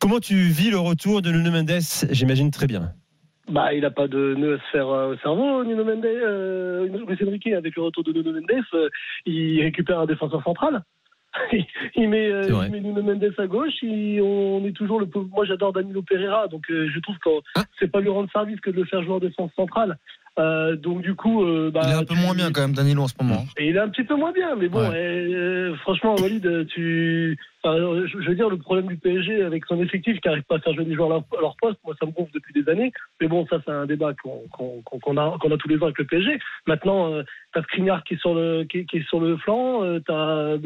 [0.00, 2.92] Comment tu vis le retour de Nuno Mendes J'imagine très bien.
[3.48, 7.18] Bah, il n'a pas de nœud à se faire au cerveau, Nuno Mendes, euh, Luis
[7.24, 8.90] Enrique, avec le retour de Nuno Mendes,
[9.26, 10.82] il récupère un défenseur central.
[11.94, 15.28] il, met, euh, il met Nuno Mendes à gauche, il- on est toujours le pauvre-
[15.32, 17.30] Moi, j'adore Danilo Pereira, donc euh, je trouve que
[17.78, 19.96] c'est pas lui rendre service que de le faire jouer en défense centrale.
[20.38, 23.02] Euh, donc du coup, euh, bah, Il est un peu moins bien quand même, Danilo,
[23.02, 23.44] en ce moment.
[23.58, 24.94] et il est un petit peu moins bien, mais bon, Ouais.
[24.94, 27.76] euh, franchement, Walid, tu, enfin,
[28.06, 30.72] je veux dire, le problème du PSG avec son effectif qui n'arrive pas à faire
[30.72, 32.92] jouer des joueurs à leur, poste, moi, ça me gonfle depuis des années.
[33.20, 34.46] Mais bon, ça, c'est un débat qu'on
[34.84, 36.38] qu'on a, qu'on a tous les ans avec le PSG.
[36.66, 37.22] Maintenant, euh,
[37.52, 40.56] t'as Skriniar qui est sur le, qui, est- qui est sur le flanc, t'as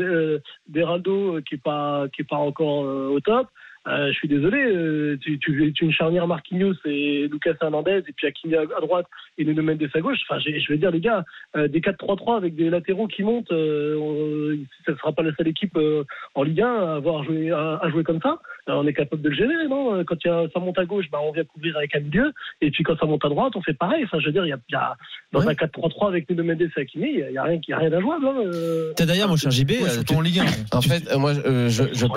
[0.68, 3.48] Beraldo euh, qui est pas, qui est pas encore au top.
[3.86, 8.12] Euh, je suis désolé, euh, tu, tu, tu une charnière Marquinhos et Lucas Hernandez et
[8.16, 9.06] puis Hakimi à, à droite
[9.36, 10.18] et Nuno Mendes à gauche.
[10.28, 11.24] Enfin, je veux dire les gars,
[11.56, 14.56] euh, des 4-3-3 avec des latéraux qui montent, euh,
[14.86, 16.04] ça ne sera pas la seule équipe euh,
[16.34, 18.38] en Ligue 1 à avoir joué à, à jouer comme ça.
[18.66, 20.02] On est capable de le gérer, non?
[20.04, 22.32] Quand y a, ça monte à gauche, bah, on vient couvrir avec un milieu,
[22.62, 24.04] et puis quand ça monte à droite, on fait pareil.
[24.04, 24.96] Enfin, je veux dire, il y a, y a-
[25.32, 27.78] dans un 4-3-3 avec Nuno Mendes et Hakimi, il y a rien, il y a
[27.78, 28.26] rien d'injouable.
[28.26, 28.92] Hein, euh.
[28.96, 30.76] T'as d'ailleurs, mon cher JB, Ouais, en Ligue 1.
[30.78, 32.08] En fait, moi, euh, je, je En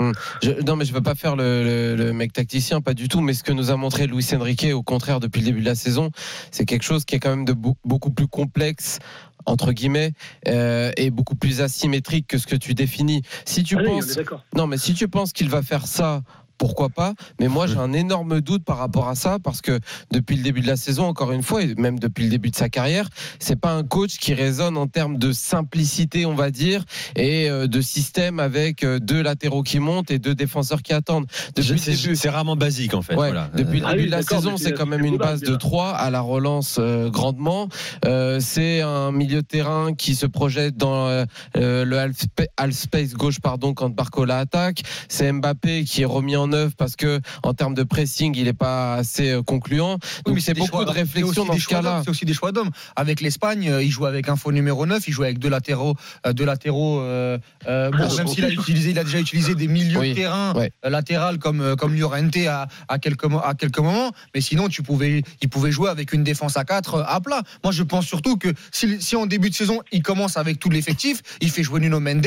[0.00, 0.08] peux- Ligue 1, ouais.
[0.08, 0.12] Hum.
[0.42, 3.20] Je- non, mais je veux pas faire le, le- le mec tacticien, pas du tout.
[3.20, 5.74] Mais ce que nous a montré Luis Enrique, au contraire, depuis le début de la
[5.74, 6.10] saison,
[6.50, 8.98] c'est quelque chose qui est quand même de beau- beaucoup plus complexe
[9.46, 10.12] entre guillemets
[10.48, 13.22] euh, et beaucoup plus asymétrique que ce que tu définis.
[13.46, 14.06] Si tu Allez, on penses,
[14.54, 16.22] non, mais si tu penses qu'il va faire ça.
[16.60, 19.80] Pourquoi pas Mais moi, j'ai un énorme doute par rapport à ça parce que
[20.12, 22.56] depuis le début de la saison, encore une fois, et même depuis le début de
[22.56, 23.08] sa carrière,
[23.38, 26.84] c'est pas un coach qui résonne en termes de simplicité, on va dire,
[27.16, 31.26] et euh, de système avec euh, deux latéraux qui montent et deux défenseurs qui attendent.
[31.56, 33.14] Depuis C'est- début, c'est rarement basique en fait.
[33.14, 33.48] Ouais, voilà.
[33.56, 35.46] Depuis le Ah début oui, de la d'accord, saison, c'est quand même une base de
[35.46, 35.56] déjà.
[35.58, 37.68] 3 à la relance euh, grandement.
[38.04, 41.24] Euh, c'est un milieu de terrain qui se projette dans euh,
[41.56, 42.16] euh, le half,
[42.58, 44.82] half space gauche pardon quand Barcola attaque.
[45.08, 48.52] C'est Mbappé qui est remis en œuvre parce que en termes de pressing, il n'est
[48.52, 49.94] pas assez euh, concluant.
[49.94, 52.00] Oui, Donc mais c'est beaucoup choix- de réflexion dans ce cas-là.
[52.04, 52.70] C'est aussi des choix d'hommes.
[52.96, 55.94] Avec l'Espagne, euh, il joue avec un faux numéro 9, il joue avec deux latéraux,
[56.26, 57.00] euh, deux latéraux.
[57.00, 58.54] euh, euh, bon, Ah, même s'il a oui.
[58.54, 60.72] utilisé, il a déjà utilisé des milieux Oui, de terrain ouais.
[60.84, 64.12] latéral comme comme Llorente à, à quelques à quelques moments.
[64.34, 67.42] Mais sinon, tu pouvais, il pouvait jouer avec une défense à 4 à plat.
[67.62, 70.70] Moi, je pense surtout que si, si en début de saison, il commence avec tout
[70.70, 72.26] l'effectif, il fait jouer Nuno Mendes,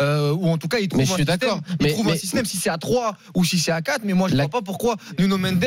[0.00, 1.38] euh, ou en tout cas, il trouve Mais je un suis système.
[1.38, 1.60] d'accord.
[1.80, 4.02] Il Mais- trouve un mais- système si c'est à 3 ou si c'est à 4
[4.04, 5.64] Mais moi, je ne La- vois pas pourquoi Nuno Mendes,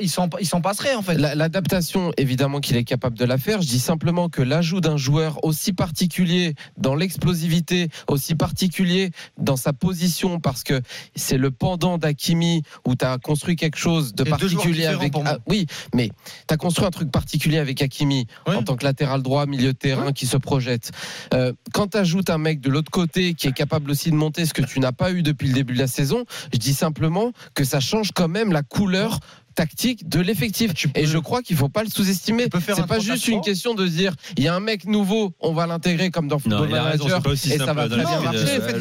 [0.00, 1.14] il s'en passerait en fait.
[1.16, 3.62] La- L'adaptation, évidemment qu'il est capable de la faire.
[3.62, 9.72] Je dis simplement que l'ajout d'un joueur aussi particulier dans l'explosivité, aussi particulier dans sa
[9.72, 10.80] position, parce que
[11.14, 15.12] c'est le pendant d'Akimi où tu as construit quelque chose de particulier avec.
[15.12, 15.34] pour moi.
[15.36, 16.08] Ah, oui, mais
[16.48, 18.54] tu as construit un truc particulier avec Akimi Ouais.
[18.56, 20.90] en tant que latéral droit, milieu de terrain qui se projette.
[21.34, 24.46] Euh, quand tu ajoutes un mec de l'autre côté qui est capable aussi de monter
[24.46, 27.32] ce que tu n'as pas eu depuis le début de la saison, je dis simplement
[27.54, 29.20] que ça change quand même la couleur
[29.54, 30.72] tactique de l'effectif.
[30.94, 32.46] Et je crois qu'il faut pas le sous-estimer.
[32.52, 33.44] C'est pas juste une 3-4-3.
[33.44, 36.58] question de dire il y a un mec nouveau, on va l'intégrer comme dans Non,
[36.58, 38.38] Football il a raison, Manager c'est pas aussi et ça va très bien marcher.
[38.38, 38.80] Sofiane,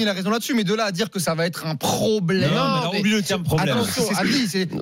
[0.00, 0.30] il a raison.
[0.30, 2.50] là-dessus, mais de là à dire que ça va être un problème.
[2.54, 3.76] Non, mais le terme problème.
[3.76, 4.04] Attention,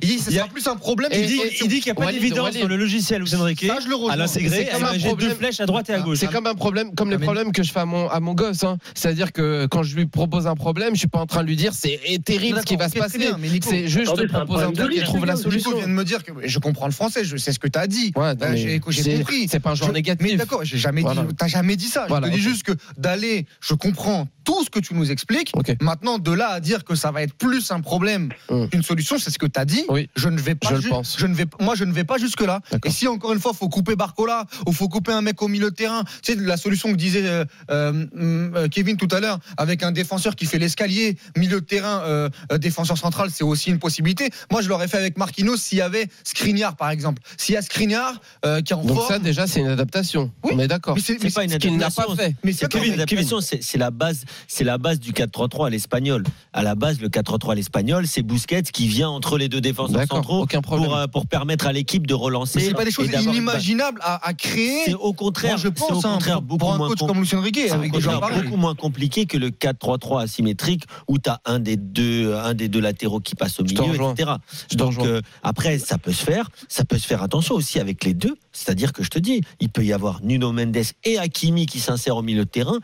[0.02, 1.10] il sera plus un problème.
[1.14, 1.26] Il
[1.68, 4.12] dit, qu'il n'y a pas d'évidence dans le logiciel Luis Enrique Ça, je le rejoins.
[4.12, 6.18] à l'intégrer, imaginer deux flèches à droite et à gauche.
[6.18, 8.34] C'est comme un problème, comme les Ah, problèmes que je fais à mon, à mon
[8.34, 8.64] gosse.
[8.64, 8.78] hein.
[8.94, 11.56] C'est-à-dire que quand je lui propose un problème, je suis pas en train de lui
[11.56, 13.30] dire c'est terrible ce qui va se passer.
[13.62, 15.70] C'est juste te c'est un proposer un problème de truc trouve la solution.
[15.70, 17.78] Nico vient de me dire que je comprends le français, je sais ce que tu
[17.78, 18.12] as dit.
[18.16, 19.48] Ouais, mais j'ai compris.
[19.48, 20.26] c'est pas un genre Je- négatif.
[20.26, 21.22] Mais d'accord, j'ai jamais Voilà.
[21.22, 21.34] dit.
[21.36, 22.06] T'as jamais dit ça.
[22.08, 25.52] Voilà, je te dis juste que d'aller, je comprends tout ce que tu nous expliques.
[25.80, 28.68] Maintenant, de là à dire que ça va être plus un problème Hum.
[28.68, 29.84] qu'une solution, c'est ce que tu as dit.
[29.88, 30.08] Oui.
[30.16, 30.68] Je ne vais pas.
[30.70, 31.16] Je le ju- pense.
[31.18, 31.46] Je ne vais.
[31.60, 32.60] Moi, je ne vais pas jusque là.
[32.84, 35.70] Et si encore une fois, faut couper Barcola ou faut couper un mec au milieu
[35.70, 39.38] de terrain, tu sais la solution que disait euh, euh, euh, Kevin tout à l'heure,
[39.56, 42.28] avec un défenseur qui fait l'escalier, milieu de terrain,
[42.58, 44.30] défenseur central, c'est aussi une possibilité.
[44.50, 47.22] Moi, je l'aurais fait avec Marquinhos s'il y avait Skriniar, par exemple.
[47.36, 49.08] S'il y a Skriniar euh, qui est en Donc forme.
[49.08, 50.30] ça déjà c'est une adaptation.
[50.42, 50.52] Oui.
[50.54, 50.94] On est d'accord.
[50.96, 52.16] Mais c'est- pas une ce qu'il n'a adaptation.
[52.16, 52.34] pas fait.
[52.44, 56.24] mais C'est une adaptation, c'est la base, c'est la base du 4-3-3 à l'espagnol.
[56.52, 60.06] À la base, le 4-3-3 à l'espagnol, c'est Busquets qui vient entre les deux défenseurs
[60.08, 60.86] centraux aucun problème.
[60.88, 62.60] pour, euh, pour permettre à l'équipe de relancer.
[62.60, 64.82] C'est pas des choses inimaginables à, à créer.
[64.86, 67.40] C'est au contraire, je pense, au hein, contraire beaucoup pour un moins coach comme Lucien
[67.40, 71.58] Riquet, avec des gens beaucoup moins compliqué que le 4-3-3 asymétrique où tu as un
[71.58, 74.32] des deux un des deux latéraux qui passe au milieu, etc.
[74.72, 78.14] Donc euh, après ça peut se faire, ça peut se faire attention aussi avec les
[78.14, 81.80] deux, c'est-à-dire que je te dis, il peut y avoir Nuno Mendes et Hakimi qui
[81.80, 82.78] s'insèrent au milieu de terrain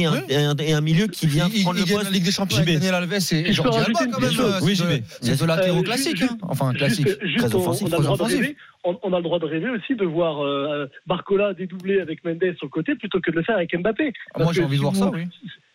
[0.00, 0.18] et un, Oui.
[0.28, 2.10] et un, et un milieu qui vient il, prendre il le gagne poste.
[2.10, 2.74] la Ligue des Champions avec.
[2.74, 4.30] Daniel Alves et Jordi Alba quand même.
[4.62, 5.00] Oui, c'est JB.
[5.00, 6.16] de- C'est de latéraux Euh, classiques.
[6.16, 6.38] juste- hein.
[6.42, 7.06] Enfin, classique.
[7.36, 8.40] Très on- offensif, on, a très le droit de offensif.
[8.40, 8.56] rêver.
[8.84, 12.54] On, on a le droit de rêver aussi de voir euh, Barcola dédoubler avec Mendes
[12.56, 14.12] sur le côté plutôt que de le faire avec Mbappé.
[14.34, 15.24] Ah, Moi, Parce j'ai que envie de si voir vous- ça, oui.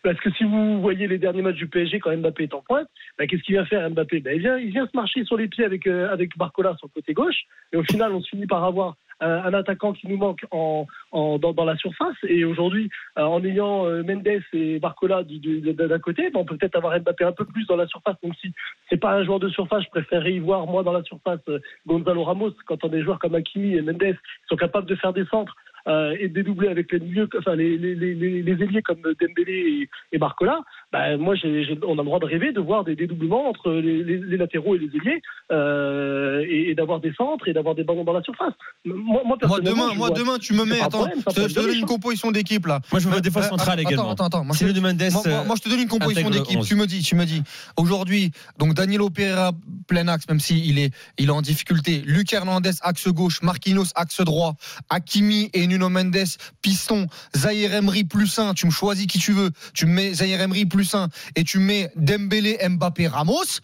[0.02, 2.88] Parce que si vous voyez les derniers matchs du PSG quand Mbappé est en pointe,
[3.18, 4.20] bah, qu'est-ce qu'il vient faire Mbappé?
[4.20, 6.88] Bah, il, vient, il vient se marcher sur les pieds avec, euh, avec Barcola sur
[6.88, 7.36] le côté gauche.
[7.72, 10.86] Et au final, on se finit par avoir un, un attaquant qui nous manque en,
[11.12, 12.16] dans, la surface.
[12.24, 16.98] Et aujourd'hui, euh, en ayant euh, Mendes et Barcola d'un côté, on peut peut-être avoir
[16.98, 18.52] Mbappé un peu plus dans la surface, même si
[18.88, 19.84] c'est pas un joueur de surface.
[19.84, 23.02] Je préférerais y voir moi dans la surface euh, Gonzalo Ramos quand on a des
[23.02, 25.54] joueurs comme Hakimi et Mendes qui sont capables de faire des centres.
[25.88, 29.00] Euh, et de dédoubler avec les milieux, enfin les, les, les, les les ailiers comme
[29.02, 29.52] Dembélé
[29.82, 30.60] et, et Barcola,
[30.92, 33.70] ben, moi j'ai, j'ai- on a le droit de rêver de voir des dédoublements entre
[33.72, 35.20] les, les, les latéraux et les ailiers
[35.50, 38.54] euh, et, et d'avoir des centres et d'avoir des ballons dans la surface.
[38.84, 40.80] Moi, moi, Moi demain, moi vois- demain, tu me mets.
[40.80, 42.80] Attends, problème, je te, je donne une composition d'équipe là.
[42.90, 44.10] Moi, je me vois défense Euh, centrale attends, également.
[44.12, 44.44] Attends, attends.
[44.44, 46.58] Moi, je, de Mendes, moi, moi- moi, je te donne une composition d'équipe.
[46.58, 46.66] 11.
[46.68, 47.42] Tu me dis, tu me dis.
[47.76, 49.52] Aujourd'hui, donc Danilo Pereira
[49.86, 52.02] plein axe, même s'il est, il est en difficulté.
[52.06, 54.54] Luc Hernandez axe gauche, Marquinhos axe droit,
[54.90, 58.54] Hakimi et Nuno Mendes piston, Zahir Emery plus 1.
[58.54, 59.50] Tu me choisis qui tu veux.
[59.74, 63.60] Tu me mets Zahir Emery plus 1 et tu mets Dembélé, Mbappé, Ramos.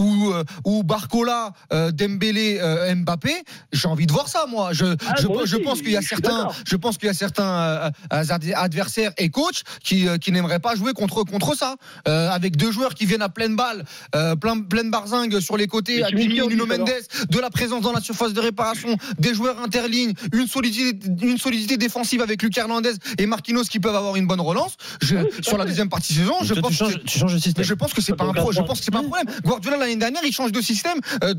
[0.00, 3.34] Ou, euh, ou Barcola, euh, Dembélé, euh, Mbappé,
[3.72, 4.72] j'ai envie de voir ça moi.
[4.72, 7.10] Je, Ah, je, moi je aussi, pense qu'il y a certains, je pense qu'il y
[7.10, 11.76] a certains ad- adversaires et coachs qui, euh, qui n'aimeraient pas jouer contre contre ça,
[12.08, 15.66] Euh, avec deux joueurs qui viennent à pleine balle, euh, plein, pleine barzingue sur les
[15.66, 20.14] côtés, Hakimi, Nuno Mendes, de la présence dans la surface de réparation, des joueurs interlignes,
[20.32, 24.40] une solidité, une solidité défensive avec Luc Hernandez et Marquinhos qui peuvent avoir une bonne
[24.40, 24.74] relance.
[25.02, 27.38] Je, sur la deuxième partie de saison, je pense tu changes, que tu changes de
[27.38, 27.62] système.
[27.62, 29.26] mais je pense que c'est pas un pro, je pense que c'est pas un problème.
[29.44, 31.34] Guardiola l'année dernière, il change de système euh,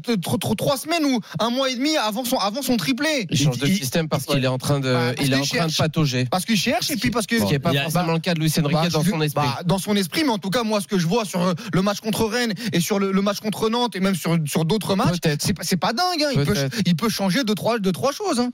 [0.58, 3.28] trois semaines ou un mois et demi avant son avant son triplé.
[3.30, 5.42] Il change de Il- système parce qu'il est en train de, Bah, il est en
[5.44, 6.26] train de patauger.
[6.30, 8.34] Parce qu'il cherche et puis parce que Ce qui n'est pas Bah, forcément le cas
[8.34, 9.46] de Luis Enrique bah, dans son esprit.
[9.48, 11.54] bah, dans son esprit, mais en tout cas, moi, ce que je vois sur euh,
[11.74, 14.66] le match contre Rennes et sur le, le match contre Nantes et même sur, sur
[14.66, 16.24] d'autres matchs, c'est pas, pas dingue.
[16.24, 16.30] hein.
[16.34, 16.78] Il, peut, Peut-être.
[16.86, 18.40] il peut changer deux trois, deux, trois choses.
[18.40, 18.52] hein.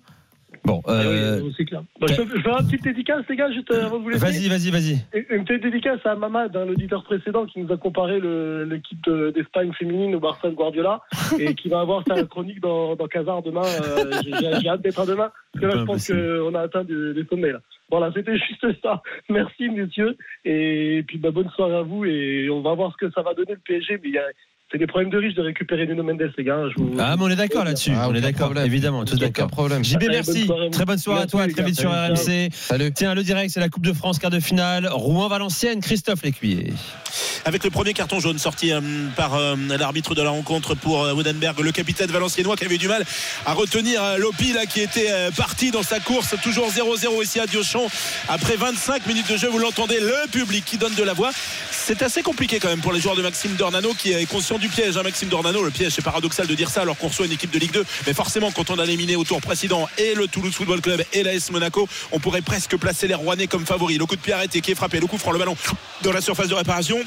[0.66, 1.82] Bon, Ah oui, euh, c'est clair.
[2.00, 4.04] Bah, je, peux, je peux faire une petite dédicace, les gars, juste euh, avant de
[4.04, 4.26] vous laisser.
[4.26, 5.26] vas-y, vas-y, vas-y.
[5.30, 8.20] Une petite dédicace à Mamad, hein, l'auditeur précédent qui nous a comparé
[8.66, 11.02] l'équipe de- d'Espagne féminine au Barça de Guardiola
[11.40, 13.62] et qui va avoir sa chronique dans, dans Casar demain.
[13.64, 14.12] Euh,
[14.62, 16.40] J'ai hâte d'être à demain parce que là, je pense impossible.
[16.44, 17.52] qu'on a atteint des, des sommets.
[17.52, 17.60] Là.
[17.90, 19.02] Voilà, c'était juste ça.
[19.30, 20.18] Merci, messieurs.
[20.44, 23.34] Et puis, bah, bonne soirée à vous et on va voir ce que ça va
[23.34, 24.00] donner le PSG.
[24.04, 24.28] Mais il y a-
[24.72, 26.64] c'est des problèmes de riches de récupérer Nuno Mendes, les gars.
[26.70, 27.92] Je vous- Ah, mais on est d'accord là-dessus.
[27.96, 29.48] Ah, on est d'accord, évidemment, tous d'accord.
[29.48, 29.82] problème.
[29.84, 30.44] JB, merci.
[30.46, 30.72] bonne.
[30.72, 31.48] Très bonne soirée à toi.
[31.48, 32.14] Très vite sur Salut.
[32.16, 32.50] RMC.
[32.52, 32.92] Salut.
[32.94, 34.90] Tiens, le direct, c'est la Coupe de France, quart de finale.
[34.92, 36.74] Rouen-Valenciennes, Christophe Lécuyer.
[37.46, 38.82] avec le premier carton jaune sorti euh,
[39.16, 42.90] par euh, l'arbitre de la rencontre pour euh, Wodenberg, le capitaine valenciennois qui avait du
[42.90, 43.06] mal
[43.46, 45.08] à retenir euh, Lopi là, qui était
[45.38, 47.88] parti dans sa course, toujours 0-0 ici à Diochon.
[48.28, 51.32] Après 25 minutes de jeu, vous l'entendez, le public qui donne de la voix.
[51.72, 54.70] C'est assez compliqué quand même pour les joueurs de Maxime Dornano qui est conscient du
[54.70, 54.98] piège.
[54.98, 57.52] hein, Maxime Dornano, le piège, c'est paradoxal de dire ça alors qu'on reçoit une équipe
[57.52, 57.86] de Ligue 2.
[58.06, 61.24] Mais forcément, quand on a éliminé au tour précédent et le Toulouse Football Club et
[61.24, 63.98] l'AS Monaco, on pourrait presque placer les Rouennais comme favoris.
[63.98, 65.56] Le coup de pied arrêté qui est frappé, le coup franc, le ballon
[66.02, 67.00] dans la surface de réparation.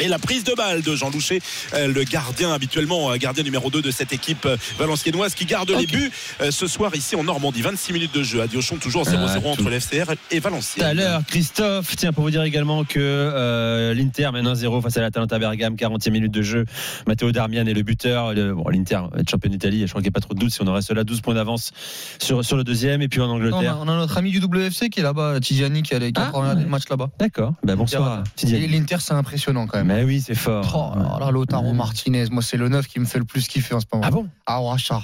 [0.00, 1.40] Et la prise de balle de Jean Louchet,
[1.74, 5.70] euh, le gardien habituellement, euh, gardien numéro 2 de cette équipe euh, valenciennoise qui garde
[5.70, 6.10] les buts
[6.50, 7.62] ce soir ici en Normandie.
[7.62, 9.68] 26 minutes de jeu à Diochon, toujours 0-0 Ah, entre tout.
[9.68, 10.86] l'FCR et Tout Valenciennes.
[10.86, 15.00] à l'heure, Christophe, tiens, pour vous dire également que euh, l'Inter mène 1-0 face à
[15.00, 16.64] l'Atalanta Bergame, 40e minute de jeu.
[17.06, 18.34] Matteo Darmian est le buteur.
[18.34, 20.38] Le- bon, L'Inter va être champion d'Italie, je crois qu'il n'y a pas trop de
[20.38, 21.72] doute si on en reste là, 12 points d'avance
[22.20, 23.02] sur, sur le deuxième.
[23.02, 23.78] Et puis en Non, on, a, Angleterre.
[23.80, 26.54] on a notre ami du WFC qui est là-bas, Tiziani, qui a les quatre Ah,
[26.54, 27.10] derniers matchs là-bas.
[27.18, 28.22] D'accord, ben, bonsoir.
[28.44, 29.87] L'Inter, c'est impressionnant quand même.
[29.88, 30.92] Mais oui, c'est fort.
[30.94, 33.80] Oh là, Lautaro Martinez, moi c'est le neuf qui me fait le plus kiffer en
[33.80, 34.04] ce moment.
[34.06, 34.28] Ah bon?
[34.44, 35.02] Ah ouais, ça.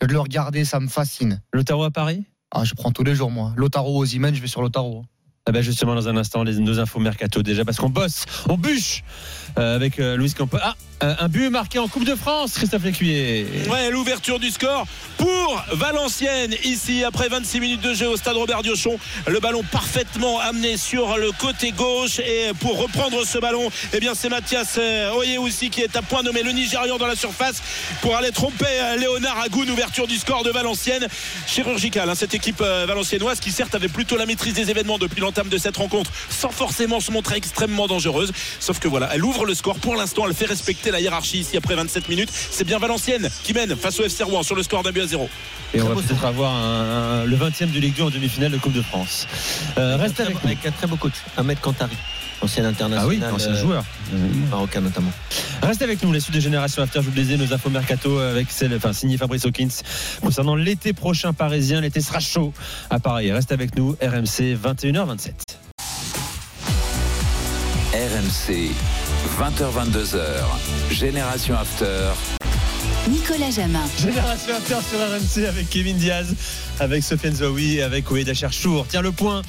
[0.00, 1.40] De le regarder, ça me fascine.
[1.52, 2.24] Lotaro à Paris?
[2.50, 3.52] Ah, je prends tous les jours moi.
[3.56, 5.04] Lautaro aux Imen, je vais sur Lautaro.
[5.46, 8.56] Ah ben justement dans un instant les, nos infos mercato déjà parce qu'on bosse, on
[8.56, 9.04] bûche
[9.56, 10.58] avec euh, Louis Campos.
[10.62, 13.46] Ah euh, un but marqué en Coupe de France, Christophe Lécuyer.
[13.68, 14.86] Ouais, l'ouverture du score
[15.18, 18.98] pour Valenciennes ici après 26 minutes de jeu au stade Robert Diochon.
[19.26, 24.14] Le ballon parfaitement amené sur le côté gauche et pour reprendre ce ballon, eh bien
[24.14, 27.62] c'est Mathias euh, Oye aussi qui est à point nommé le Nigérian dans la surface
[28.00, 29.68] pour aller tromper euh, Léonard Agoun.
[29.70, 31.06] Ouverture du score de Valenciennes,
[31.46, 35.20] chirurgicale hein, cette équipe euh, valenciennoise qui certes avait plutôt la maîtrise des événements depuis
[35.20, 38.32] l'entame de cette rencontre sans forcément se montrer extrêmement dangereuse.
[38.60, 41.56] Sauf que voilà, elle ouvre le score pour l'instant, elle fait respecter la hiérarchie ici
[41.56, 42.30] après 27 minutes.
[42.32, 45.06] C'est bien Valenciennes qui mène face au FC Rouen sur le score d'un but à
[45.06, 45.28] zéro.
[45.72, 48.58] Et on va peut-être avoir un- un- le 20e de Ligue 2 en demi-finale de
[48.58, 49.26] Coupe de France.
[49.78, 50.40] Euh, reste avec nous.
[50.44, 51.96] Avec un très beau coach, Ahmed Kantari,
[52.40, 53.08] ancien Ah international.
[53.08, 53.84] oui, ancien euh, joueur.
[54.50, 55.10] Marocain notamment.
[55.62, 58.18] Reste avec nous, les suites de Génération After, je vous le disais, nos infos mercato
[58.18, 59.68] avec celle, enfin, signé Fabrice Hawkins
[60.20, 61.80] concernant l'été prochain parisien.
[61.80, 62.52] L'été sera chaud
[62.90, 63.32] à Paris.
[63.32, 65.32] Reste avec nous, RMC 21h27.
[67.94, 68.70] RMC,
[69.38, 72.12] 20h22h, Génération After.
[73.08, 73.80] Nicolas Jamin.
[74.00, 76.34] Génération After sur RMC avec Kevin Diaz,
[76.78, 78.86] avec Sofiane Zouaoui et avec Oeda Cherchour.
[78.88, 79.42] Tiens, le point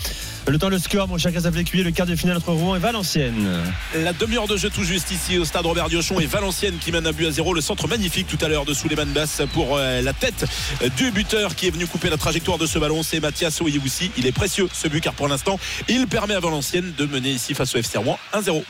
[0.47, 3.47] Le temps, le score, mon cher Casablanca, le quart de finale entre Rouen et Valenciennes.
[3.93, 7.05] La demi-heure de jeu tout juste ici au stade Robert Diochon et Valenciennes qui mène
[7.05, 7.53] un but à zéro.
[7.53, 10.45] Le centre magnifique tout à l'heure de Souleymane Bass pour euh, la tête
[10.97, 13.03] du buteur qui est venu couper la trajectoire de ce ballon.
[13.03, 14.09] C'est Mathias Oyewoussi.
[14.17, 17.53] Il est précieux ce but car pour l'instant, il permet à Valenciennes de mener ici
[17.53, 18.63] face au FC Rouen 1-0.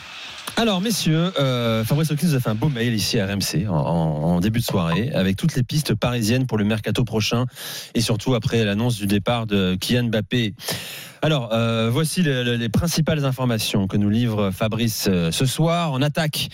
[0.54, 4.40] Alors, messieurs, euh, Fabrice Hawkins nous a fait un beau mail ici à RMC en,
[4.40, 7.46] début de soirée avec toutes les pistes parisiennes pour le mercato prochain
[7.94, 10.54] et surtout après l'annonce du départ de Kylian Mbappé.
[11.20, 15.92] Alors, euh, voici les, les, principales informations que nous livre Fabrice euh, ce soir.
[15.92, 16.48] En attaque,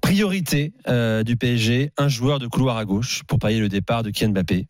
[0.00, 0.72] priorité
[1.24, 4.66] du PSG, un joueur de couloir à gauche pour payer le départ de Kylian Mbappé.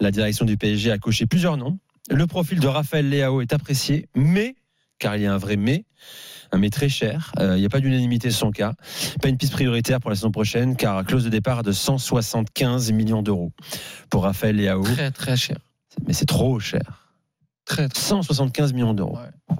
[0.00, 1.78] La direction du PSG a coché plusieurs noms.
[2.08, 4.54] Le profil de Raphaël Leao est apprécié, mais,
[4.98, 5.84] car il y a un vrai mais,
[6.58, 7.32] mais très cher.
[7.36, 8.74] Il euh, n'y a pas d'unanimité sur son cas.
[9.20, 13.22] Pas une piste prioritaire pour la saison prochaine, car clause de départ de 175 millions
[13.22, 13.52] d'euros
[14.10, 14.82] pour Raphaël Leao.
[14.82, 15.58] Très très cher.
[16.06, 17.08] Mais c'est trop cher.
[17.64, 19.16] Très, très 175 millions d'euros.
[19.16, 19.56] Ouais.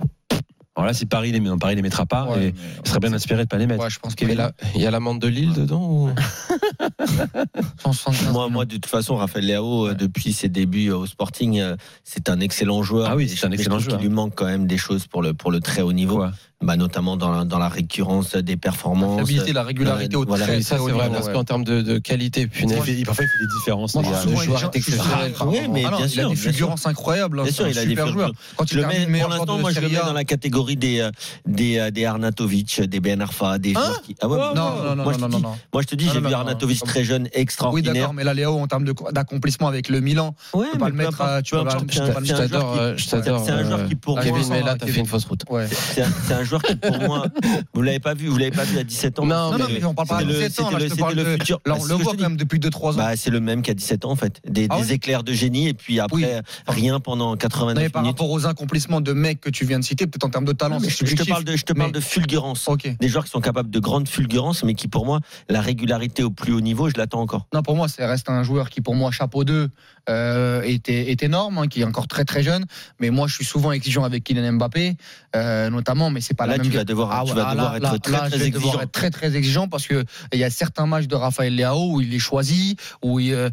[0.77, 2.55] Alors là, si Paris les met, non, Paris les mettra pas, ouais, et
[2.85, 3.83] il serait bien inspiré de pas les mettre.
[3.83, 5.83] Ouais, je pense qu'il y a la, l'amende de Lille dedans.
[5.83, 6.11] Ou...
[8.33, 9.95] moi, moi, de toute façon, Raphaël Léao, ouais.
[9.95, 11.63] depuis ses débuts au Sporting,
[12.05, 13.09] c'est un excellent joueur.
[13.11, 13.99] Ah oui, c'est un excellent joueur.
[13.99, 16.23] Il lui manque quand même des choses pour le pour le très haut niveau.
[16.63, 19.19] Bah, notamment dans la, dans la récurrence des performances.
[19.19, 21.83] La stabilité, la régularité euh, au voilà, très, ça, c'est vrai, parce qu'en termes de,
[21.83, 23.95] de qualité, puis parfois il fait des différences.
[23.95, 24.05] Moi,
[24.43, 25.35] joueur exceptionnel.
[25.45, 27.43] Oui, mais ah non, bien il sûr, a des fulgurances incroyables.
[27.43, 28.33] Bien sûr, il a des joueurs.
[28.57, 31.09] Quand il le met, pour l'instant, moi, je le mets dans la catégorie des
[31.45, 34.17] des des Arnatovic, des Ben Arfa, des hein qui...
[34.23, 35.59] ah ouais, non, non, non, moi, non, non, non.
[35.75, 37.93] Moi, je te dis, j'ai vu Arnatovic très jeune, extraordinaire.
[37.93, 40.95] Oui, d'accord, mais là, Léo, en termes d'accomplissement avec le Milan, tu peux pas le
[40.95, 41.43] mettre.
[41.43, 41.77] Tu peux pas
[42.23, 43.45] Je t'adore, je t'adore.
[43.45, 44.25] C'est un joueur qui pour moi.
[44.49, 45.45] mais là, t'as fait une fausse route.
[45.69, 47.27] C'est un joueur qui pour moi
[47.75, 49.27] vous l'avez pas vu, vous l'avez pas vu à 17 ans.
[49.27, 50.71] Non, non, mais on parle pas de 17 ans.
[50.79, 51.61] C'était le, futur.
[51.67, 52.97] Là, on le voit quand même depuis 2-3 ans.
[52.97, 54.41] Bah, c'est le même qu'à 17 ans en fait.
[54.47, 56.25] Des, ah ouais des éclairs de génie et puis après oui.
[56.67, 57.93] rien pendant 89 non, minutes.
[57.93, 60.53] Par rapport aux accomplissements de mecs que tu viens de citer, peut-être en termes de
[60.53, 61.99] talent, je, je, te parle de, je te parle mais...
[61.99, 62.69] de fulgurance.
[62.69, 62.97] Okay.
[63.01, 66.31] Des joueurs qui sont capables de grandes fulgurances, mais qui pour moi, la régularité au
[66.31, 67.47] plus haut niveau, je l'attends encore.
[67.53, 69.69] Non, pour moi, ça reste un joueur qui, pour moi, chapeau 2
[70.09, 72.65] euh, est, est, énorme, hein, qui est encore très très jeune.
[73.01, 74.97] Mais moi, je suis souvent exigeant avec Kylian Mbappé,
[75.35, 76.71] euh, notamment, mais c'est pas là, la même.
[76.71, 78.37] Tu vas devoir, ah, tu vas ah, devoir là, être là, très là, très je
[78.37, 78.67] vais exigeant.
[78.67, 81.95] devoir être très très exigeant parce que il y a certains matchs de Raphaël Leao
[81.95, 83.51] où il est choisi, où il, euh,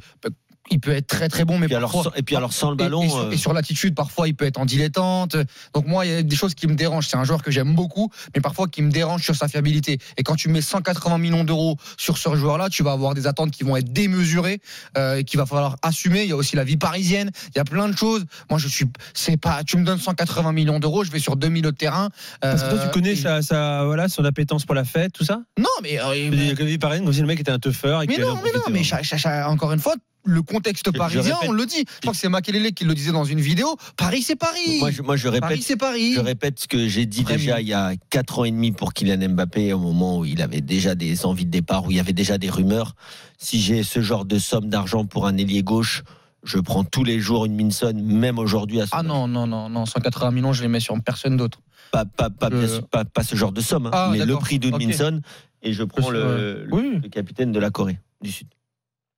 [0.72, 2.70] il peut être très très bon, mais et puis parfois, alors, et puis alors sans
[2.70, 3.04] le ballon.
[3.04, 3.32] Et, et sur, euh...
[3.32, 5.36] et sur l'attitude, parfois il peut être en dilettante.
[5.74, 7.08] Donc moi, il y a des choses qui me dérangent.
[7.08, 10.00] C'est un joueur que j'aime beaucoup, mais parfois qui me dérange sur sa fiabilité.
[10.18, 13.52] Et quand tu mets 180 millions d'euros sur ce joueur-là, tu vas avoir des attentes
[13.52, 14.62] qui vont être démesurées
[14.98, 16.24] euh, et qu'il va falloir assumer.
[16.24, 17.32] Il y a aussi la vie parisienne.
[17.50, 18.26] Il y a plein de choses.
[18.50, 21.64] Moi, je suis, c'est pas, tu me donnes 180 millions d'euros, je vais sur 2000
[21.64, 22.10] de terrain.
[22.44, 23.16] Euh, Parce que toi, tu connais et...
[23.16, 25.42] sa, sa, voilà, son appétence pour la fête, tout ça?
[25.58, 28.02] Non, mais euh, il y a vie parisienne, comme si le mec était un teufeur.
[28.04, 31.38] Et mais non, mais non, mais cha, cha, cha, encore une fois le contexte parisien,
[31.48, 31.86] on le dit.
[31.96, 33.76] Je crois que c'est Makelele qui le disait dans une vidéo.
[33.98, 34.80] Paris, c'est Paris.
[34.80, 36.14] Moi, je, moi, je répète, Paris, c'est Paris.
[36.14, 38.94] Je répète ce que j'ai dit déjà il y a 4 ans et demi pour
[38.94, 42.00] Kylian Mbappé, au moment où il avait déjà des envies de départ, où il y
[42.00, 42.96] avait déjà des rumeurs.
[43.38, 46.04] Si j'ai ce genre de somme d'argent pour un ailier gauche,
[46.44, 49.86] je prends tous les jours une Minson, même aujourd'hui à Ah non, non, non, non,
[49.86, 51.60] 180 millions, je les mets sur personne d'autre.
[51.92, 52.50] Pas, pas, pas,
[52.92, 54.88] pas, pas, ce genre de somme, hein, ah, mais le prix d'une okay.
[54.88, 55.22] Minson,
[55.62, 57.00] et je prends le, oui.
[57.02, 58.48] le capitaine de la Corée du Sud.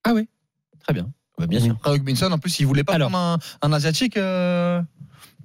[0.03, 0.27] Ah oui,
[0.86, 1.10] très bien.
[1.38, 1.78] Bah, bien sûr.
[2.06, 3.10] Minson, en plus, il voulait pas Alors.
[3.10, 4.18] prendre un, un asiatique.
[4.18, 4.82] Euh,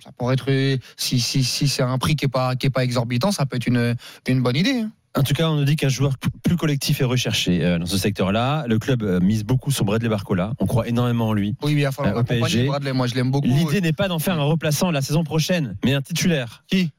[0.05, 2.85] ça pourrait être si, si, si c'est un prix qui est pas qui est pas
[2.85, 3.97] exorbitant, ça peut être une,
[4.29, 4.81] une bonne idée.
[4.81, 4.91] Hein.
[5.17, 6.15] En tout cas, on nous dit qu'un joueur
[6.45, 8.65] plus collectif est recherché euh, dans ce secteur-là.
[8.69, 10.53] Le club euh, mise beaucoup sur Bradley Barcola.
[10.61, 11.57] On croit énormément en lui.
[11.63, 12.67] Oui, il va falloir euh, PSG.
[12.67, 12.93] Bradley.
[12.93, 13.49] Moi, je l'aime beaucoup.
[13.49, 16.63] L'idée n'est pas d'en faire un remplaçant la saison prochaine, mais un titulaire.
[16.69, 16.93] Qui?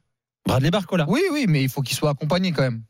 [0.46, 1.06] Bradley Barcola.
[1.08, 2.82] Oui, oui, mais il faut qu'il soit accompagné quand même.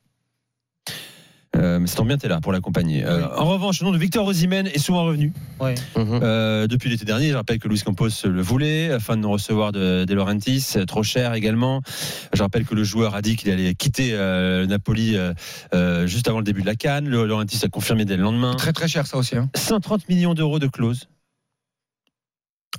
[1.58, 3.04] Euh, mais c'est tant bien t'es là pour l'accompagner.
[3.04, 5.34] Euh, en revanche, le nom de Victor Osimhen est souvent revenu.
[5.60, 5.76] Ouais.
[5.98, 9.74] Euh, depuis l'été dernier, je rappelle que Luis Campos le voulait, afin de nous recevoir
[9.74, 11.82] de, de Laurentiis, trop cher également.
[12.34, 15.18] Je rappelle que le joueur a dit qu'il allait quitter euh, Napoli
[15.74, 17.10] euh, juste avant le début de la Cannes.
[17.10, 18.56] Le Laurentiis a confirmé dès le lendemain.
[18.56, 19.36] Très très cher ça aussi.
[19.36, 19.50] Hein.
[19.56, 21.10] 130 millions d'euros de clause.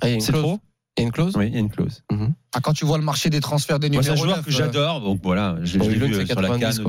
[0.01, 0.59] Ah, c'est trop?
[0.97, 1.35] Il y a une clause?
[1.37, 2.03] Oui, il y a une clause.
[2.11, 2.33] Mm -hmm.
[2.55, 4.03] Ah, quand tu vois le marché des transferts des numéros.
[4.03, 5.01] C'est un joueur que euh, j'adore.
[5.01, 6.81] Donc voilà, j'ai bon, vu euh, sur 90,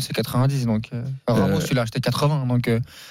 [0.00, 1.66] c'est 90, donc euh, Ramos, euh...
[1.68, 2.46] il a acheté 80.
[2.46, 2.70] Donc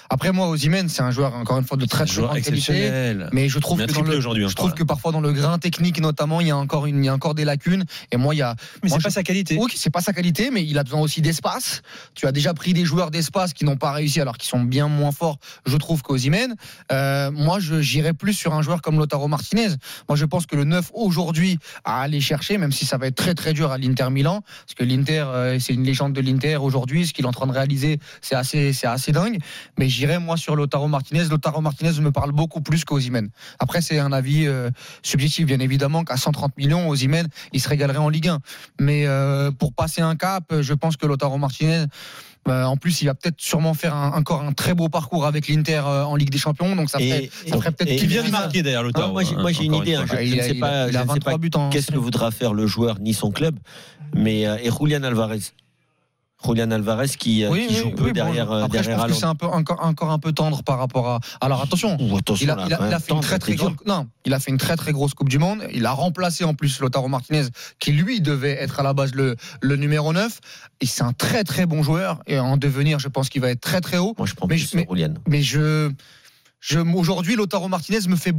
[0.09, 3.15] après moi, Osimhen, c'est un joueur encore une fois de très très grande qualité.
[3.33, 6.47] Mais je trouve que hein, je trouve que parfois dans le grain technique notamment, il
[6.47, 7.83] y a encore il y a encore des lacunes.
[8.13, 8.55] Et moi, il y a.
[8.81, 9.57] Mais c'est pas sa qualité.
[9.59, 11.81] Oui, c'est pas sa qualité, mais il a besoin aussi d'espace.
[12.15, 14.87] Tu as déjà pris des joueurs d'espace qui n'ont pas réussi alors qu'ils sont bien
[14.87, 16.55] moins forts, je trouve qu'Osimhen.
[16.89, 19.75] moi, j'irais plus sur un joueur comme Lotaro Martinez.
[20.07, 21.59] Moi, je pense que le 9 aujourd'hui
[21.89, 24.75] à aller chercher, même si ça va être très très dur à l'Inter Milan, parce
[24.75, 27.51] que l'Inter, euh, c'est une légende de l'Inter aujourd'hui, ce qu'il est en train de
[27.51, 29.39] réaliser, c'est assez, c'est assez dingue.
[29.79, 31.23] Mais j'irai moi sur Lotaro Martinez.
[31.25, 33.29] Lotaro Martinez me parle beaucoup plus qu'Ozimène.
[33.57, 34.69] Après, c'est un avis euh,
[35.01, 38.39] subjectif, bien évidemment, qu'à 130 millions, Ozimène, il se régalerait en Ligue 1.
[38.79, 41.85] Mais euh, pour passer un cap, je pense que Lotaro Martinez
[42.45, 45.81] bah, en plus, il va peut-être sûrement faire encore un très beau parcours avec l'Inter
[45.85, 46.75] euh, en Ligue des Champions.
[46.75, 47.99] Donc ça ferait, ferait peut-être.
[47.99, 49.11] Qui vient de marquer d'ailleurs l'auteur.
[49.11, 49.95] Moi, j'ai une idée.
[49.95, 50.05] Hein.
[50.07, 50.87] Je ne sais pas.
[51.71, 53.57] Qu'est-ce que voudra faire le joueur ni son club,
[54.15, 55.39] mais euh, et Julian Alvarez.
[56.45, 59.11] Julian Alvarez qui, euh, oui, qui oui, joue peu derrière, bon, après, derrière je pense
[59.11, 61.19] que C'est un peu encore, encore un peu tendre par rapport à.
[61.41, 61.97] Alors attention,
[62.41, 63.39] il, a, fait une très
[64.77, 65.63] très grosse, Coupe du Monde.
[65.73, 67.47] Il a remplacé en plus Lotaro Martinez
[67.79, 70.39] qui lui devait être à la base le, le numéro 9.
[70.81, 73.61] Et c'est un très très bon joueur et en devenir, je pense qu'il va être
[73.61, 74.15] très très haut.
[74.17, 74.87] Moi je prends mais, plus mais,
[75.27, 75.91] mais je,
[76.61, 78.33] je aujourd'hui Lotaro Martinez me fait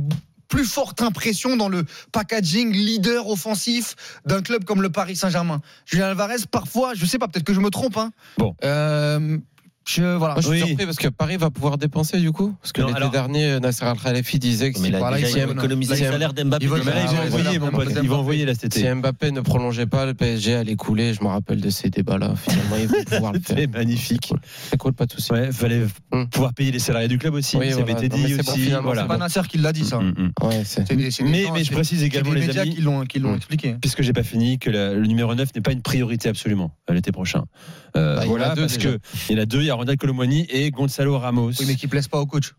[0.51, 5.63] plus forte impression dans le packaging leader offensif d'un club comme le Paris Saint-Germain.
[5.87, 8.55] Julien Alvarez, parfois, je sais pas, peut-être que je me trompe, hein, bon.
[8.65, 9.39] Euh,
[9.87, 10.03] je, suis
[10.51, 10.59] oui.
[10.59, 12.55] surpris parce que Paris va pouvoir dépenser du coup.
[12.61, 16.67] Parce que l'été dernier, Nasser Al-Khalifi disait que si Paris économiser le salaire d'Mbappé.
[16.67, 20.77] Ils, ah, ils vont envoyer là cet Si Mbappé ne prolongeait pas, le PSG allait
[20.77, 21.15] couler.
[21.15, 22.35] Je me rappelle de ces débats-là.
[22.37, 23.57] Finalement, ils vont pouvoir le faire.
[23.59, 24.33] C'est magnifique.
[24.71, 25.33] C'est cool, pas de souci.
[25.33, 26.27] Ouais, fallait mm.
[26.27, 27.57] pouvoir payer les salariés du club aussi.
[27.57, 28.71] Oui, ça aussi.
[28.71, 30.01] C'est pas Nasser qui l'a dit ça.
[30.01, 33.37] Mais je précise également les médias qui l'ont mm.
[33.37, 33.77] expliqué.
[33.81, 37.13] Puisque j'ai pas fini, que le numéro 9 n'est pas une priorité absolument euh, l'été
[37.13, 37.45] prochain.
[37.97, 38.99] Euh, bah, voilà, parce qu'il
[39.31, 41.53] y en a deux à Colomoni et Gonzalo Ramos.
[41.61, 42.55] Oui, mais qui ne plaisent pas au coach.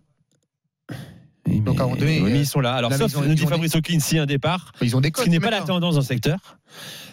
[1.47, 2.73] Mais Donc à un oui, ils sont là.
[2.73, 5.39] Alors, là, sauf, nous dit Fabrice O'Keefe, si un départ, ils ont ce qui n'est
[5.39, 6.57] pas la tendance dans le secteur.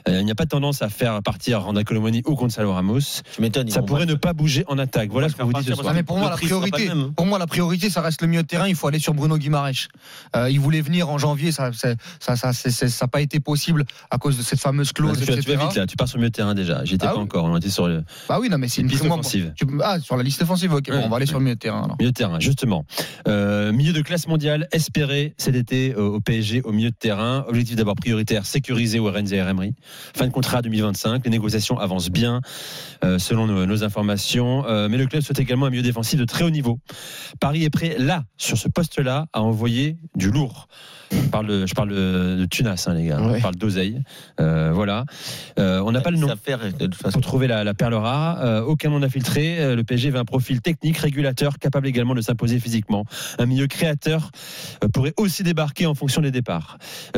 [0.08, 2.98] Euh, il n'y a pas tendance à faire partir Randa Colomoni ou Gonzalo Ramos.
[3.38, 3.70] Je.
[3.70, 5.10] Ça pourrait ne pas bouger en attaque.
[5.10, 5.92] Voilà ce ah, que vous dites.
[5.94, 8.68] mais pour moi, la priorité, pour moi, la priorité, ça reste le milieu de terrain.
[8.68, 9.88] Il faut aller sur Bruno Guimaraes.
[10.36, 11.52] Euh, il voulait venir en janvier.
[11.52, 15.18] Ça, ça, ça, n'a pas été possible à cause de cette fameuse bah, clause.
[15.18, 15.86] tu, vas vite là.
[15.86, 16.84] Tu pars sur le milieu de terrain déjà.
[16.84, 17.46] J'étais ah pas encore.
[17.46, 17.52] Hein.
[17.52, 18.04] On était sur le.
[18.28, 19.52] Bah oui, non, mais c'est une liste offensive.
[19.82, 20.72] ah, sur la liste offensive.
[20.72, 20.90] Ok.
[20.92, 21.88] on va aller sur le milieu de terrain.
[21.98, 22.84] Milieu de terrain, justement.
[23.26, 27.44] Euh, milieu de classe mondiale espéré cet été au PSG au milieu de terrain.
[27.48, 29.74] Objectif d'abord prioritaire sécuriser Warren et Emery.
[30.14, 31.24] Fin de contrat 2025.
[31.24, 32.40] Les négociations avancent bien,
[33.04, 34.66] euh, selon nos, informations.
[34.66, 36.78] Euh, mais le club souhaite également un milieu défensif de très haut niveau.
[37.40, 40.68] Paris est prêt, là, sur ce poste-là, à envoyer du lourd.
[41.10, 43.18] Je parle de, Tunas, hein, les gars.
[43.18, 44.02] Hein, je parle d'oseille.
[44.40, 45.04] Euh, voilà.
[45.56, 46.28] on n'a pas le nom.
[47.12, 49.74] Pour trouver la, la perle rare, aucun nom n'a filtré.
[49.74, 53.04] Le PSG avait un profil technique, régulateur, capable également de s'imposer physiquement.
[53.38, 54.30] Un milieu créateur
[54.92, 56.76] pourrait aussi débarquer en fonction des départs.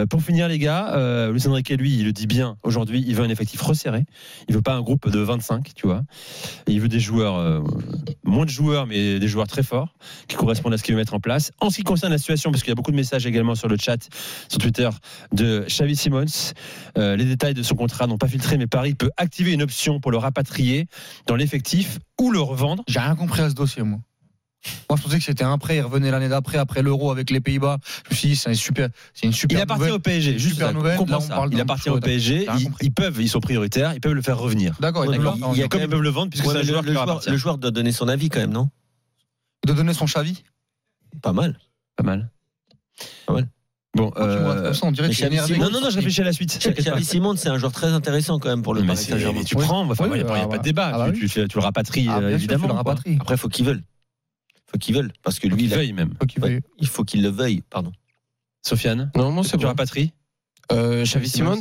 [0.09, 3.29] pour finir, les gars, Lucien Riquet, lui, il le dit bien Aujourd'hui, il veut un
[3.29, 4.05] effectif resserré.
[4.49, 6.03] Il veut pas un groupe de 25, tu vois.
[6.67, 7.61] Il veut des joueurs, euh,
[8.25, 9.95] moins de joueurs, mais des joueurs très forts,
[10.29, 11.53] qui correspondent à ce qu'il veut mettre en place.
[11.61, 13.69] En ce qui concerne la situation, parce qu'il y a beaucoup de messages également sur
[13.69, 14.09] le chat,
[14.49, 14.89] sur Twitter,
[15.33, 16.25] de Xavi Simons,
[16.99, 20.01] euh, les détails de son contrat n'ont pas filtré, mais Paris peut activer une option
[20.01, 20.87] pour le rapatrier
[21.27, 22.83] dans l'effectif ou le revendre.
[22.89, 24.01] J'ai rien compris à ce dossier, moi.
[24.89, 25.77] Moi, je pensais que c'était un prêt.
[25.77, 27.79] Il revenait l'année d'après, après, l'Euro avec les Pays-Bas.
[28.11, 28.89] Je c'est une super.
[29.23, 30.39] Il est parti au PSG.
[30.39, 30.99] Juste super nouvelle.
[31.53, 32.47] Il est parti au PSG.
[32.81, 33.95] Ils, peuvent, ils sont prioritaires.
[33.95, 34.77] Ils peuvent le faire revenir.
[34.81, 35.05] D'accord.
[35.07, 36.59] Il y a comme ils peuvent le vendre, puisque c'est.
[36.59, 38.71] Le, joueur le doit donner son avis quand même, non?
[39.65, 40.43] Il doit donner son chavis.
[41.23, 41.59] Pas mal.
[41.97, 42.31] Pas mal.
[43.27, 43.49] Pas mal.
[43.97, 46.59] Bon, euh, on dirait que Non, non, non, je réfléchis à la suite.
[46.79, 49.43] Xavi Simon, c'est un joueur très intéressant quand même pour le Paris Saint-Germain.
[49.43, 51.11] Tu prends, il n'y a pas de débat.
[51.13, 52.79] Tu le rapatries, ah, euh, évidemment.
[52.79, 53.83] Après, il faut qu'ils veulent
[54.71, 55.13] faut qu'ils veulent.
[55.23, 56.15] Parce que lui, il, veuille même.
[56.79, 57.93] Il, faut qu'il le veuille, pardon.
[58.63, 59.75] Sofiane Non, moi, c'est bon.
[59.75, 60.13] Patrie
[60.73, 61.61] euh, Xavi Simons,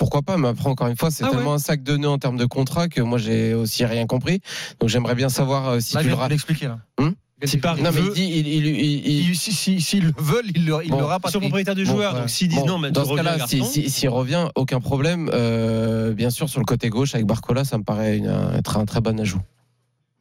[0.00, 2.18] pourquoi pas Mais après, encore une fois, c'est ah tellement un sac de nœuds en
[2.18, 4.40] termes de contrat que moi, j'ai aussi rien compris.
[4.80, 6.32] Donc, j'aimerais bien savoir euh, si tu le rappelles.
[6.32, 6.80] l'expliquer, là.
[6.98, 7.14] Hum
[7.46, 11.40] si Paris non, dit, il, il, il le veulent, il le, bon, le Ils sont
[11.40, 15.30] propriétaires du joueur, donc s'ils disent non, mais dans ce cas-là, s'il revient, aucun problème.
[15.32, 18.20] Euh, bien sûr, sur le côté gauche avec Barcola, ça me paraît
[18.56, 19.40] être un très bon ajout.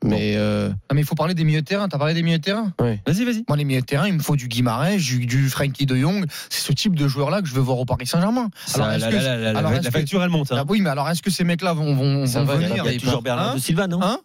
[0.04, 0.70] Mais euh...
[0.90, 1.88] Ah, mais il faut parler des milieux de terrain.
[1.88, 3.00] T'as parlé des milieux de terrain oui.
[3.06, 3.44] Vas-y, vas-y.
[3.48, 6.26] Moi, les milieux de terrain, il me faut du Guimarães, du Frankie de Jong.
[6.50, 8.50] C'est ce type de joueur-là que je veux voir au Paris Saint-Germain.
[8.76, 9.84] Alors, la, que...
[9.84, 10.52] la, facture, elle monte.
[10.52, 10.58] Hein.
[10.60, 12.98] Ah oui, mais alors, est-ce que ces mecs-là vont, vont, venir Il y a, hein
[13.00, 14.20] toujours Bernard hein de Silva, non hein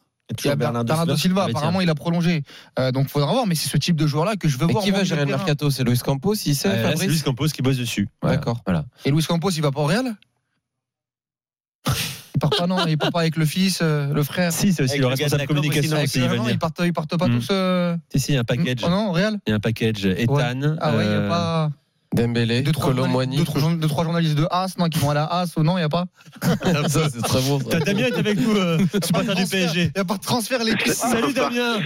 [0.45, 2.43] il y a Bernardo, Silva, apparemment il a prolongé.
[2.79, 4.85] Euh, donc faudra voir, mais c'est ce type de joueur-là que je veux mais voir.
[4.85, 6.69] Qui va gérer le mercato C'est Luis Campos, il sait.
[6.69, 8.09] Euh, c'est Luis Campos qui bosse dessus.
[8.23, 8.61] D'accord.
[8.67, 8.85] Voilà.
[9.05, 10.15] Et Luis Campos, il va pas au Real?
[12.43, 14.53] partent pas, ils partent pas avec le fils, euh, le frère.
[14.53, 15.97] Si, c'est aussi le le gars de communication
[16.49, 17.39] ils partent, partent pas mm.
[17.39, 17.49] tous.
[17.51, 18.83] Euh, si, si, il y a un package.
[18.83, 18.87] Mm.
[18.87, 19.39] Oh non, au Real.
[19.47, 20.77] Il y a un package Ethan.
[20.81, 21.71] Ah ouais, il euh, pas
[22.15, 25.63] Dembélé, deux trois, deux, trois journalistes de As, non, qui vont à la As ou
[25.63, 26.05] non, il y a pas.
[26.89, 27.41] Ça, c'est très
[27.71, 28.77] T'as Damien est avec nous, euh,
[29.37, 29.85] du PSG.
[29.85, 31.33] Il n'y a pas de transfert les Salut.
[31.33, 31.81] Damien,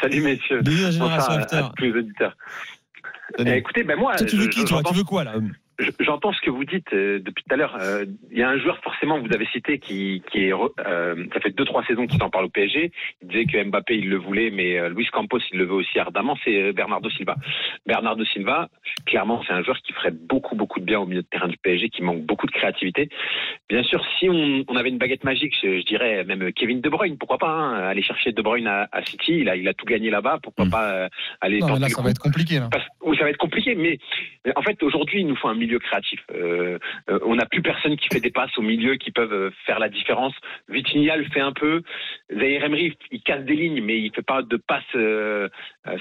[0.00, 0.60] Salut, messieurs.
[0.60, 2.36] bienvenue Génération auditeurs.
[3.38, 5.34] Eh, écoutez, ben moi, tu veux qui, Tu veux quoi là?
[6.00, 7.76] J'entends ce que vous dites euh, depuis tout à l'heure.
[7.80, 11.26] Euh, Il y a un joueur forcément que vous avez cité qui, qui est, euh,
[11.34, 12.90] ça fait deux trois saisons qu'il en parle au PSG.
[13.22, 16.36] Il disait que Mbappé il le voulait, mais Luis Campos il le veut aussi ardemment.
[16.44, 17.36] C'est Bernardo Silva.
[17.86, 18.68] Bernardo Silva,
[19.06, 21.56] clairement, c'est un joueur qui ferait beaucoup beaucoup de bien au milieu de terrain du
[21.58, 23.08] PSG, qui manque beaucoup de créativité.
[23.68, 26.88] Bien sûr, si on, on avait une baguette magique, je, je dirais même Kevin De
[26.88, 29.38] Bruyne, pourquoi pas hein, aller chercher De Bruyne à, à City.
[29.40, 30.38] Il a, il a tout gagné là-bas.
[30.42, 31.08] Pourquoi pas euh,
[31.40, 32.58] aller Non, mais là, le ça va être compliqué.
[32.60, 32.68] Là.
[32.70, 33.98] parce- oui, ça va être compliqué, mais
[34.44, 36.20] mais en fait, aujourd'hui, il nous faut un milieu créatif.
[36.32, 36.78] Euh,
[37.10, 39.78] euh, on n'a plus personne qui fait des passes au milieu qui peuvent euh, faire
[39.78, 40.34] la différence.
[40.68, 41.82] Vitinha le fait un peu.
[42.32, 44.82] Zaire Emery, il casse des lignes, mais il fait pas de passes.
[44.94, 45.48] Euh,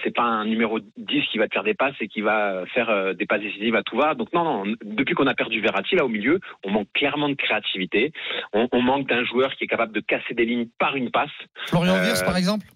[0.03, 3.15] c'est pas un numéro 10 qui va te faire des passes et qui va faire
[3.15, 4.13] des passes décisives à tout va.
[4.13, 4.75] Donc non, non.
[4.83, 8.11] Depuis qu'on a perdu Verratti là au milieu, on manque clairement de créativité.
[8.53, 11.29] On, on manque d'un joueur qui est capable de casser des lignes par une passe.
[11.67, 12.67] Florian Wirtz, par exemple?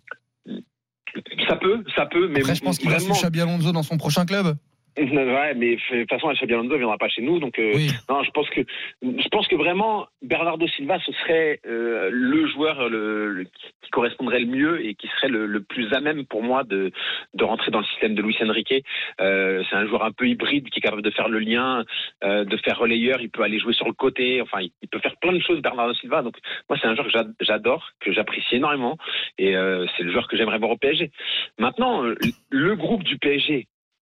[1.48, 4.26] Ça peut, ça peut, mais Après, je pense qu'il va Xabi Alonso dans son prochain
[4.26, 4.56] club.
[4.98, 7.72] Ouais, mais de toute façon, Xabi Alonso ne viendra pas chez nous, donc euh,
[8.10, 8.62] non, je pense que
[9.02, 14.40] je pense que vraiment Bernardo Silva, ce serait euh, le joueur le, le- qui correspondrait
[14.42, 16.92] le mieux et qui serait le, le plus à même pour moi de
[17.34, 18.74] de rentrer dans le système de Luis Enrique.
[19.22, 21.86] Euh, c'est un joueur un peu hybride qui est capable de faire le lien,
[22.24, 23.22] euh, de faire relayeur.
[23.22, 24.42] Il peut aller jouer sur le côté.
[24.42, 26.22] Enfin, il, il peut faire plein de choses, Bernardo Silva.
[26.22, 26.36] Donc
[26.70, 28.98] moi, c'est un joueur que j'ad- j'adore, que j'apprécie énormément,
[29.38, 31.12] et euh, c'est le joueur que j'aimerais voir au PSG.
[31.58, 32.16] Maintenant, euh,
[32.50, 33.68] le groupe du PSG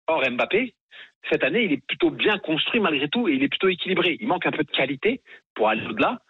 [0.07, 0.73] hors Mbappé,
[1.29, 4.17] cette année, il est plutôt bien construit malgré tout et il est plutôt équilibré.
[4.19, 5.21] Il manque un peu de qualité
[5.55, 6.21] pour aller au-delà,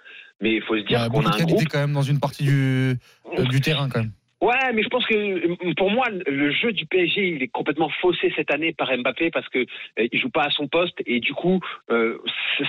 [0.41, 1.67] mais il faut se dire a qu'on a de un qualité groupe.
[1.69, 2.97] quand même dans une partie du,
[3.37, 4.11] euh, du terrain quand même.
[4.39, 8.31] Ouais, mais je pense que pour moi, le jeu du PSG, il est complètement faussé
[8.35, 11.33] cette année par Mbappé parce que euh, il joue pas à son poste et du
[11.33, 11.59] coup,
[11.89, 12.19] euh,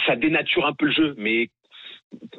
[0.06, 1.14] ça dénature un peu le jeu.
[1.18, 1.50] Mais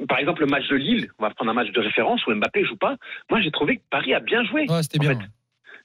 [0.08, 2.66] par exemple, le match de Lille, on va prendre un match de référence où Mbappé
[2.66, 2.96] joue pas.
[3.30, 4.66] Moi, j'ai trouvé que Paris a bien joué.
[4.68, 5.20] Ouais, c'était bien.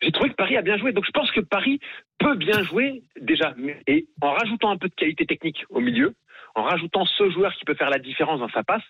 [0.04, 0.92] J'ai trouvé que Paris a bien joué.
[0.92, 1.80] Donc je pense que Paris
[2.18, 3.54] peut bien jouer déjà.
[3.86, 6.14] Et en rajoutant un peu de qualité technique au milieu,
[6.56, 8.82] en rajoutant ce joueur qui peut faire la différence dans sa passe,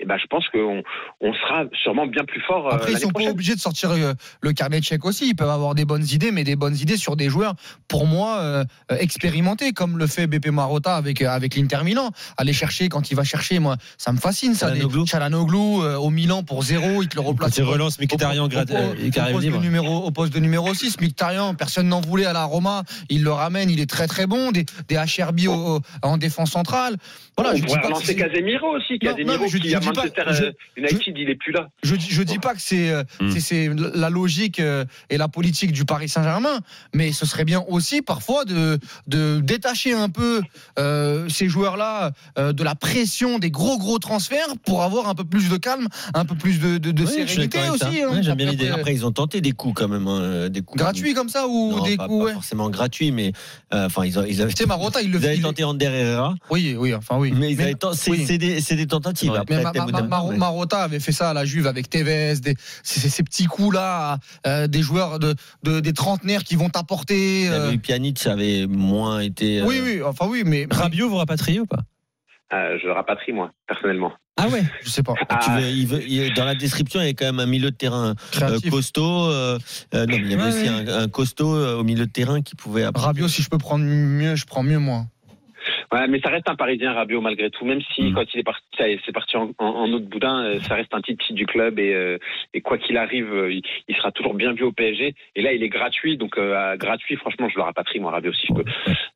[0.00, 0.82] et ben je pense qu'on
[1.20, 2.66] on sera sûrement bien plus fort.
[2.68, 4.12] euh, Après, ils sont pas obligés de sortir euh,
[4.42, 5.28] le carnet de chèques aussi.
[5.30, 7.54] Ils peuvent avoir des bonnes idées, mais des bonnes idées sur des joueurs,
[7.88, 8.64] pour moi, euh,
[9.00, 12.10] expérimentés, comme le fait BP Marotta avec, avec l'Inter Milan.
[12.36, 14.68] Aller chercher, quand il va chercher, moi, ça me fascine, ça.
[14.68, 17.50] Chalanoglu, Chalanoglu euh, au Milan pour zéro, il te le replace.
[17.56, 21.00] Quand il relance Mkhitaryan au- au- poste de numéro, au poste de numéro 6.
[21.00, 22.82] Mkhitaryan, personne n'en voulait à la Roma.
[23.08, 24.50] Il le ramène, il est très très bon.
[24.52, 26.96] Des, des HRB au- au- en défense centrale.
[27.38, 28.92] Voilà, on je dis pourrait pas que relancer c'est- Casemiro aussi.
[28.94, 31.52] Non, Casemiro je- qui je à dis pas- Manchester je- euh, United, il est plus
[31.52, 31.68] là.
[31.82, 33.30] Je dis, je dis pas que c'est euh, Hmm.
[33.30, 36.60] c'est- c'est la logique euh, et la politique du Paris Saint-Germain,
[36.94, 40.40] mais ce serait bien aussi parfois de, de détacher un peu
[40.78, 45.24] euh, ces joueurs-là euh, de la pression des gros gros transferts pour avoir un peu
[45.24, 48.02] plus de calme, un peu plus de, de, sérénité aussi.
[48.02, 48.22] Hein.
[48.22, 48.68] J'aime bien Après, l'idée.
[48.70, 51.46] euh, Après, ils ont tenté des coups quand même, hein, des coups gratuits comme ça
[51.46, 52.32] ou Non, des pas, coups pas ouais.
[52.32, 53.32] forcément gratuits, mais
[53.74, 54.52] euh, enfin ils, ont- ils avaient.
[54.52, 56.34] Tu sais, Marotta, il le ils avaient tenté Ander Herrera.
[56.50, 57.32] Oui, oui, enfin oui.
[57.36, 57.54] Mais
[57.94, 58.24] c'est oui.
[58.26, 59.30] c'est des, c'est des tentatives.
[59.32, 59.38] Ouais.
[59.38, 62.54] Après, Mais Ma- Ma- Mar- Marotta avait fait ça à la Juve avec Tevez, des,
[62.82, 66.68] ces, ces- ces petits coups là, euh, des joueurs de, de- des trentenaires qui vont
[66.68, 67.48] t'apporter.
[67.48, 69.60] Euh, Pjanic, avait moins été.
[69.60, 71.80] euh, Oui, oui, enfin oui, mais Rabiot vous rapatriez ou pas?
[72.52, 74.12] Euh, je le rapatrie moi, personnellement.
[74.38, 74.62] Ah ouais?
[74.84, 75.14] Je sais pas.
[75.42, 77.70] Tu veux- il veut- il- dans la description, il y a quand même un milieu
[77.70, 79.24] de terrain euh, costaud.
[79.30, 79.58] euh,
[79.94, 80.90] euh, non, mais il y avait Ouais, aussi ouais.
[80.92, 82.84] un, un costaud euh, au milieu de terrain qui pouvait.
[82.84, 85.06] apporter- Rabiot, si je peux prendre mieux, je prends mieux moi.
[85.92, 87.64] Ouais, mais ça reste un Parisien, Rabiot, malgré tout.
[87.64, 90.60] Même si, quand il est parti, est, c'est parti en, en, en autre boudin, euh,
[90.60, 92.18] ça reste un titre du club et, euh,
[92.54, 95.14] et quoi qu'il arrive, euh, il, il sera toujours bien vu au PSG.
[95.36, 98.46] Et là, il est gratuit, donc euh, gratuit, franchement, je le rapatrie, moi, Rabiot, si
[98.48, 98.64] je peux.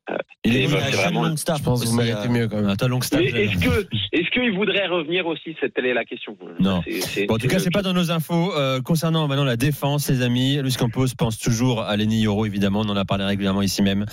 [0.09, 1.23] Euh, Il est- il a c'est Sean vraiment.
[1.23, 2.69] Longstaff Je pense que vous méritez euh, mieux quand même.
[2.69, 3.19] Attends, Longstaff.
[3.21, 6.37] Mais Est-ce que, est-ce qu'il voudrait revenir aussi C'est telle est la question.
[6.59, 6.81] Non.
[7.27, 8.53] Bon, en tout cas, c'est pas dans nos infos.
[8.55, 12.81] Euh, concernant maintenant la défense, les amis, Luis Campos pense toujours à Lenny Yoro, évidemment.
[12.85, 14.05] On en a parlé régulièrement ici même,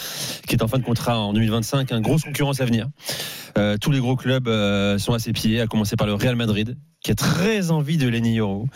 [0.46, 1.92] qui est en fin de contrat en 2025.
[1.92, 2.88] Un grosse concurrence à venir.
[3.56, 6.36] Euh, tous les gros clubs euh, sont à ses pieds, à commencer par le Real
[6.36, 8.66] Madrid, qui a très envie de Lenny Yoro.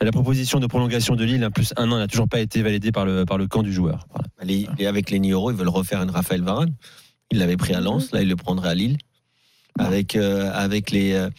[0.00, 2.92] La proposition de prolongation de Lille, un plus un an, n'a toujours pas été validée
[2.92, 4.06] par le, par le camp du joueur.
[4.10, 4.28] Voilà.
[4.44, 6.74] Les- les- avec les Nioro, ils veulent refaire une Raphaël Varane.
[7.30, 8.98] Ils l'avaient pris à Lens, là ils le prendraient à Lille.
[9.78, 11.30] Avec, euh, avec les, le- le-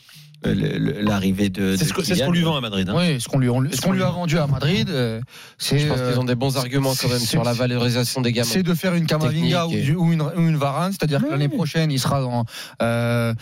[0.43, 1.75] l'arrivée de.
[1.77, 2.87] C'est ce que- c'est ce qu'on lui vend à Madrid.
[2.89, 2.93] hein.
[2.95, 5.19] Oui, ce qu'on lui, on lui- ce qu'on lui a vendu à Madrid, euh,
[5.57, 5.79] c'est.
[5.79, 8.47] Je pense qu'ils ont des bons euh, arguments quand même sur la valorisation des gamins.
[8.49, 11.91] C'est de faire une Kamavinga ou, et- une, ou une Varane, c'est-à-dire que l'année prochaine,
[11.91, 12.45] il sera dans,
[12.81, 13.33] euh,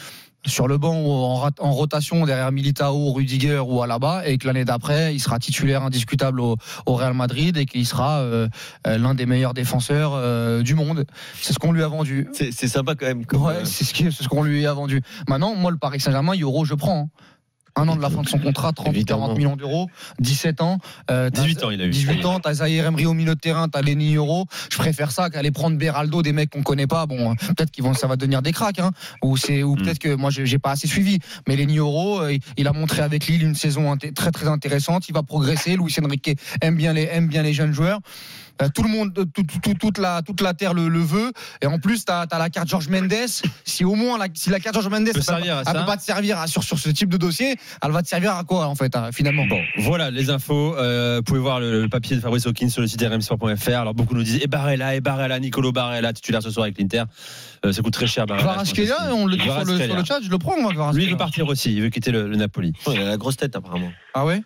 [0.46, 5.14] sur le banc ou en, rotation derrière Militao, Rudiger ou Alaba, et que l'année d'après,
[5.14, 8.48] il sera titulaire indiscutable au, au Real Madrid et qu'il sera euh,
[8.88, 11.06] euh, l'un des meilleurs défenseurs euh, du monde.
[11.42, 12.28] C'est ce qu'on lui a vendu.
[12.34, 13.24] C'est, sympa quand même.
[13.34, 15.02] Ouais, euh, c'est ce qui- c'est ce qu'on lui a vendu.
[15.28, 17.10] Maintenant, moi, le Paris Saint-Germain, Euro, je prends.
[17.14, 17.22] hein.
[17.76, 19.90] Un an de la fin de son contrat, 30 40 millions d'euros,
[20.20, 20.80] 17 ans.
[21.12, 21.90] Euh, 18 ans, il a eu.
[21.90, 24.46] 18 ans, t'as Zahir Emery au milieu de terrain, t'as Lenny Euro.
[24.72, 27.06] Je préfère ça qu'aller prendre Beraldo, des mecs qu'on connaît pas.
[27.06, 28.92] Bon, hein, peut-être qu'ils vont, ça va devenir des cracks, hein,
[29.24, 31.20] ou c'est, ou peut-être que moi j'ai pas assez suivi.
[31.48, 35.08] Mais Lenny Euro, euh, il- a montré avec Lille une saison très très intéressante.
[35.08, 35.76] Il va progresser.
[35.78, 38.00] Luis Enrique aime bien les aime bien les jeunes joueurs.
[38.62, 41.32] Euh, tout le monde, tout- tout- tout- toute la toute la terre le, le veut.
[41.62, 43.14] Et en plus, t'as as la carte George Mendes.
[43.66, 45.66] Si au moins la, si la carte George Mendes Peut elle peut, servir à elle
[45.66, 45.74] ça.
[45.74, 48.34] peut pas te servir à- sur sur ce type de dossier, elle va te servir
[48.36, 49.46] à quoi en fait hein, finalement?
[49.48, 50.76] Bon, voilà les infos.
[50.78, 53.70] Euh, vous pouvez voir le, le papier de Fabrice Hawkins sur le site rmsport.fr.
[53.80, 57.04] Alors beaucoup nous disent et Barella, et Barella, Nicolo Barella, titulaire ce soir avec l'Inter.
[57.66, 58.26] Euh, ça coûte très cher.
[58.26, 58.64] Barella,
[59.14, 60.92] on le dit sur le, sur le chat, je le prends moi.
[60.94, 61.74] Lui il veut partir aussi.
[61.74, 62.74] Il veut quitter le, le Napoli.
[62.92, 63.92] il a la grosse tête apparemment.
[64.14, 64.42] Ah ouais?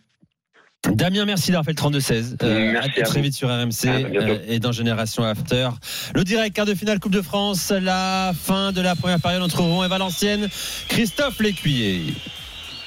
[0.88, 2.38] Damien, merci d'avoir fait le 32-16.
[2.42, 5.70] Euh, Merci à à très vite sur RMC euh, et dans Génération After.
[6.16, 9.62] Le direct quart de finale Coupe de France, la fin de la première période entre
[9.62, 10.48] Rouen et Valenciennes.
[10.88, 12.14] Christophe Lécuyer.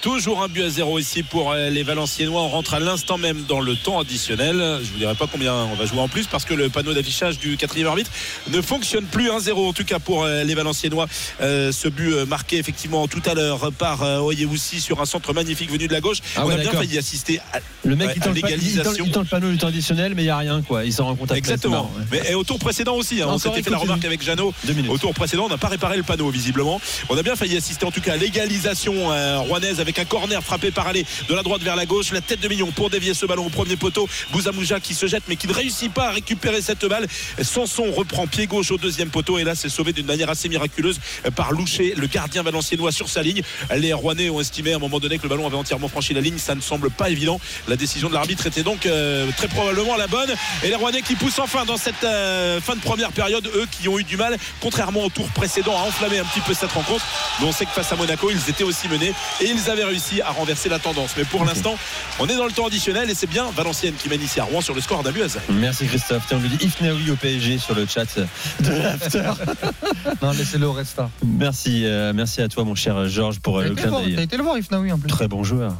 [0.03, 2.41] Toujours un but à zéro ici pour euh, les Valenciennois.
[2.43, 4.81] On rentre à l'instant même dans le temps additionnel.
[4.83, 7.39] Je vous dirai pas combien on va jouer en plus parce que le panneau d'affichage
[7.39, 8.11] du quatrième arbitre
[8.51, 9.31] ne fonctionne plus.
[9.31, 11.07] 1-0 en tout cas pour euh, les Valenciennois.
[11.41, 15.87] Euh, ce but marqué effectivement tout à l'heure par Oyewusi sur un centre magnifique venu
[15.87, 16.19] de la gauche.
[16.35, 19.05] Ah on a bien failli assister à, Le mec, il, tend le, pa- il, l'égalisation.
[19.07, 20.85] il tend le panneau du temps additionnel, mais il n'y a rien, quoi.
[20.85, 21.93] Il s'en rend compte Exactement.
[21.95, 22.21] c'est marrant, ouais.
[22.25, 24.53] Mais et au tour précédent aussi, hein, on s'était fait la remarque avec Jeannot.
[24.89, 26.81] Au tour précédent, on n'a pas réparé le panneau visiblement.
[27.09, 30.43] On a bien failli assister en tout cas à l'égalisation euh, rouennaise avec un corner
[30.43, 32.13] frappé par aller de la droite vers la gauche.
[32.13, 34.09] La tête de Million pour dévier ce ballon au premier poteau.
[34.33, 37.07] Bouzamouja qui se jette mais qui ne réussit pas à récupérer cette balle.
[37.43, 40.99] Sanson reprend pied gauche au deuxième poteau et là c'est sauvé d'une manière assez miraculeuse
[41.35, 43.43] par Loucher, le gardien valenciennois sur sa ligne.
[43.77, 46.21] Les Rouennais ont estimé à un moment donné que le ballon avait entièrement franchi la
[46.21, 46.39] ligne.
[46.39, 47.41] Ça ne semble pas évident.
[47.69, 50.31] La décision de l'arbitre était donc euh, très probablement la bonne.
[50.63, 53.89] Et les Rouennais qui poussent enfin dans cette euh, fin de première période, eux qui
[53.89, 57.05] ont eu du mal, contrairement au tour précédent, à enflammer un petit peu cette rencontre.
[57.41, 60.21] Mais on sait que face à Monaco, ils étaient aussi menés et ils avaient réussi
[60.21, 61.15] à renverser la tendance.
[61.17, 61.77] Mais pour l'instant,
[62.19, 64.61] on est dans le temps additionnel et c'est bien Valenciennes qui mène ici à Rouen
[64.61, 65.45] sur le score d'un but à zéro.
[65.51, 66.25] Merci Christophe.
[66.29, 68.19] Tiens, on nous dit Ifnaoui au PSG sur le chat
[68.61, 69.33] de l'after.
[70.23, 71.11] non, laissez-le au Resta.
[71.25, 74.17] Merci, euh, merci à toi, mon cher Georges, pour euh, le clin le d'œil.
[74.17, 75.09] t'as été le voir, Ifnaoui en plus.
[75.09, 75.75] Très bon joueur.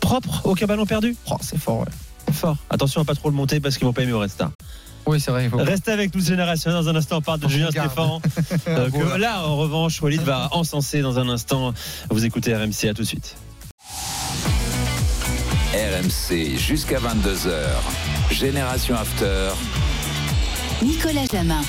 [0.00, 1.14] Propre, aucun ballon perdu?
[1.30, 2.32] Oh, c'est fort, ouais.
[2.32, 2.56] Fort.
[2.70, 4.50] Attention à pas trop le monter parce qu'ils vont pas aimer au Resta.
[5.06, 5.44] Oui, c'est vrai.
[5.44, 5.58] Il faut...
[5.58, 6.70] Restez avec nous, Génération.
[6.70, 7.70] Dans un instant, on parle de Julien.
[7.70, 8.20] Stéphane.
[8.68, 11.72] Euh, que là, en revanche, Walid va encenser dans un instant.
[12.10, 13.36] Vous écoutez RMC, à tout de suite.
[15.72, 18.32] RMC jusqu'à 22h.
[18.32, 19.50] Génération After.
[20.82, 21.62] Nicolas Jamin.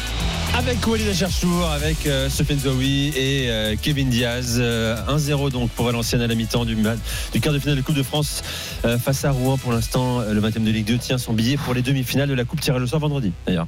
[0.53, 4.57] Avec Walid Acharchour, avec euh, Sofiane Zouaoui et euh, Kevin Diaz.
[4.59, 7.95] Euh, 1-0 donc pour Valenciennes à la mi-temps du, du quart de finale de Coupe
[7.95, 8.43] de France
[8.85, 9.57] euh, face à Rouen.
[9.57, 12.33] Pour l'instant, euh, le 20e de Ligue 2 tient son billet pour les demi-finales de
[12.33, 13.67] la Coupe tirage au sort vendredi d'ailleurs.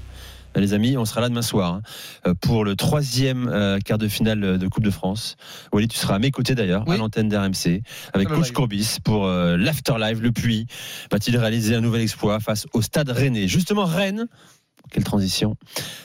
[0.56, 1.82] Les amis, on sera là demain soir
[2.26, 5.36] hein, pour le troisième euh, quart de finale de Coupe de France.
[5.72, 7.82] Walid, tu seras à mes côtés d'ailleurs, à l'antenne d'RMC,
[8.14, 8.54] avec Le Coach live.
[8.54, 10.20] Courbis pour euh, l'Afterlife.
[10.22, 10.68] Le Puy
[11.12, 13.48] va-t-il réaliser un nouvel exploit face au Stade Rennais?
[13.48, 14.28] Justement, Rennes.
[14.92, 15.56] Quelle transition.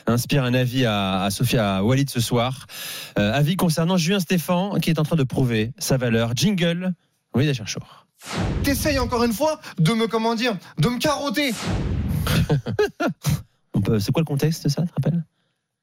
[0.06, 2.66] Inspire un avis à, à Sophia à Walid ce soir.
[3.18, 6.32] Euh, avis concernant Julien Stéphan qui est en train de prouver sa valeur.
[6.34, 6.94] Jingle.
[7.34, 8.06] Walid Acharchour.
[8.62, 11.52] T'essayes encore une fois de me, comment dire, de me carotter.
[14.00, 15.22] C'est quoi le contexte, ça, tu te rappelles?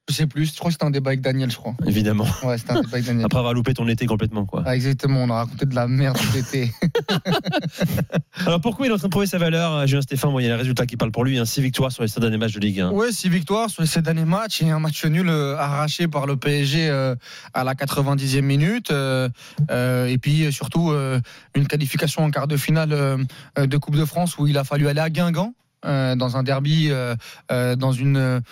[0.08, 1.74] Je sais plus, je crois que c'était un débat avec Daniel, je crois.
[1.84, 2.26] Évidemment.
[2.44, 3.24] Ouais, c'était un débat avec Daniel.
[3.26, 4.62] Après avoir loupé ton été complètement, quoi.
[4.64, 6.72] Ah, exactement, on a raconté de la merde cet été.
[8.46, 10.44] Alors pourquoi il est en train de prouver sa valeur, euh, Julien Stéphan Bon, il
[10.44, 11.44] y a les résultats qui parlent pour lui.
[11.44, 12.90] 6 victoires sur les 7 derniers matchs de Ligue 1.
[12.90, 16.26] Ouais, six victoires sur les sept derniers matchs et un match nul euh, arraché par
[16.26, 17.14] le PSG euh,
[17.54, 18.90] à la 90e minute.
[18.90, 19.28] euh,
[19.70, 21.20] euh, et puis surtout euh,
[21.54, 23.26] une qualification en quart de finale
[23.56, 25.52] de Coupe de France où il a fallu aller à Guingamp.
[25.84, 27.14] Euh, dans un derby, euh,
[27.52, 28.42] euh, dans une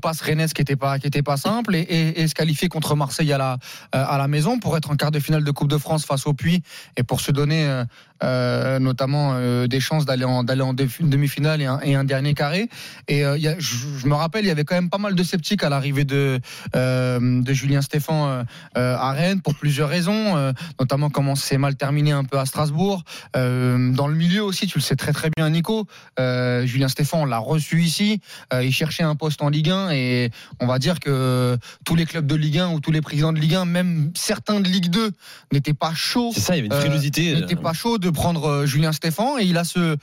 [0.00, 3.58] passe rennaise qui était pas simple et, se qualifier contre Marseille à la
[3.92, 6.32] à la maison pour être en quart de finale de Coupe de France face au
[6.32, 6.62] Puy
[6.96, 7.84] et pour se donner
[8.22, 12.04] euh, notamment euh, des chances d'aller en d'aller en demi- demi-finale et un, et un
[12.04, 12.68] dernier carré.
[13.08, 14.98] Et euh, il y a- je, je me rappelle il y avait quand même pas
[14.98, 16.40] mal de sceptiques à l'arrivée de
[16.74, 18.44] de Julien Stéphan
[18.74, 23.02] à Rennes pour plusieurs raisons notamment comment c'est mal terminé un peu à Strasbourg.
[23.34, 25.86] Dans le milieu aussi tu le sais très très bien Nico
[26.18, 28.20] Julien Stéphan on l'a reçu ici
[28.52, 30.30] il cherchait un poste en Ligue 1 et
[30.60, 33.38] on va dire que tous les clubs de Ligue 1 ou tous les présidents de
[33.38, 35.10] Ligue 1 même certains de Ligue 2
[35.52, 38.46] n'étaient pas chauds C'est ça, il y avait une frilosité, n'étaient pas chauds de prendre
[38.46, 39.96] euh, Julien Stéphan et il a ce,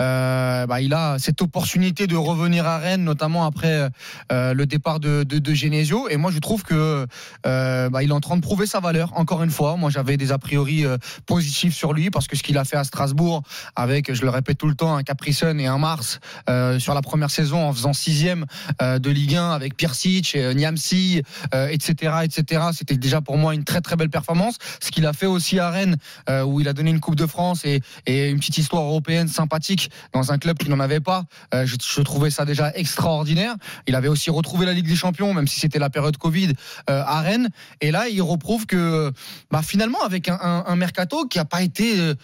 [0.00, 3.88] euh, bah, il a cette opportunité de revenir à Rennes, notamment après
[4.32, 6.08] euh, le départ de, de, de, Genesio.
[6.08, 7.06] Et moi, je trouve que
[7.46, 9.12] euh, bah, il est en train de prouver sa valeur.
[9.16, 10.96] Encore une fois, moi, j'avais des a priori euh,
[11.26, 13.42] positifs sur lui parce que ce qu'il a fait à Strasbourg,
[13.76, 17.02] avec, je le répète tout le temps, un Capricen et un Mars euh, sur la
[17.02, 18.46] première saison, en faisant sixième
[18.82, 21.22] euh, de Ligue 1 avec Piersic, euh, Niamsi,
[21.52, 22.62] etc., etc.
[22.72, 24.56] C'était déjà pour moi une très très belle performance.
[24.80, 25.96] Ce qu'il a fait aussi à Rennes,
[26.28, 29.28] euh, où il a donné une Coupe de France et, et une petite histoire européenne
[29.28, 31.24] sympathique dans un club qui n'en avait pas.
[31.54, 33.54] Euh, je, trouvais ça déjà extraordinaire.
[33.86, 36.52] Il avait aussi retrouvé la Ligue des Champions, même si c'était la période Covid
[36.88, 37.50] euh, à Rennes.
[37.80, 39.12] Et là, il reprouve que
[39.50, 42.14] bah, finalement, avec un, mercato qui n'a pas été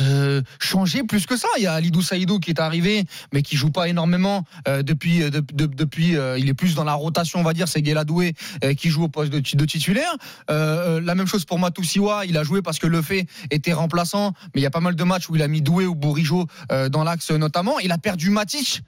[0.00, 1.48] euh, euh, changé plus que ça.
[1.56, 5.18] Il y a Alidou Saïdou qui est arrivé, mais qui joue pas énormément euh, depuis.
[5.30, 7.68] De, de, depuis, euh, il est plus dans la rotation, on va dire.
[7.68, 10.12] C'est Guéladoué euh, qui joue au poste de, titulaire.
[10.50, 12.26] Euh, la même chose pour Matoussiwa.
[12.26, 14.94] Il a joué parce que Le Fait était remplaçant, mais il y a pas mal
[14.94, 16.46] de matchs où il a mis Doué ou Bourigeau
[16.90, 17.78] dans l'axe notamment.
[17.80, 18.82] Il a perdu Matic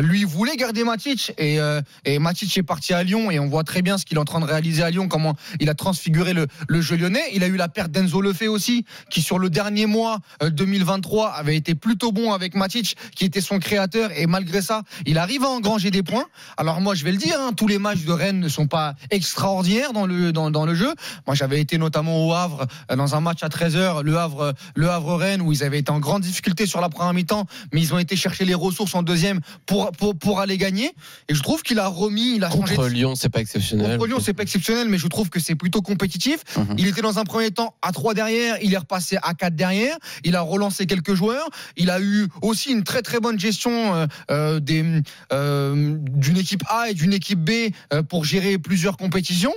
[0.00, 1.80] lui voulait garder Matic et, euh,
[2.20, 4.40] Matic est parti à Lyon et on voit très bien ce qu'il est en train
[4.40, 7.24] de réaliser à Lyon, comment il a transfiguré le, jeu lyonnais.
[7.34, 11.28] Il a eu la perte d'Enzo Lefebvre aussi, qui sur le dernier mois euh, 2023
[11.30, 15.44] avait été plutôt bon avec Matic, qui était son créateur et malgré ça, il arrive
[15.44, 16.26] à engranger des points.
[16.56, 18.94] Alors moi, je vais le dire, hein, tous les matchs de Rennes ne sont pas
[19.10, 20.92] extraordinaires dans le dans, dans le jeu.
[21.26, 24.90] Moi, j'avais été notamment au Havre euh, dans un match à 13h, le Havre le
[24.90, 27.94] Havre Rennes où ils avaient été en grande difficulté sur la première mi-temps, mais ils
[27.94, 30.92] ont été chercher les ressources en deuxième pour pour, pour, aller gagner.
[31.28, 32.94] Et je trouve qu'il a remis, il a contre changé.
[32.94, 33.98] Lyon, c'est pas exceptionnel.
[33.98, 36.38] Contre Lyon, c'est pas exceptionnel, mais je trouve que c'est plutôt compétitif.
[36.56, 36.74] Mm -hmm.
[36.78, 39.96] Il était dans un premier temps à 3 derrière, il est repassé à 4 derrière.
[40.24, 41.48] Il a relancé quelques joueurs.
[41.76, 45.02] Il a eu aussi une très très bonne gestion euh, euh, d'une
[45.32, 47.50] euh, équipe A et d'une équipe B
[47.92, 49.54] euh, pour gérer plusieurs compétitions.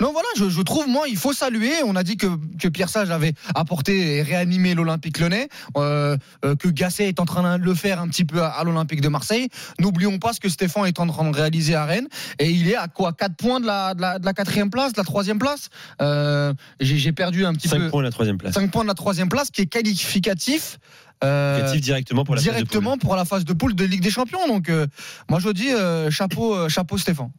[0.00, 1.72] Non, voilà, je, je, trouve, moi, il faut saluer.
[1.84, 2.26] On a dit que,
[2.58, 7.24] que Pierre Sage avait apporté et réanimé l'Olympique lyonnais, euh, euh, que Gasset est en
[7.24, 9.48] train de le faire un petit peu à, à l'Olympique de Marseille.
[9.80, 12.08] N'oublions pas ce que Stéphane est en train de réaliser à Rennes.
[12.38, 13.12] Et il est à quoi?
[13.12, 15.68] 4 points de la, de la, de la quatrième place, de la troisième place?
[16.00, 17.84] Euh, J'ai perdu un petit 5 peu.
[17.84, 18.54] 5 points de la troisième place.
[18.54, 20.78] 5 points de la troisième place, qui est qualificatif.
[21.24, 24.10] Euh, directement pour la directement phase de pour la phase de poule de Ligue des
[24.10, 24.46] Champions.
[24.48, 24.86] Donc, euh,
[25.28, 27.30] moi, je dis euh, chapeau, chapeau Stéphane.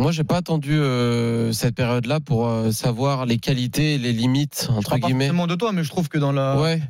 [0.00, 4.68] Moi, j'ai pas attendu euh, cette période-là pour euh, savoir les qualités et les limites
[4.70, 5.30] entre je guillemets.
[5.30, 6.60] Pas de toi, mais je trouve que dans la.
[6.60, 6.82] Ouais.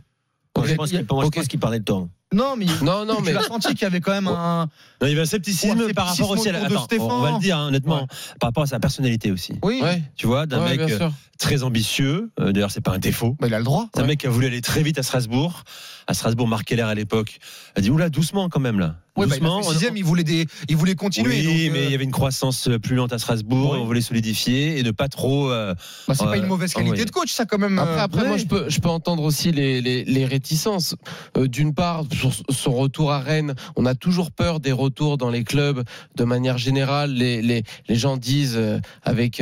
[0.57, 0.69] Okay.
[0.69, 1.47] Je pense qu'il okay.
[1.47, 2.09] qu parlait de toi.
[2.33, 4.69] Non, mais non, non, mais as senti qu'il y avait quand même un.
[5.01, 6.65] Non, il y avait un scepticisme, un par rapport aussi à la...
[6.65, 8.07] Attends, on va le dire hein, honnêtement, ouais.
[8.41, 9.55] par rapport à sa personnalité aussi.
[9.63, 9.81] Oui.
[9.83, 10.03] Ouais.
[10.17, 10.93] Tu vois, d'un ouais, mec
[11.39, 12.33] très ambitieux.
[12.41, 13.37] Euh, D'ailleurs, c'est pas un défaut.
[13.39, 13.89] Bah, il a le droit.
[13.95, 15.63] C'est un mec qui a voulu aller très vite à Strasbourg.
[16.07, 17.39] À Strasbourg, Marc Keller à l'époque
[17.77, 18.97] a dit oula, doucement quand même là.
[19.17, 19.61] Oui, doucement.
[19.61, 21.37] Bah, il, sixième, il voulait des, il voulait continuer.
[21.37, 21.85] Oui, donc, mais euh...
[21.85, 23.73] il y avait une croissance plus lente à Strasbourg.
[23.73, 23.79] Oui.
[23.81, 25.51] On voulait solidifier et ne pas trop.
[25.51, 25.75] Euh,
[26.09, 27.05] bah, c'est pas une mauvaise qualité oui.
[27.05, 27.79] de coach, ça quand même.
[27.79, 28.29] Après, après ouais.
[28.29, 30.97] moi, je peux, je peux entendre aussi les, les, les réticences.
[31.37, 35.31] Euh, D'une part, sur son retour à Rennes, on a toujours peur des retours dans
[35.31, 35.85] les clubs
[36.17, 37.13] de manière générale.
[37.13, 39.41] Les, les, les gens disent euh, avec,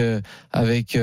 [0.52, 0.98] avec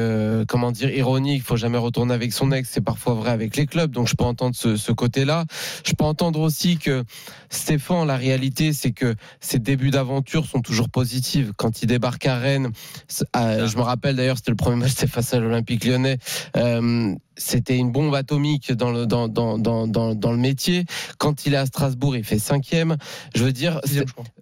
[0.47, 2.69] comment dire, ironie, il faut jamais retourner avec son ex.
[2.71, 3.91] C'est parfois vrai avec les clubs.
[3.91, 5.45] Donc, je peux entendre ce, ce côté-là.
[5.83, 7.03] Je peux entendre aussi que
[7.49, 11.51] Stéphane, la réalité, c'est que ses débuts d'aventure sont toujours positifs.
[11.55, 12.71] Quand il débarque à Rennes,
[13.35, 16.17] euh, je me rappelle d'ailleurs, c'était le premier match, c'était face à l'Olympique lyonnais.
[16.57, 20.85] Euh, c'était une bombe atomique dans le, dans, dans, dans, dans, le métier.
[21.17, 22.97] Quand il est à Strasbourg, il fait cinquième.
[23.33, 23.81] Je veux dire,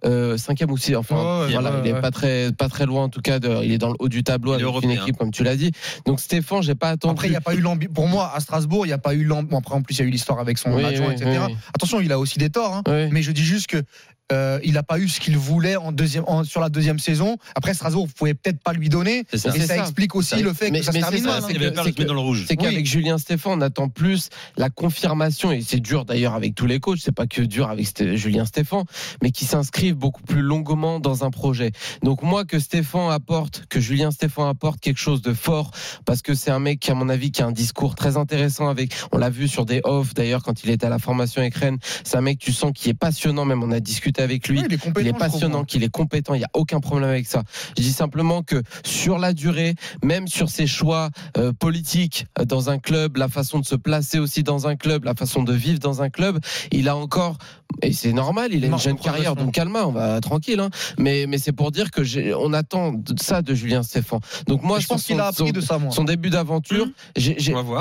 [0.04, 0.94] euh, cinquième aussi.
[0.96, 3.38] Enfin, oh, voilà, il est pas très, pas très loin en tout cas.
[3.38, 4.90] De, il est dans le haut du tableau avec européen.
[4.90, 5.72] une équipe, comme tu l'as dit.
[6.04, 7.12] Donc Stéphane, j'ai pas attendu.
[7.12, 7.92] Après, il n'y a pas eu l'ambition.
[7.92, 9.48] Pour moi, à Strasbourg, il n'y a pas eu l'ambition.
[9.48, 11.40] Bon, après, en plus, il y a eu l'histoire avec son oui, adjoint, oui, etc.
[11.46, 11.56] Oui.
[11.74, 12.74] Attention, il a aussi des torts.
[12.74, 13.08] Hein.
[13.12, 13.82] Mais je dis juste que
[14.30, 17.38] euh, il n'a pas eu ce qu'il voulait en deuxième, en, sur la deuxième saison.
[17.54, 19.24] Après, Strasbourg, vous pouvez peut-être pas lui donner.
[19.32, 19.54] Ça.
[19.54, 20.40] Et ça, ça, explique aussi ça.
[20.40, 21.42] le fait mais, que ça se termine mal.
[21.46, 22.44] C'est que, dans le rouge.
[22.46, 22.86] C'est qu'avec.
[22.86, 26.98] Julien Stéphane, on attend plus la confirmation, et c'est dur d'ailleurs avec tous les coachs,
[27.02, 27.86] c'est pas que dur avec
[28.16, 28.84] Julien Stéphane,
[29.22, 31.72] mais qui s'inscrivent beaucoup plus longuement dans un projet.
[32.02, 35.70] Donc moi, que Stéphane apporte, que Julien Stéphane apporte quelque chose de fort,
[36.04, 38.68] parce que c'est un mec qui, à mon avis, qui a un discours très intéressant
[38.68, 41.54] avec, on l'a vu sur des off d'ailleurs quand il était à la formation avec
[41.54, 44.58] Rennes, c'est un mec, tu sens, qui est passionnant, même on a discuté avec lui.
[44.58, 47.26] Oui, il est il est passionnant, qu'il est compétent, il n'y a aucun problème avec
[47.26, 47.42] ça.
[47.76, 52.78] Je dis simplement que sur la durée, même sur ses choix euh, politiques dans un
[52.78, 56.02] club, la façon de se placer aussi dans un club, la façon de vivre dans
[56.02, 56.38] un club,
[56.72, 57.38] il a encore,
[57.82, 61.26] et c'est normal, il a une jeune carrière, donc calme, on va tranquille, hein, mais,
[61.28, 62.02] mais c'est pour dire que
[62.34, 64.20] on attend ça de Julien Stéphane.
[64.46, 65.90] Donc moi, je pense qu'il a appris son, de ça, moi.
[65.90, 66.92] son début d'aventure, mmh.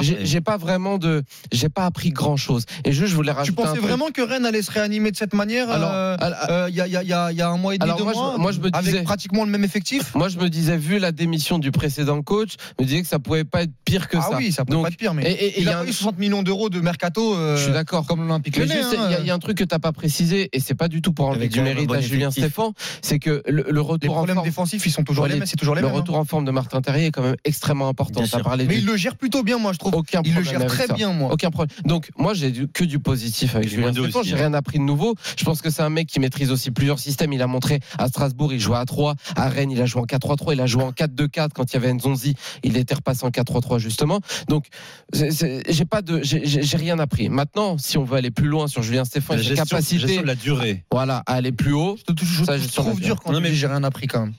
[0.02, 2.66] j'ai pas vraiment de, j'ai pas appris grand chose.
[2.84, 3.62] Et je, je voulais rajouter.
[3.62, 6.27] Tu pensais vraiment que Rennes allait se réanimer de cette manière alors, euh, euh,
[6.70, 7.98] il y, a, il y a- y a- y a un mois et demi, Alors
[7.98, 10.14] deux moi, je- moi, je me avec disais- pratiquement le même effectif?
[10.16, 13.20] Moi, je me disais, vu la démission du précédent coach, je me disais que ça
[13.20, 14.38] pouvait pas être pire que ah ça.
[14.38, 15.74] oui, ça peut Donc, pas être pire, mais et- et- et il y a a
[15.80, 17.36] pas un- eu 60 millions d'euros de mercato.
[17.36, 18.06] euh, Je suis d'accord.
[18.08, 18.66] Comme l'Olympique il hein.
[18.66, 21.02] y, a- il y a un truc que t'as pas précisé, et c'est pas du
[21.02, 22.32] tout pour enlever du mérite bon à Julien.
[22.32, 22.72] Stéphane,
[23.02, 25.36] c'est que le, le Les retour en problèmes forme, défensifs, ils sont toujours Ouais, les
[25.40, 25.46] mêmes.
[25.48, 25.96] C'est toujours les le mêmes.
[25.96, 28.22] retour en forme de Martin Terrier est quand même extrêmement important.
[28.68, 29.94] Mais il le gère plutôt bien, moi, je trouve.
[29.96, 31.32] aucun Il le gère très bien, moi.
[31.32, 31.76] Aucun problème.
[31.86, 34.38] Donc moi j'ai que du positif avec Julien aussi, J'ai hein.
[34.38, 35.16] rien appris de nouveau.
[35.38, 37.32] Je pense que c'est un mec qui maîtrise aussi plusieurs systèmes.
[37.34, 40.06] Il a montré à Strasbourg, il jouait à 3, à Rennes, il a joué en
[40.06, 42.34] 4-3-3, il a joué en 4-2-4 quand il y avait Nzonzi.
[42.64, 44.20] Il était repassé en 4-3-3 justement.
[44.50, 44.66] Donc
[45.14, 47.30] j'ai pas de, j'ai- rien appris.
[47.30, 50.28] Maintenant, si on veut aller plus loin sur Julien Stéphane, La gestion, capacité, gestion de
[50.28, 50.84] la durée.
[50.92, 51.98] voilà, à aller plus haut.
[52.10, 54.34] Je, je- Ça, je trouve dur quand Non, mais- j'ai rien appris quand même.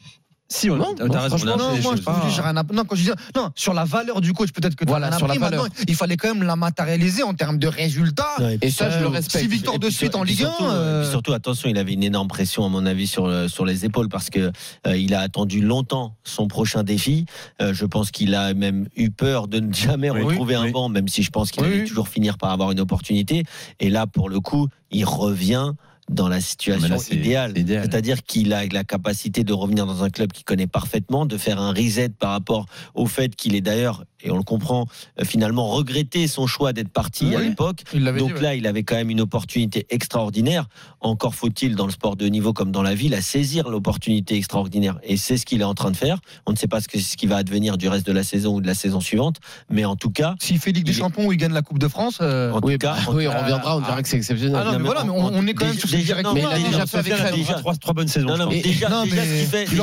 [0.50, 1.36] Si, on Non, non, raison.
[1.44, 2.52] on a Non, moi je rien.
[2.72, 5.18] Non, quand je dis non, sur la valeur du coach, peut-être que tu Voilà, as
[5.18, 5.44] sur la appris.
[5.44, 5.64] valeur.
[5.64, 8.24] Maintenant, il fallait quand même la matérialiser en termes de résultats.
[8.38, 9.44] Ouais, Et ça, je le respecte.
[9.44, 10.46] Six victoires Et de suite en Ligue 1.
[10.48, 13.46] surtout, euh, puis surtout, attention, il avait une énorme pression, à mon avis, sur, le-
[13.48, 14.50] sur les épaules parce que
[14.86, 17.26] euh, il a attendu longtemps son prochain défi.
[17.60, 20.70] Euh, je pense qu'il a même eu peur de ne jamais Oui, retrouver un oui.
[20.72, 23.44] banc, même si je pense qu'il Oui, allait toujours finir par avoir une opportunité.
[23.80, 25.72] Et là, pour le coup, il revient
[26.08, 27.52] dans la situation là, c'est- idéale.
[27.54, 27.82] c'est idéal.
[27.84, 31.60] C'est-à-dire qu'il a la capacité de revenir dans un club qu'il connaît parfaitement, de faire
[31.60, 34.86] un reset par rapport au fait qu'il est d'ailleurs, et on le comprend,
[35.20, 37.84] euh, finalement regretté son choix d'être parti à l'époque.
[37.92, 38.40] Donc dit, ouais.
[38.40, 40.66] là, il avait quand même une opportunité extraordinaire.
[41.00, 44.34] Encore faut-il, dans le sport de haut niveau comme dans la vie, la saisir l'opportunité
[44.36, 44.98] extraordinaire.
[45.04, 46.18] Et c'est ce qu'il est en train de faire.
[46.46, 48.54] On ne sait pas ce, que, ce qui va advenir du reste de la saison
[48.54, 49.36] ou de la saison suivante.
[49.70, 51.88] Mais en tout cas, S'il fait Ligue des Champions ou il gagne la Coupe de
[51.88, 52.18] France.
[52.20, 54.56] euh, en tout Oui, cas, bah, en- oui, on reviendra, on dira que c'est exceptionnel.
[54.60, 56.22] Ah non, mais mais voilà, en- mais on, on est quand même sur cette déjà-
[56.22, 57.34] non, mais il a déjà fait avec Rennes.
[57.34, 58.36] déjà- Trois, trois bonnes saisons.
[58.36, 59.82] Non, mais déjà, non, déjà mais ce qu'il fait, il ce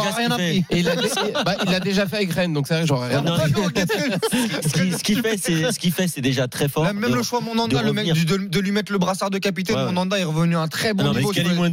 [1.19, 3.23] a, bah, déjà fait avec Rennes, donc c'est vrai j'aurais rien.
[4.31, 4.73] Ce
[5.03, 6.83] qu'il ce fait, c'est ce qu'il fait, c'est déjà très fort.
[6.83, 8.25] Même, De- le choix Monanda, de le mec, revenir.
[8.25, 9.85] de, de lui mettre le brassard de capitaine, Ouais.
[9.85, 11.31] Monanda est revenu à un très bon Non, niveau.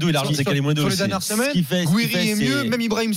[0.09, 0.99] il a relancé sur- Kalimundo Sur les aussi.
[0.99, 3.15] dernières Ce semaines, Guiri est mieux, même Ibrahim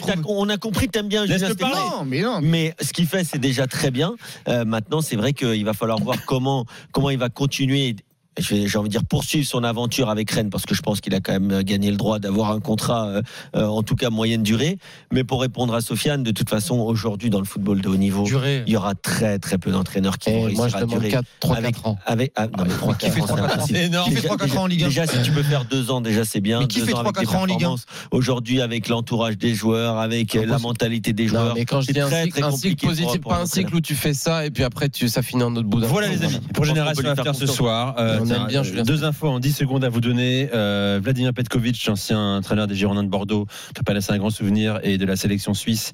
[0.00, 1.24] t'as- on a compris, t'aimes bien.
[1.26, 2.40] Non, mais non.
[2.42, 4.14] Mais ce qu'il fait, c'est déjà très bien.
[4.48, 7.96] Euh, maintenant, c'est vrai qu'il va falloir voir comment, comment il va continuer.
[8.38, 11.00] Je vais- J'ai envie de dire poursuivre son aventure avec Rennes parce que je pense
[11.00, 13.22] qu'il a quand même gagné le droit d'avoir un contrat, euh,
[13.54, 14.78] euh, en tout cas moyenne durée.
[15.12, 18.24] Mais pour répondre à Sofiane, de toute façon, aujourd'hui dans le football de haut niveau,
[18.24, 18.62] Durée.
[18.66, 21.08] il y aura très très peu d'entraîneurs qui Et vont moi, réussir je à durer.
[21.10, 21.98] 4, 3, avec, 4 ans.
[22.06, 24.10] avec, ah, non, mais 3, Qui fait 3, 4 ans C'est énorme.
[24.10, 26.24] Déjà, 3, 4 ans en Ligue 1 Déjà, si tu peux faire deux ans, déjà
[26.24, 26.60] c'est bien.
[26.60, 27.58] Mais qui Deux fait ans avec 3, des 4 ans en Ligue 1?
[27.58, 27.86] performances.
[28.10, 31.54] Aujourd'hui, avec l'entourage des joueurs, avec euh, la mentalité des Non, joueurs.
[31.54, 33.74] mais quand je c'est dis un très, cycle, très un cycle positif, pas un cycle
[33.74, 36.08] où tu fais ça et puis après tu, ça finit en autre bout d'un Voilà
[36.08, 38.82] les amis, pour Génération After faire ce soir, euh, On aime tiens, bien euh, Julien
[38.82, 40.48] deux infos en 10 secondes à vous donner.
[40.52, 44.80] Euh, Vladimir Petkovic, ancien entraîneur des Girondins de Bordeaux, qui peut laisser un grand souvenir,
[44.82, 45.92] et de la sélection suisse,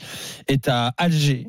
[0.48, 1.48] est à Alger.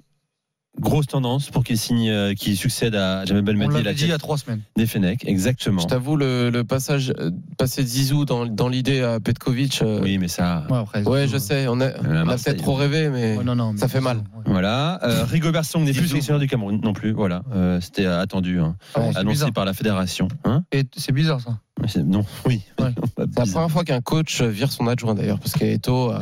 [0.80, 4.04] Grosse tendance pour qu'il signe, euh, qu'il succède à Jamel On Belmadi, l'avait la dit
[4.06, 4.62] il y a 3 semaines.
[4.76, 5.82] des Fenech, exactement.
[5.82, 7.30] Je t'avoue, le, le passage, euh,
[7.60, 9.82] passer de Zizou dans, dans l'idée à Petkovic.
[9.84, 10.66] euh, Oui, mais ça.
[10.72, 13.56] Ouais, après, ouais, je sais, on a, on a peut-être trop rêvé, mais Ouais, non,
[13.56, 14.18] non, mais ça fait mal.
[14.18, 14.24] ouais.
[14.48, 15.00] Voilà.
[15.04, 17.12] Euh, Rigobert Song n'est plus sélectionneur du Cameroun non plus.
[17.12, 17.44] Voilà.
[17.54, 18.76] Euh, C'était attendu, hein.
[18.96, 19.54] Ah annoncé bizarre.
[19.54, 20.28] par la fédération.
[20.44, 21.60] Hein Et C'est bizarre ça.
[22.06, 22.62] Non, oui.
[22.80, 22.94] Ouais.
[23.18, 26.12] C'est la première fois qu'un coach vire son adjoint d'ailleurs, parce qu'Eto.
[26.12, 26.20] Euh...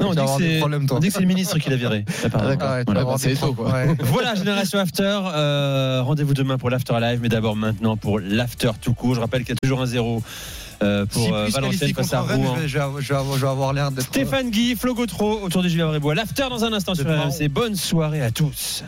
[0.00, 0.96] Non, on dit que c'est problèmes, toi.
[0.96, 2.04] on dit que c'est le ministre qui l'a viré.
[2.22, 2.84] Ouais, tu Voilà.
[2.84, 3.72] vas avoir c'est quoi.
[3.72, 3.96] Ouais.
[4.00, 5.18] Voilà, Génération After.
[5.34, 9.16] Euh, Rendez-vous demain pour l'After Live, mais d'abord maintenant pour l'After tout court.
[9.16, 10.22] Je rappelle qu'il y a toujours un zéro
[10.84, 12.54] euh, pour Si euh, Valenciennes face à Rouen.
[12.58, 12.80] je vais- je vais
[13.18, 14.06] avoir- je vais l'air d'être.
[14.06, 16.14] Stéphane Guy, Flo Gautreau, autour de Julien Brébois.
[16.14, 17.04] L'After dans un instant sur.
[17.04, 17.48] RMC.
[17.48, 18.84] Bonne soirée à tous.